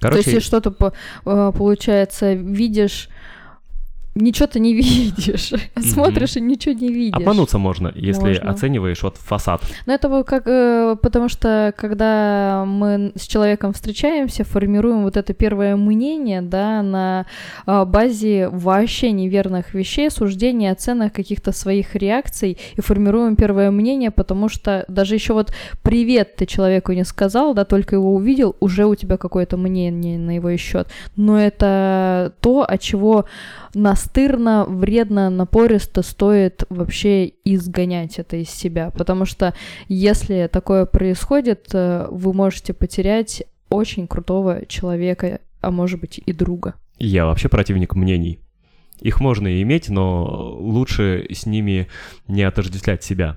Короче, 0.00 0.10
То 0.10 0.16
есть, 0.16 0.26
если 0.28 0.40
что-то 0.40 0.92
э, 1.26 1.52
получается, 1.56 2.32
видишь, 2.32 3.08
ничего 4.16 4.46
ты 4.46 4.60
не 4.60 4.74
видишь, 4.82 5.52
смотришь 5.78 6.36
и 6.36 6.40
ничего 6.40 6.74
не 6.74 6.88
видишь. 6.88 7.16
обмануться 7.16 7.58
можно, 7.58 7.92
если 7.94 8.28
Можно. 8.28 8.50
оцениваешь 8.50 9.02
вот 9.02 9.16
фасад. 9.16 9.62
Ну, 9.86 9.92
это 9.92 10.24
как, 10.24 10.44
э, 10.46 10.96
потому 11.00 11.28
что, 11.28 11.72
когда 11.76 12.64
мы 12.66 13.12
с 13.14 13.26
человеком 13.26 13.72
встречаемся, 13.72 14.44
формируем 14.44 15.02
вот 15.02 15.16
это 15.16 15.34
первое 15.34 15.76
мнение, 15.76 16.42
да, 16.42 16.82
на 16.82 17.26
а, 17.66 17.84
базе 17.84 18.48
вообще 18.48 19.12
неверных 19.12 19.74
вещей, 19.74 20.10
суждений, 20.10 20.68
оценок, 20.68 21.12
каких-то 21.12 21.52
своих 21.52 21.94
реакций, 21.94 22.58
и 22.74 22.80
формируем 22.80 23.36
первое 23.36 23.70
мнение, 23.70 24.10
потому 24.10 24.48
что 24.48 24.84
даже 24.88 25.14
еще 25.14 25.34
вот 25.34 25.52
привет 25.82 26.36
ты 26.36 26.46
человеку 26.46 26.92
не 26.92 27.04
сказал, 27.04 27.54
да, 27.54 27.64
только 27.64 27.96
его 27.96 28.14
увидел, 28.14 28.56
уже 28.60 28.86
у 28.86 28.94
тебя 28.94 29.16
какое-то 29.16 29.56
мнение 29.56 30.18
на 30.18 30.36
его 30.36 30.56
счет. 30.56 30.88
Но 31.16 31.38
это 31.40 32.32
то, 32.40 32.62
от 32.62 32.80
чего 32.80 33.26
настырно, 33.76 34.64
вредно, 34.66 35.28
напористо 35.28 36.02
стоит 36.02 36.64
вообще 36.70 37.26
изгонять 37.44 38.18
это 38.18 38.36
из 38.36 38.48
себя. 38.48 38.90
Потому 38.90 39.26
что 39.26 39.54
если 39.88 40.48
такое 40.50 40.86
происходит, 40.86 41.68
э, 41.74 42.08
вы 42.10 42.32
можете 42.32 42.72
потерять 42.72 43.44
очень 43.68 44.06
крутого 44.06 44.64
человека, 44.66 45.40
а 45.60 45.70
может 45.70 46.00
быть 46.00 46.20
и 46.24 46.32
друга. 46.32 46.74
Я 46.98 47.26
вообще 47.26 47.50
противник 47.50 47.94
мнений. 47.94 48.40
Их 49.00 49.20
можно 49.20 49.60
иметь, 49.60 49.90
но 49.90 50.56
лучше 50.58 51.26
с 51.30 51.44
ними 51.44 51.88
не 52.28 52.44
отождествлять 52.44 53.04
себя 53.04 53.36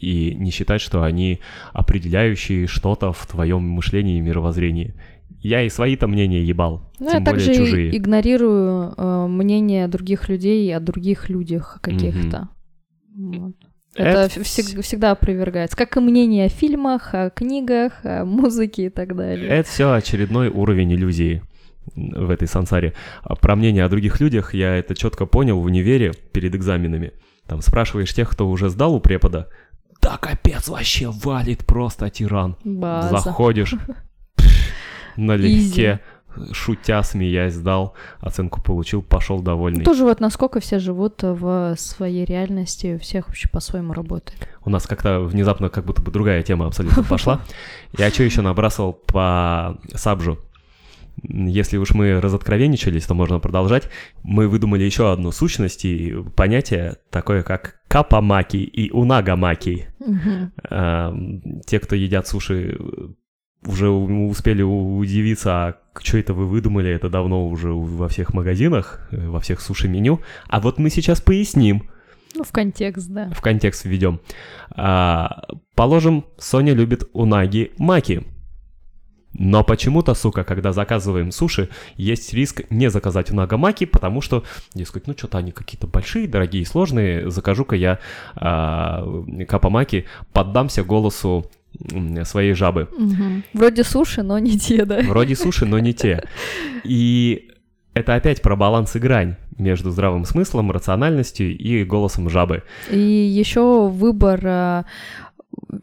и 0.00 0.34
не 0.34 0.50
считать, 0.50 0.80
что 0.80 1.04
они 1.04 1.38
определяющие 1.72 2.66
что-то 2.66 3.12
в 3.12 3.26
твоем 3.28 3.62
мышлении 3.62 4.18
и 4.18 4.20
мировоззрении. 4.20 4.94
Я 5.40 5.62
и 5.62 5.68
свои-то 5.68 6.06
мнения 6.08 6.42
ебал, 6.42 6.90
Ну, 6.98 7.06
тем 7.10 7.14
я 7.24 7.30
более 7.30 7.46
также 7.46 7.54
чужие. 7.54 7.96
игнорирую 7.96 8.94
э, 8.96 9.26
мнение 9.28 9.86
других 9.88 10.28
людей 10.28 10.74
о 10.76 10.80
других 10.80 11.28
людях 11.28 11.78
каких-то. 11.80 12.48
Вот. 13.16 13.54
Это, 13.94 14.08
Это 14.20 14.40
всег- 14.40 14.80
всегда 14.82 15.12
опровергается. 15.12 15.76
Как 15.76 15.96
и 15.96 16.00
мнение 16.00 16.46
о 16.46 16.48
фильмах, 16.48 17.14
о 17.14 17.30
книгах, 17.30 18.04
о 18.04 18.24
музыке 18.24 18.86
и 18.86 18.88
так 18.90 19.16
далее. 19.16 19.48
Это 19.48 19.68
все 19.68 19.92
очередной 19.92 20.48
уровень 20.48 20.92
иллюзии 20.92 21.42
в 21.94 22.30
этой 22.30 22.46
сансаре. 22.46 22.92
А 23.22 23.34
Про 23.34 23.56
мнение 23.56 23.84
о 23.84 23.88
других 23.88 24.20
людях 24.20 24.54
я 24.54 24.76
это 24.76 24.94
четко 24.94 25.24
понял 25.26 25.58
в 25.60 25.64
универе 25.64 26.12
перед 26.32 26.54
экзаменами. 26.54 27.12
Там 27.46 27.60
спрашиваешь 27.62 28.12
тех, 28.14 28.28
кто 28.30 28.48
уже 28.48 28.68
сдал 28.68 28.94
у 28.94 29.00
препода, 29.00 29.48
да 30.02 30.16
капец 30.18 30.68
вообще 30.68 31.10
валит 31.10 31.64
просто 31.66 32.08
тиран. 32.10 32.56
База. 32.62 33.18
Заходишь 33.18 33.74
налегке, 35.18 36.00
шутя, 36.52 37.02
смеясь, 37.02 37.54
сдал, 37.54 37.94
оценку 38.20 38.62
получил, 38.62 39.02
пошел 39.02 39.40
довольный. 39.40 39.84
Тоже 39.84 40.04
вот 40.04 40.20
насколько 40.20 40.60
все 40.60 40.78
живут 40.78 41.22
в 41.22 41.74
своей 41.76 42.24
реальности, 42.24 42.94
у 42.96 42.98
всех 42.98 43.26
вообще 43.28 43.48
по-своему 43.48 43.92
работает. 43.92 44.48
У 44.64 44.70
нас 44.70 44.86
как-то 44.86 45.20
внезапно 45.20 45.68
как 45.68 45.84
будто 45.84 46.02
бы 46.02 46.10
другая 46.10 46.42
тема 46.42 46.66
абсолютно 46.66 47.02
пошла. 47.08 47.40
Я 47.96 48.10
что 48.10 48.22
еще 48.22 48.42
набрасывал 48.42 48.92
по 48.92 49.78
сабжу? 49.94 50.38
Если 51.22 51.78
уж 51.78 51.94
мы 51.94 52.20
разоткровенничались, 52.20 53.04
то 53.06 53.14
можно 53.14 53.40
продолжать. 53.40 53.88
Мы 54.22 54.46
выдумали 54.46 54.84
еще 54.84 55.10
одну 55.12 55.32
сущность 55.32 55.84
и 55.84 56.14
понятие, 56.36 56.98
такое 57.10 57.42
как 57.42 57.80
капамаки 57.88 58.58
и 58.58 58.92
унагамаки. 58.92 59.88
Эм, 60.70 61.60
Те, 61.66 61.80
кто 61.80 61.96
едят 61.96 62.28
суши, 62.28 62.78
уже 63.64 63.90
успели 63.90 64.62
удивиться, 64.62 65.52
а 65.52 65.76
что 66.00 66.18
это 66.18 66.32
вы 66.32 66.46
выдумали, 66.46 66.90
это 66.90 67.08
давно 67.08 67.48
уже 67.48 67.72
во 67.72 68.08
всех 68.08 68.32
магазинах, 68.34 69.08
э, 69.10 69.28
во 69.28 69.40
всех 69.40 69.60
суши-меню. 69.60 70.20
А 70.48 70.60
вот 70.60 70.78
мы 70.78 70.90
сейчас 70.90 71.20
поясним, 71.20 71.88
Ну, 72.34 72.44
в 72.44 72.52
контекст, 72.52 73.08
да. 73.08 73.30
в 73.30 73.40
контекст 73.40 73.84
введем. 73.84 74.20
А, 74.70 75.44
положим, 75.74 76.24
Соня 76.38 76.72
любит 76.74 77.08
унаги-маки. 77.12 78.24
Но 79.34 79.62
почему-то, 79.62 80.14
сука, 80.14 80.42
когда 80.42 80.72
заказываем 80.72 81.30
суши, 81.32 81.68
есть 81.96 82.32
риск 82.32 82.62
не 82.70 82.90
заказать 82.90 83.30
унагамаки, 83.30 83.84
потому 83.84 84.20
что, 84.20 84.42
дескать, 84.74 85.06
ну 85.06 85.14
что-то 85.16 85.38
они 85.38 85.52
какие-то 85.52 85.86
большие, 85.86 86.26
дорогие, 86.26 86.64
сложные, 86.64 87.30
закажу-ка 87.30 87.76
я 87.76 87.98
а, 88.34 89.04
капамаки, 89.46 90.06
поддамся 90.32 90.82
голосу 90.82 91.50
своей 92.24 92.54
жабы. 92.54 92.88
Мгм. 92.96 93.44
Вроде 93.52 93.84
суши, 93.84 94.22
но 94.22 94.38
не 94.38 94.58
те, 94.58 94.84
да. 94.84 95.00
Вроде 95.02 95.36
суши, 95.36 95.66
но 95.66 95.78
не 95.78 95.94
те. 95.94 96.24
И 96.84 97.50
это 97.94 98.14
опять 98.14 98.42
про 98.42 98.56
баланс 98.56 98.96
и 98.96 98.98
грань 98.98 99.36
между 99.56 99.90
здравым 99.90 100.24
смыслом, 100.24 100.70
рациональностью 100.70 101.56
и 101.56 101.84
голосом 101.84 102.30
жабы. 102.30 102.62
И 102.90 102.98
еще 102.98 103.88
выбор 103.88 104.84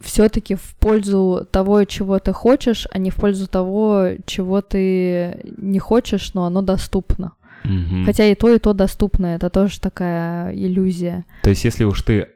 все-таки 0.01 0.55
в 0.55 0.75
пользу 0.79 1.47
того, 1.51 1.83
чего 1.83 2.19
ты 2.19 2.33
хочешь, 2.33 2.87
а 2.91 2.97
не 2.97 3.09
в 3.09 3.15
пользу 3.15 3.47
того, 3.47 4.09
чего 4.25 4.61
ты 4.61 5.39
не 5.57 5.79
хочешь, 5.79 6.33
но 6.33 6.45
оно 6.45 6.61
доступно. 6.61 7.33
Мгм. 7.63 8.05
Хотя 8.05 8.25
и 8.25 8.35
то, 8.35 8.53
и 8.53 8.59
то 8.59 8.73
доступно. 8.73 9.27
Это 9.27 9.49
тоже 9.49 9.79
такая 9.79 10.53
иллюзия. 10.53 11.25
То 11.43 11.49
есть, 11.49 11.65
если 11.65 11.83
уж 11.83 12.01
ты 12.03 12.29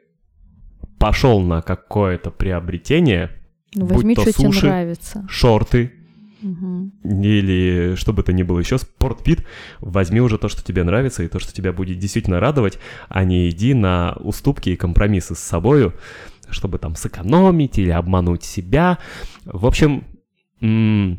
пошел 0.98 1.40
на 1.40 1.62
какое-то 1.62 2.30
приобретение, 2.30 3.30
Ну, 3.74 3.86
Будь 3.86 3.96
возьми, 3.96 4.14
то 4.14 4.22
что 4.22 4.32
тебе 4.32 4.48
нравится. 4.48 5.26
шорты 5.28 5.92
Мгм. 6.42 6.92
или 7.04 7.94
что 7.96 8.12
бы 8.12 8.22
то 8.22 8.32
ни 8.32 8.42
было 8.42 8.58
еще, 8.60 8.78
спортпит, 8.78 9.44
возьми 9.80 10.20
уже 10.20 10.38
то, 10.38 10.48
что 10.48 10.64
тебе 10.64 10.84
нравится, 10.84 11.22
и 11.22 11.28
то, 11.28 11.38
что 11.38 11.52
тебя 11.52 11.72
будет 11.72 11.98
действительно 11.98 12.40
радовать, 12.40 12.78
а 13.08 13.24
не 13.24 13.48
иди 13.50 13.74
на 13.74 14.16
уступки 14.20 14.70
и 14.70 14.76
компромиссы 14.76 15.34
с 15.34 15.38
собою, 15.38 15.92
чтобы 16.48 16.78
там 16.78 16.96
сэкономить 16.96 17.78
или 17.78 17.90
обмануть 17.90 18.42
себя. 18.42 18.98
В 19.44 19.66
общем, 19.66 20.04
м, 20.62 21.18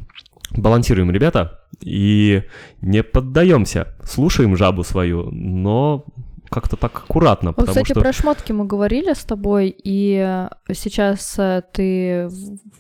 балансируем, 0.52 1.12
ребята, 1.12 1.60
и 1.82 2.44
не 2.82 3.04
поддаемся, 3.04 3.96
слушаем 4.04 4.58
жабу 4.58 4.84
свою, 4.84 5.30
но 5.32 6.04
как-то 6.52 6.76
так 6.76 6.98
аккуратно, 6.98 7.50
Вот, 7.52 7.56
потому 7.56 7.74
кстати, 7.74 7.94
что... 7.94 8.02
про 8.02 8.12
шмотки 8.12 8.52
мы 8.52 8.66
говорили 8.66 9.14
с 9.14 9.24
тобой, 9.24 9.74
и 9.84 10.18
э, 10.18 10.50
сейчас 10.74 11.36
э, 11.40 11.64
ты 11.72 12.30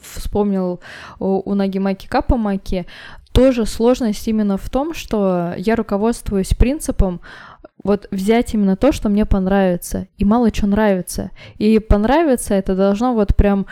вспомнил 0.01 0.81
у, 1.19 1.49
у 1.49 1.55
Нагимаки 1.55 2.07
Капамаки. 2.07 2.85
Тоже 3.31 3.65
сложность 3.65 4.27
именно 4.27 4.57
в 4.57 4.69
том, 4.69 4.93
что 4.93 5.53
я 5.55 5.77
руководствуюсь 5.77 6.53
принципом 6.53 7.21
вот 7.81 8.07
взять 8.11 8.53
именно 8.53 8.75
то, 8.75 8.91
что 8.91 9.07
мне 9.07 9.25
понравится, 9.25 10.07
и 10.17 10.25
мало 10.25 10.53
что 10.53 10.67
нравится. 10.67 11.31
И 11.57 11.79
понравится 11.79 12.53
это 12.53 12.75
должно 12.75 13.13
вот 13.13 13.35
прям 13.35 13.67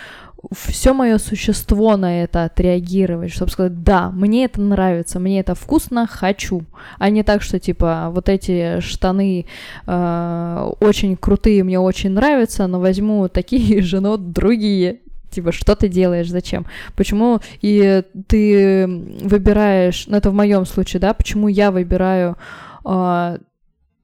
все 0.52 0.94
мое 0.94 1.18
существо 1.18 1.98
на 1.98 2.24
это 2.24 2.46
отреагировать, 2.46 3.32
чтобы 3.32 3.52
сказать, 3.52 3.84
да, 3.84 4.10
мне 4.10 4.46
это 4.46 4.62
нравится, 4.62 5.20
мне 5.20 5.40
это 5.40 5.54
вкусно, 5.56 6.08
хочу. 6.08 6.64
А 6.98 7.10
не 7.10 7.24
так, 7.24 7.42
что 7.42 7.60
типа 7.60 8.10
вот 8.12 8.30
эти 8.30 8.80
штаны 8.80 9.46
э, 9.86 10.72
очень 10.80 11.18
крутые, 11.18 11.64
мне 11.64 11.80
очень 11.80 12.12
нравятся, 12.12 12.68
но 12.68 12.80
возьму 12.80 13.28
такие 13.28 13.82
же, 13.82 14.00
но 14.00 14.18
другие. 14.18 15.00
Типа, 15.30 15.52
что 15.52 15.76
ты 15.76 15.88
делаешь, 15.90 16.30
зачем? 16.30 16.66
Почему 16.96 17.40
и 17.62 18.02
ты 18.28 18.88
выбираешь, 19.22 20.08
ну 20.08 20.18
это 20.18 20.32
в 20.32 20.34
моем 20.34 20.66
случае, 20.66 21.02
да, 21.02 21.14
почему 21.14 21.48
я 21.48 21.70
выбираю 21.70 22.36
а, 22.84 23.38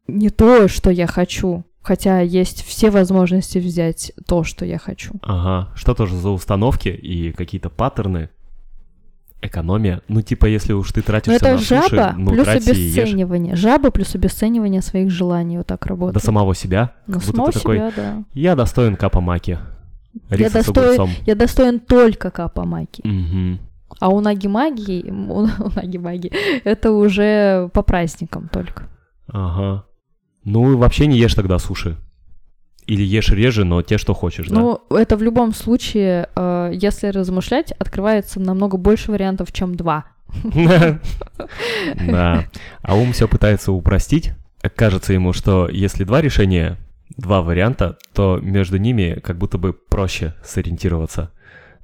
не 0.07 0.29
то, 0.29 0.67
что 0.67 0.91
я 0.91 1.07
хочу, 1.07 1.63
хотя 1.85 2.19
есть 2.19 2.63
все 2.65 2.89
возможности 2.89 3.59
взять 3.59 4.11
то, 4.27 4.43
что 4.43 4.65
я 4.65 4.77
хочу. 4.77 5.13
Ага, 5.21 5.69
что 5.75 5.93
тоже 5.93 6.15
за 6.17 6.29
установки 6.29 6.89
и 6.89 7.31
какие-то 7.31 7.69
паттерны? 7.69 8.29
Экономия. 9.41 10.01
Ну, 10.07 10.21
типа, 10.21 10.47
если 10.47 10.73
уж 10.73 10.91
ты 10.91 11.01
Но 11.01 11.05
тратишься 11.05 11.35
это 11.35 11.51
на 11.51 11.57
суши, 11.59 11.95
жаба 11.95 12.15
ну, 12.17 12.31
плюс 12.31 12.47
обесценивание. 12.47 13.55
Жаба 13.55 13.91
плюс 13.91 14.15
обесценивание 14.15 14.81
своих 14.81 15.11
желаний 15.11 15.57
вот 15.57 15.67
так 15.67 15.83
До 15.83 15.89
работает. 15.89 16.23
самого 16.23 16.55
себя. 16.55 16.93
ну, 17.05 17.19
самого 17.19 17.51
ты 17.51 17.59
такой, 17.59 17.77
себя, 17.77 17.91
да. 17.95 18.23
я 18.33 18.55
достоин 18.55 18.95
капа 18.95 19.21
маки. 19.21 19.59
Я 20.29 20.49
достоин-. 20.49 21.09
Я 21.25 21.35
достоин 21.35 21.79
только 21.79 22.31
капа-маки. 22.31 23.01
Мгм. 23.03 23.59
А 23.99 24.09
у 24.09 24.21
Наги-маги, 24.21 25.09
у, 25.29 25.41
у 25.43 25.69
Наги-маги, 25.75 26.31
это 26.63 26.91
уже 26.91 27.69
по 27.73 27.83
праздникам 27.83 28.49
только. 28.51 28.87
Ага. 29.27 29.85
Ну, 30.45 30.77
вообще 30.77 31.07
не 31.07 31.17
ешь 31.17 31.33
тогда 31.33 31.59
суши. 31.59 31.97
Или 32.85 33.01
ешь 33.01 33.29
реже, 33.29 33.65
но 33.65 33.81
те, 33.81 33.97
что 33.97 34.13
хочешь, 34.13 34.47
да? 34.47 34.55
Ну, 34.55 34.81
это 34.91 35.17
в 35.17 35.23
любом 35.23 35.53
случае, 35.53 36.29
э, 36.35 36.71
если 36.73 37.07
размышлять, 37.07 37.71
открывается 37.71 38.39
намного 38.39 38.77
больше 38.77 39.11
вариантов, 39.11 39.51
чем 39.51 39.75
два. 39.75 40.05
Да. 42.07 42.45
А 42.81 42.95
ум 42.95 43.13
все 43.13 43.27
пытается 43.27 43.71
упростить. 43.71 44.33
Кажется 44.75 45.13
ему, 45.13 45.33
что 45.33 45.67
если 45.67 46.03
два 46.03 46.21
решения, 46.21 46.77
два 47.17 47.41
варианта, 47.41 47.97
то 48.13 48.39
между 48.41 48.77
ними 48.77 49.19
как 49.23 49.37
будто 49.37 49.57
бы 49.57 49.73
проще 49.73 50.35
сориентироваться. 50.43 51.31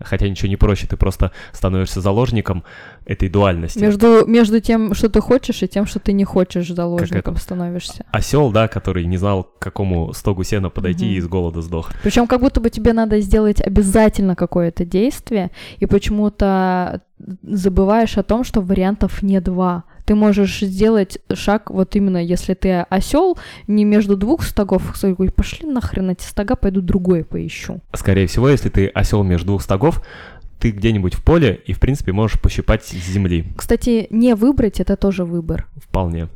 Хотя 0.04 0.28
ничего 0.30 0.50
не 0.50 0.56
проще, 0.56 0.88
ты 0.88 0.98
просто 0.98 1.32
становишься 1.54 2.02
заложником 2.02 2.64
этой 3.06 3.30
дуальности. 3.30 3.80
Между, 3.80 4.26
между 4.28 4.60
тем, 4.60 4.94
что 4.94 5.10
ты 5.10 5.22
хочешь, 5.22 5.64
и 5.64 5.68
тем, 5.68 5.86
что 5.86 6.00
ты 6.00 6.14
не 6.14 6.24
хочешь, 6.26 6.68
заложником 6.68 7.36
становишься. 7.38 8.06
Осел, 8.12 8.52
да, 8.52 8.68
который 8.68 9.06
не 9.06 9.18
знал, 9.18 9.44
к 9.44 9.60
какому 9.60 10.14
стогу 10.14 10.44
сена 10.44 10.70
подойти 10.70 11.06
Мгм. 11.06 11.14
и 11.14 11.18
из 11.18 11.28
голода 11.28 11.62
сдох. 11.62 11.92
Причем 12.04 12.28
как 12.28 12.42
будто 12.42 12.60
бы 12.62 12.70
тебе 12.70 12.94
надо 12.94 13.20
сделать 13.22 13.62
обязательно 13.62 14.36
какое-то 14.36 14.86
действие, 14.86 15.52
и 15.78 15.86
почему-то 15.86 17.02
забываешь 17.44 18.18
о 18.18 18.24
том, 18.24 18.44
что 18.44 18.62
вариантов 18.62 19.22
не 19.22 19.40
два. 19.42 19.84
Ты 20.12 20.16
можешь 20.16 20.60
сделать 20.60 21.20
шаг, 21.34 21.70
вот 21.70 21.96
именно 21.96 22.18
если 22.18 22.54
ты 22.54 22.82
осел, 22.82 23.38
не 23.68 23.86
между 23.86 24.18
двух 24.18 24.44
стогов, 24.44 25.00
такой, 25.00 25.32
пошли 25.32 25.66
нахрен 25.66 26.10
эти 26.10 26.24
стога, 26.24 26.58
пойду 26.58 26.82
другое 26.82 27.24
поищу. 27.24 27.80
Скорее 27.94 28.28
всего, 28.28 28.50
если 28.50 28.68
ты 28.68 28.88
осел 28.88 29.24
между 29.24 29.46
двух 29.46 29.62
стогов, 29.62 30.04
ты 30.60 30.72
где-нибудь 30.72 31.14
в 31.14 31.24
поле 31.24 31.62
и, 31.66 31.72
в 31.72 31.80
принципе, 31.80 32.12
можешь 32.12 32.42
пощипать 32.42 32.84
с 32.84 32.92
земли. 32.92 33.46
Кстати, 33.56 34.08
не 34.10 34.36
выбрать 34.36 34.82
это 34.82 34.98
тоже 34.98 35.24
выбор. 35.24 35.70
Вполне. 35.78 36.28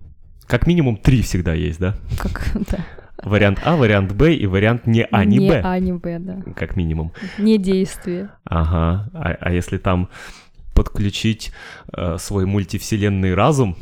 Как 0.47 0.67
минимум 0.67 0.95
три 0.95 1.21
всегда 1.21 1.53
есть, 1.53 1.81
да? 1.81 1.97
Как, 2.17 2.45
да. 2.71 2.77
Вариант 3.25 3.59
А, 3.65 3.75
вариант 3.75 4.13
Б 4.13 4.35
и 4.35 4.45
вариант 4.45 4.87
не 4.87 5.03
А, 5.03 5.25
не, 5.25 5.37
не 5.37 5.49
Б. 5.49 5.61
А, 5.65 5.77
не 5.79 5.91
Б, 5.91 6.17
да. 6.19 6.37
Как 6.55 6.77
минимум. 6.77 7.11
Не 7.37 7.57
действие. 7.57 8.29
Ага. 8.45 9.09
А, 9.13 9.35
а 9.37 9.51
если 9.51 9.77
там 9.79 10.07
подключить 10.75 11.51
э, 11.91 12.17
свой 12.19 12.45
мультивселенный 12.45 13.33
разум 13.33 13.75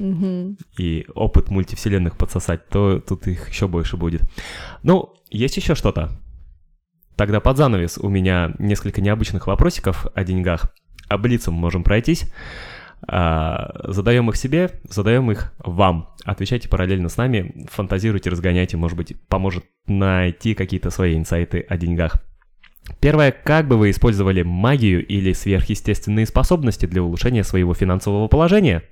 Мгм. 0.00 0.56
и 0.76 1.06
опыт 1.14 1.50
мультивселенных 1.50 2.16
подсосать, 2.16 2.68
то 2.68 2.98
тут 3.00 3.28
их 3.28 3.48
еще 3.50 3.68
больше 3.68 3.96
будет. 3.96 4.22
Ну, 4.82 5.14
есть 5.30 5.56
еще 5.56 5.74
что-то? 5.76 6.10
Тогда 7.16 7.40
под 7.40 7.56
занавес 7.56 7.98
у 7.98 8.08
меня 8.08 8.54
несколько 8.58 9.00
необычных 9.00 9.46
вопросиков 9.46 10.06
о 10.14 10.24
деньгах. 10.24 10.72
Блицом 11.18 11.54
можем 11.54 11.82
пройтись. 11.84 12.24
А, 13.06 13.70
задаем 13.84 14.28
их 14.28 14.36
себе, 14.36 14.80
задаем 14.88 15.30
их 15.30 15.52
вам. 15.58 16.10
Отвечайте 16.24 16.68
параллельно 16.68 17.08
с 17.08 17.16
нами, 17.16 17.66
фантазируйте, 17.70 18.30
разгоняйте, 18.30 18.76
может 18.76 18.96
быть, 18.96 19.14
поможет 19.28 19.64
найти 19.86 20.54
какие-то 20.54 20.90
свои 20.90 21.16
инсайты 21.16 21.60
о 21.60 21.76
деньгах. 21.76 22.22
Первое, 23.00 23.32
как 23.32 23.68
бы 23.68 23.76
вы 23.76 23.90
использовали 23.90 24.42
магию 24.42 25.06
или 25.06 25.32
сверхъестественные 25.32 26.26
способности 26.26 26.86
для 26.86 27.02
улучшения 27.02 27.44
своего 27.44 27.74
финансового 27.74 28.28
положения, 28.28 28.82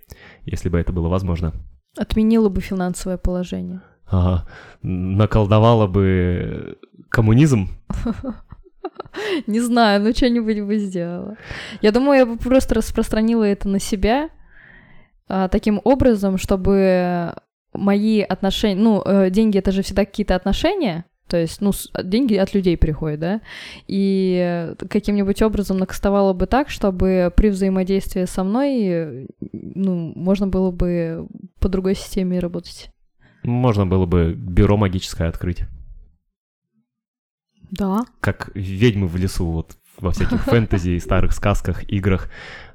если 0.45 0.69
бы 0.69 0.79
это 0.79 0.93
было 0.93 1.09
возможно? 1.09 1.53
Отменила 1.97 2.49
бы 2.49 2.61
финансовое 2.61 3.17
положение. 3.17 3.81
Ага. 4.07 4.47
Наколдовала 4.83 5.87
бы 5.87 6.79
коммунизм? 7.09 7.69
Не 9.47 9.61
знаю, 9.61 10.03
ну 10.03 10.13
что-нибудь 10.13 10.61
бы 10.61 10.79
сделала. 10.79 11.37
Я 11.81 11.91
думаю, 11.91 12.19
я 12.19 12.27
бы 12.27 12.37
просто 12.37 12.75
распространила 12.75 13.45
это 13.45 13.69
на 13.69 13.81
себя 13.81 14.31
а, 15.29 15.49
таким 15.49 15.81
образом, 15.85 16.39
чтобы 16.39 17.35
мои 17.73 18.21
отношения, 18.21 18.81
ну, 18.81 19.03
э, 19.05 19.31
деньги 19.31 19.59
это 19.59 19.73
же 19.73 19.83
всегда 19.83 20.05
какие-то 20.05 20.35
отношения, 20.35 21.05
то 21.29 21.37
есть, 21.37 21.61
ну, 21.61 21.73
с- 21.73 21.91
деньги 22.03 22.35
от 22.35 22.55
людей 22.55 22.77
приходят, 22.77 23.21
да, 23.21 23.41
и 23.87 24.41
э, 24.43 24.75
каким-нибудь 24.89 25.43
образом 25.43 25.79
накастовала 25.79 26.33
бы 26.33 26.47
так, 26.47 26.71
чтобы 26.71 27.33
при 27.37 27.49
взаимодействии 27.49 28.25
со 28.25 28.45
мной, 28.45 28.85
э, 28.85 29.27
ну, 29.53 30.13
можно 30.15 30.47
было 30.47 30.71
бы 30.71 31.27
по 31.61 31.69
другой 31.69 31.95
системе 31.95 32.39
работать. 32.39 32.91
Можно 33.43 33.87
было 33.87 34.07
бы 34.07 34.35
бюро 34.35 34.77
магическое 34.77 35.29
открыть. 35.29 35.65
Да. 37.71 38.05
Как 38.21 38.51
ведьмы 38.55 39.07
в 39.09 39.17
лесу, 39.17 39.47
вот 39.47 39.77
во 39.99 40.11
всяких 40.13 40.43
фэнтези 40.45 40.91
и 40.91 41.01
старых 41.01 41.33
сказках, 41.33 41.89
играх, 41.91 42.31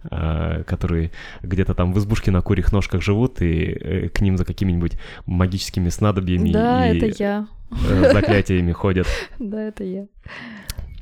а, 0.10 0.64
которые 0.64 1.12
где-то 1.42 1.74
там 1.76 1.94
в 1.94 2.00
избушке 2.00 2.32
на 2.32 2.42
курьих 2.42 2.72
ножках 2.72 3.02
живут, 3.02 3.42
и 3.42 3.64
э, 3.64 4.10
к 4.10 4.22
ним 4.22 4.38
за 4.38 4.46
какими-нибудь 4.46 4.94
магическими 5.26 5.90
снадобьями 5.90 6.52
Да, 6.52 6.92
и 6.92 6.98
это 6.98 7.24
я. 7.24 7.48
Э, 7.72 8.12
заклятиями 8.14 8.72
ходят. 8.72 9.08
Да, 9.40 9.62
это 9.62 9.84
я. 9.84 10.08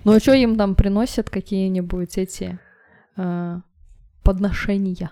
Ну 0.06 0.14
а 0.14 0.20
что 0.20 0.34
им 0.34 0.56
там 0.56 0.76
приносят 0.76 1.30
какие-нибудь 1.30 2.18
эти 2.18 2.58
а, 3.18 3.62
подношения? 4.24 5.12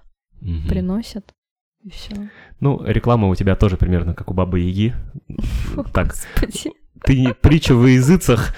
Приносят? 0.70 1.34
И 1.84 1.90
все. 1.90 2.30
Ну, 2.60 2.82
реклама 2.86 3.28
у 3.28 3.36
тебя 3.36 3.56
тоже 3.56 3.78
примерно 3.78 4.14
как 4.14 4.30
у 4.32 4.34
Бабы 4.34 4.60
Яги. 4.60 4.96
Так, 5.94 6.16
ты 7.04 7.20
не- 7.20 7.34
притча 7.34 7.76
во 7.76 7.88
языцах, 7.88 8.56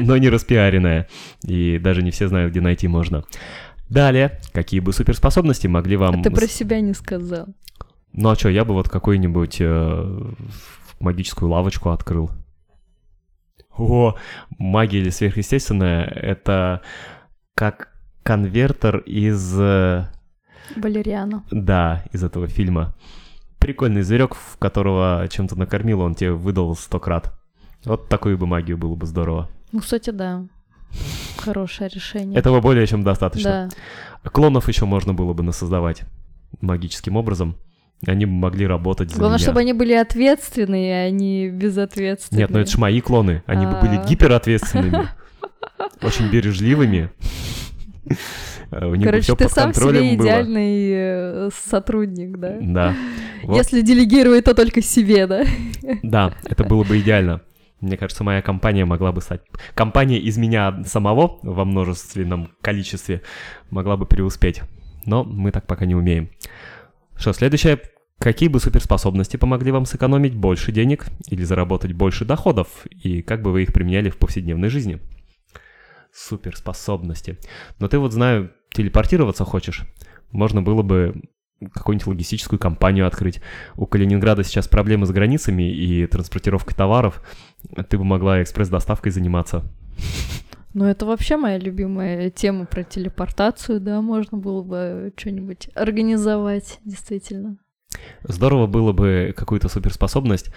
но 0.00 0.16
не 0.16 0.28
распиаренная. 0.28 1.08
И 1.42 1.78
даже 1.78 2.02
не 2.02 2.10
все 2.10 2.28
знают, 2.28 2.52
где 2.52 2.60
найти 2.60 2.88
можно. 2.88 3.24
Далее, 3.88 4.40
какие 4.52 4.80
бы 4.80 4.92
суперспособности 4.92 5.66
могли 5.66 5.96
вам... 5.96 6.20
А 6.20 6.22
ты 6.22 6.30
про 6.30 6.46
с- 6.46 6.52
себя 6.52 6.80
не 6.80 6.94
сказал. 6.94 7.46
Ну 8.12 8.30
а 8.30 8.34
что, 8.36 8.48
я 8.48 8.64
бы 8.64 8.74
вот 8.74 8.88
какую-нибудь 8.88 9.56
э, 9.60 10.20
магическую 11.04 11.50
лавочку 11.50 11.90
открыл. 11.90 12.30
О, 13.76 14.14
магия 14.58 14.98
или 15.00 15.10
сверхъестественное— 15.10 16.04
это 16.06 16.80
как 17.54 17.92
конвертер 18.22 18.98
из... 18.98 19.58
э, 19.58 20.06
Валериана. 20.76 21.44
Да, 21.50 22.04
из 22.12 22.22
этого 22.24 22.46
фильма. 22.46 22.94
Прикольный 23.58 24.02
зверек, 24.02 24.34
в 24.34 24.58
которого 24.58 25.26
чем-то 25.30 25.56
накормил, 25.56 26.00
он 26.00 26.14
тебе 26.14 26.32
выдал 26.32 26.74
сто 26.76 27.00
крат. 27.00 27.32
Вот 27.84 28.08
такую 28.08 28.38
бы 28.38 28.46
магию 28.46 28.78
было 28.78 28.94
бы 28.94 29.06
здорово. 29.06 29.48
Ну, 29.72 29.80
кстати, 29.80 30.10
да. 30.10 30.46
Хорошее 31.38 31.90
решение. 31.92 32.38
Этого 32.38 32.60
более 32.60 32.86
чем 32.86 33.02
достаточно. 33.02 33.68
Да. 34.22 34.30
Клонов 34.30 34.68
еще 34.68 34.84
можно 34.84 35.12
было 35.12 35.32
бы 35.32 35.42
насоздавать 35.42 36.04
магическим 36.60 37.16
образом. 37.16 37.56
Они 38.06 38.26
могли 38.26 38.66
работать 38.66 39.10
за 39.10 39.18
Главное, 39.18 39.38
меня. 39.38 39.44
чтобы 39.44 39.60
они 39.60 39.72
были 39.72 39.94
ответственные, 39.94 41.06
а 41.06 41.10
не 41.10 41.48
безответственные. 41.48 42.42
Нет, 42.42 42.50
ну 42.50 42.58
это 42.60 42.70
ж 42.70 42.76
мои 42.76 43.00
клоны. 43.00 43.42
Они 43.46 43.64
бы 43.66 43.72
были 43.80 43.96
А. 43.96 44.04
гиперответственными, 44.04 45.08
очень 46.02 46.30
бережливыми. 46.30 47.10
У 48.70 48.94
них 48.94 49.04
бы 49.06 49.10
Короче, 49.12 49.36
ты 49.36 49.48
сам 49.48 49.72
себе 49.72 49.84
было. 49.84 50.14
идеальный 50.14 50.90
э, 50.92 51.50
сотрудник, 51.64 52.38
да? 52.38 52.56
Да. 52.60 52.94
Вот. 53.44 53.56
Если 53.56 53.82
делегировать, 53.82 54.44
то 54.44 54.54
только 54.54 54.82
себе, 54.82 55.26
да? 55.26 55.44
Да, 56.02 56.34
это 56.44 56.64
было 56.64 56.82
бы 56.82 56.98
идеально. 56.98 57.42
Мне 57.80 57.96
кажется, 57.96 58.24
моя 58.24 58.42
компания 58.42 58.84
могла 58.84 59.12
бы 59.12 59.20
стать... 59.20 59.42
Компания 59.74 60.18
из 60.18 60.38
меня 60.38 60.82
самого 60.86 61.38
во 61.42 61.64
множественном 61.64 62.50
количестве 62.62 63.22
могла 63.70 63.96
бы 63.96 64.06
преуспеть. 64.06 64.62
Но 65.04 65.22
мы 65.22 65.50
так 65.52 65.66
пока 65.66 65.84
не 65.84 65.94
умеем. 65.94 66.30
Что, 67.16 67.32
следующее. 67.32 67.80
Какие 68.18 68.48
бы 68.48 68.60
суперспособности 68.60 69.36
помогли 69.36 69.72
вам 69.72 69.86
сэкономить 69.86 70.34
больше 70.34 70.72
денег 70.72 71.06
или 71.28 71.42
заработать 71.42 71.92
больше 71.92 72.24
доходов? 72.24 72.68
И 72.90 73.22
как 73.22 73.42
бы 73.42 73.52
вы 73.52 73.64
их 73.64 73.72
применяли 73.72 74.08
в 74.08 74.16
повседневной 74.16 74.68
жизни? 74.68 75.00
Суперспособности. 76.12 77.38
Но 77.80 77.88
ты 77.88 77.98
вот, 77.98 78.12
знаю, 78.12 78.52
телепортироваться 78.72 79.44
хочешь. 79.44 79.82
Можно 80.30 80.62
было 80.62 80.82
бы 80.82 81.22
какую-нибудь 81.72 82.06
логистическую 82.06 82.58
компанию 82.58 83.06
открыть. 83.06 83.40
У 83.76 83.86
Калининграда 83.86 84.44
сейчас 84.44 84.68
проблемы 84.68 85.06
с 85.06 85.10
границами 85.10 85.70
и 85.70 86.06
транспортировкой 86.06 86.76
товаров. 86.76 87.22
Ты 87.88 87.98
бы 87.98 88.04
могла 88.04 88.42
экспресс-доставкой 88.42 89.12
заниматься. 89.12 89.64
Ну, 90.74 90.84
это 90.84 91.06
вообще 91.06 91.36
моя 91.36 91.58
любимая 91.58 92.30
тема 92.30 92.66
про 92.66 92.82
телепортацию, 92.82 93.80
да, 93.80 94.00
можно 94.00 94.38
было 94.38 94.62
бы 94.62 95.12
что-нибудь 95.16 95.68
организовать, 95.74 96.80
действительно. 96.84 97.58
Здорово 98.24 98.66
было 98.66 98.92
бы 98.92 99.32
какую-то 99.36 99.68
суперспособность 99.68 100.52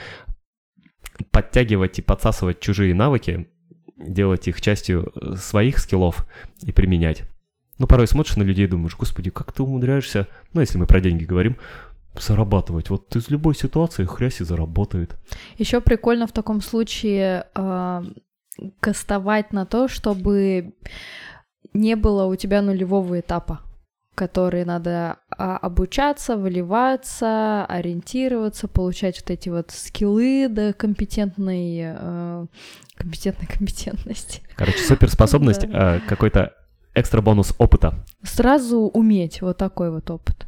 подтягивать 1.29 1.99
и 1.99 2.01
подсасывать 2.01 2.59
чужие 2.59 2.95
навыки, 2.95 3.47
делать 3.95 4.47
их 4.47 4.59
частью 4.59 5.11
э, 5.15 5.35
своих 5.35 5.77
скиллов 5.77 6.25
и 6.63 6.71
применять. 6.71 7.23
Ну, 7.77 7.85
порой 7.85 8.07
смотришь 8.07 8.37
на 8.37 8.43
людей 8.43 8.65
и 8.65 8.69
думаешь, 8.69 8.97
господи, 8.97 9.29
как 9.29 9.51
ты 9.51 9.61
умудряешься, 9.61 10.27
ну, 10.53 10.61
если 10.61 10.79
мы 10.79 10.87
про 10.87 10.99
деньги 10.99 11.25
говорим, 11.25 11.57
зарабатывать. 12.19 12.89
Вот 12.89 13.15
из 13.15 13.29
любой 13.29 13.55
ситуации 13.55 14.05
хрясь 14.05 14.41
и 14.41 14.43
заработает. 14.43 15.15
Еще 15.59 15.79
прикольно 15.81 16.25
в 16.25 16.31
таком 16.31 16.61
случае 16.61 17.45
а, 17.53 18.03
кастовать 18.79 19.53
на 19.53 19.65
то, 19.65 19.87
чтобы 19.87 20.73
не 21.73 21.95
было 21.95 22.25
у 22.25 22.35
тебя 22.35 22.61
нулевого 22.61 23.19
этапа, 23.19 23.61
который 24.15 24.65
надо 24.65 25.17
а, 25.29 25.57
обучаться, 25.57 26.37
выливаться, 26.37 27.65
ориентироваться, 27.65 28.67
получать 28.67 29.21
вот 29.21 29.29
эти 29.29 29.49
вот 29.49 29.71
скиллы 29.71 30.47
до 30.49 30.73
компетентной, 30.73 31.95
э, 31.95 32.45
компетентной 32.95 33.47
компетентности. 33.47 34.41
Короче, 34.55 34.79
суперспособность, 34.79 35.63
э, 35.71 35.99
какой-то 36.07 36.53
экстра 36.95 37.21
бонус 37.21 37.53
опыта. 37.59 37.93
Сразу 38.23 38.79
уметь 38.79 39.41
вот 39.41 39.57
такой 39.57 39.91
вот 39.91 40.09
опыт. 40.09 40.46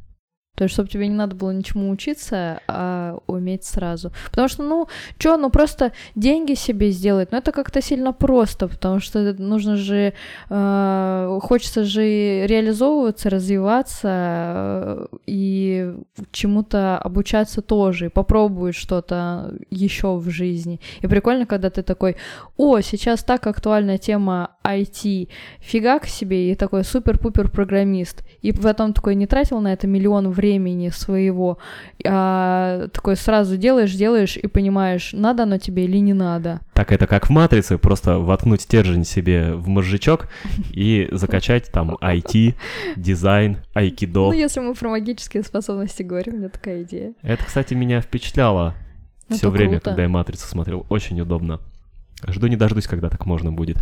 То 0.59 0.63
есть, 0.63 0.73
чтобы 0.73 0.89
тебе 0.89 1.07
не 1.07 1.15
надо 1.15 1.37
было 1.37 1.51
ничему 1.51 1.89
учиться, 1.89 2.59
а 2.67 3.17
уметь 3.27 3.63
сразу. 3.63 4.11
Потому 4.25 4.49
что, 4.49 4.63
ну, 4.63 4.89
что, 5.17 5.37
ну 5.37 5.49
просто 5.49 5.93
деньги 6.15 6.53
себе 6.53 6.91
сделать, 6.91 7.31
ну 7.31 7.37
это 7.37 7.53
как-то 7.53 7.81
сильно 7.81 8.11
просто, 8.11 8.67
потому 8.67 8.99
что 8.99 9.33
нужно 9.39 9.77
же, 9.77 10.13
э, 10.49 11.39
хочется 11.41 11.85
же 11.85 12.01
реализовываться, 12.45 13.29
развиваться 13.29 14.09
э, 14.11 15.05
и 15.27 15.93
чему-то 16.33 16.97
обучаться 16.97 17.61
тоже, 17.61 18.07
и 18.07 18.09
попробовать 18.09 18.75
что-то 18.75 19.53
еще 19.69 20.17
в 20.17 20.29
жизни. 20.29 20.81
И 20.99 21.07
прикольно, 21.07 21.45
когда 21.45 21.69
ты 21.69 21.83
такой, 21.83 22.17
о, 22.57 22.81
сейчас 22.81 23.23
так 23.23 23.47
актуальная 23.47 23.97
тема 23.97 24.57
IT, 24.65 25.29
к 26.01 26.05
себе, 26.05 26.51
и 26.51 26.55
такой 26.55 26.83
супер-пупер 26.83 27.49
программист. 27.49 28.23
И 28.41 28.51
потом 28.51 28.91
такой 28.91 29.15
не 29.15 29.25
тратил 29.25 29.61
на 29.61 29.71
это 29.71 29.87
миллион 29.87 30.29
времени 30.31 30.48
своего, 30.91 31.57
а 32.05 32.87
такой 32.93 33.15
сразу 33.15 33.57
делаешь, 33.57 33.93
делаешь 33.93 34.37
и 34.37 34.47
понимаешь, 34.47 35.11
надо 35.13 35.43
оно 35.43 35.57
тебе 35.57 35.85
или 35.85 35.97
не 35.97 36.13
надо. 36.13 36.61
Так 36.73 36.91
это 36.91 37.07
как 37.07 37.27
в 37.27 37.29
«Матрице», 37.29 37.77
просто 37.77 38.17
воткнуть 38.17 38.61
стержень 38.61 39.05
себе 39.05 39.53
в 39.53 39.67
мозжечок 39.67 40.29
и 40.71 41.07
закачать 41.11 41.71
там 41.71 41.95
IT, 41.95 42.55
дизайн, 42.95 43.57
айкидо. 43.73 44.27
Ну, 44.27 44.31
если 44.31 44.61
мы 44.61 44.73
про 44.73 44.89
магические 44.89 45.43
способности 45.43 46.03
говорим, 46.03 46.35
у 46.35 46.37
меня 46.37 46.49
такая 46.49 46.83
идея. 46.83 47.13
Это, 47.21 47.45
кстати, 47.45 47.73
меня 47.73 48.01
впечатляло 48.01 48.75
Ну, 49.27 49.35
все 49.35 49.49
время, 49.49 49.73
круто. 49.73 49.89
когда 49.91 50.03
я 50.03 50.09
«Матрицу» 50.09 50.47
смотрел. 50.47 50.85
Очень 50.89 51.19
удобно. 51.21 51.59
Жду 52.27 52.47
не 52.47 52.55
дождусь, 52.55 52.87
когда 52.87 53.09
так 53.09 53.25
можно 53.25 53.51
будет. 53.51 53.77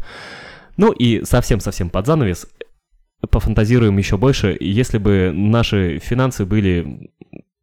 Ну 0.75 0.91
и 0.91 1.23
совсем-совсем 1.23 1.89
под 1.89 2.05
занавес 2.05 2.47
пофантазируем 3.29 3.97
еще 3.97 4.17
больше. 4.17 4.55
Если 4.59 4.97
бы 4.97 5.31
наши 5.33 5.99
финансы 5.99 6.45
были 6.45 7.11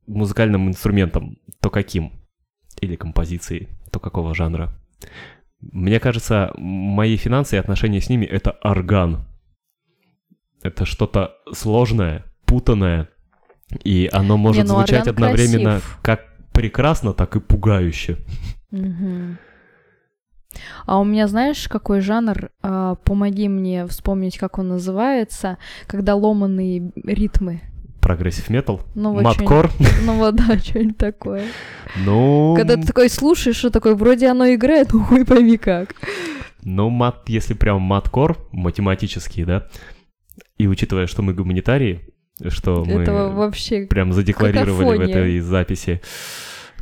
музыкальным 0.07 0.69
инструментом, 0.69 1.39
то 1.61 1.71
каким? 1.71 2.13
Или 2.81 2.97
композицией, 2.97 3.69
то 3.91 4.01
какого 4.01 4.35
жанра? 4.35 4.73
Мне 5.61 6.01
кажется, 6.01 6.53
мои 6.57 7.17
финансы 7.17 7.57
и 7.57 7.59
отношения 7.59 8.01
с 8.01 8.09
ними— 8.09 8.25
это 8.27 8.51
орган. 8.63 9.25
Это 10.63 10.85
что-то 10.85 11.37
сложное, 11.53 12.25
путанное, 12.47 13.09
и 13.83 14.09
оно 14.13 14.37
может 14.37 14.67
ну 14.67 14.75
звучать 14.75 15.09
одновременно 15.09 15.81
красив. 15.81 15.99
как 16.03 16.21
прекрасно, 16.53 17.13
так 17.13 17.37
и 17.37 17.41
пугающе. 17.41 18.19
Мгм. 18.71 19.39
А 20.87 20.99
у 20.99 21.05
меня, 21.05 21.29
знаешь, 21.29 21.69
какой 21.69 22.01
жанр? 22.01 22.51
А, 22.63 22.97
помоги 22.97 23.49
мне 23.49 23.87
вспомнить, 23.87 24.39
как 24.39 24.59
он 24.59 24.69
называется, 24.69 25.59
когда 25.87 26.15
ломаные 26.15 26.93
ритмы. 27.05 27.63
Прогрессив 28.01 28.51
метал, 28.51 28.83
Ну, 28.95 29.13
вот 29.13 29.23
маткор, 29.23 29.71
Ну 30.05 30.19
вот 30.19 30.37
да, 30.37 30.59
что-нибудь 30.59 30.99
такое. 30.99 31.45
ну... 32.05 32.55
Когда 32.57 32.77
ты 32.77 32.87
такой 32.87 33.09
слушаешь, 33.09 33.65
и 33.65 33.71
такой, 33.71 33.95
вроде 33.95 34.29
оно 34.29 34.53
играет, 34.53 34.93
ну 34.93 35.03
хуй 35.03 35.25
пойми 35.25 35.57
как. 35.57 35.95
Ну, 36.63 36.91
мат, 36.91 37.29
если 37.29 37.55
прям 37.55 37.81
маткор, 37.81 38.39
математический, 38.53 39.45
да, 39.45 39.69
и 40.59 40.67
учитывая, 40.67 41.07
что 41.07 41.23
мы 41.23 41.35
гуманитарии, 41.35 42.15
что 42.49 42.85
мы 42.85 43.03
Это 43.03 43.29
вообще... 43.29 43.87
прям 43.87 44.13
задекларировали 44.13 44.71
в 44.71 44.79
какофония. 44.79 45.09
этой 45.09 45.41
записи. 45.41 46.03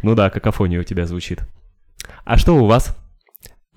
Ну 0.03 0.15
да, 0.15 0.31
какофония 0.31 0.81
у 0.81 0.85
тебя 0.85 1.07
звучит. 1.07 1.41
А 2.25 2.37
что 2.37 2.57
у 2.57 2.67
вас? 2.67 2.97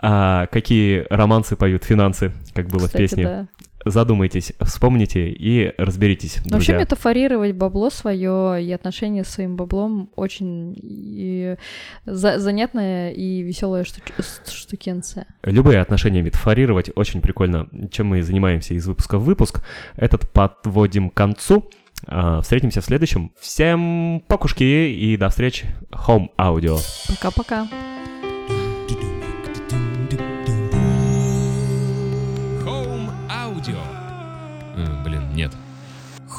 А 0.01 0.47
какие 0.47 1.05
романсы 1.09 1.55
поют 1.55 1.84
финансы, 1.84 2.31
как 2.53 2.67
было 2.67 2.85
кстати, 2.88 2.93
в 2.93 2.97
песне? 3.09 3.23
да. 3.23 3.47
Задумайтесь, 3.88 4.51
вспомните 4.61 5.30
и 5.30 5.72
разберитесь, 5.77 6.38
Вообще 6.38 6.49
друзья. 6.49 6.80
метафорировать 6.80 7.53
бабло 7.53 7.91
свое 7.91 8.63
и 8.65 8.72
отношения 8.72 9.23
с 9.23 9.27
своим 9.27 9.55
баблом 9.57 10.09
очень 10.15 10.73
и 10.76 11.55
за- 12.07 12.39
занятная 12.39 13.11
и 13.11 13.43
веселая 13.43 13.85
штукенция. 13.85 15.27
Любые 15.43 15.81
отношения 15.81 16.23
метафорировать 16.23 16.89
очень 16.95 17.22
прикольно. 17.22 17.67
Чем 17.91 18.07
мы 18.07 18.23
занимаемся 18.23 18.73
из 18.73 18.88
выпуска 18.88 19.19
в 19.19 19.23
выпуск. 19.23 19.61
Этот 19.97 20.31
подводим 20.31 21.11
к 21.11 21.13
концу. 21.13 21.69
А, 22.07 22.41
Встретимся 22.41 22.81
в 22.81 22.85
следующем. 22.85 23.34
Всем 23.39 24.23
покушки 24.27 24.63
и 24.63 25.15
до 25.15 25.30
встречи. 25.30 25.67
Home 25.91 26.30
Audio. 26.39 26.80
Пока-пока. 27.07 27.67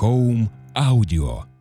Home 0.03 0.51
Audio. 0.75 1.56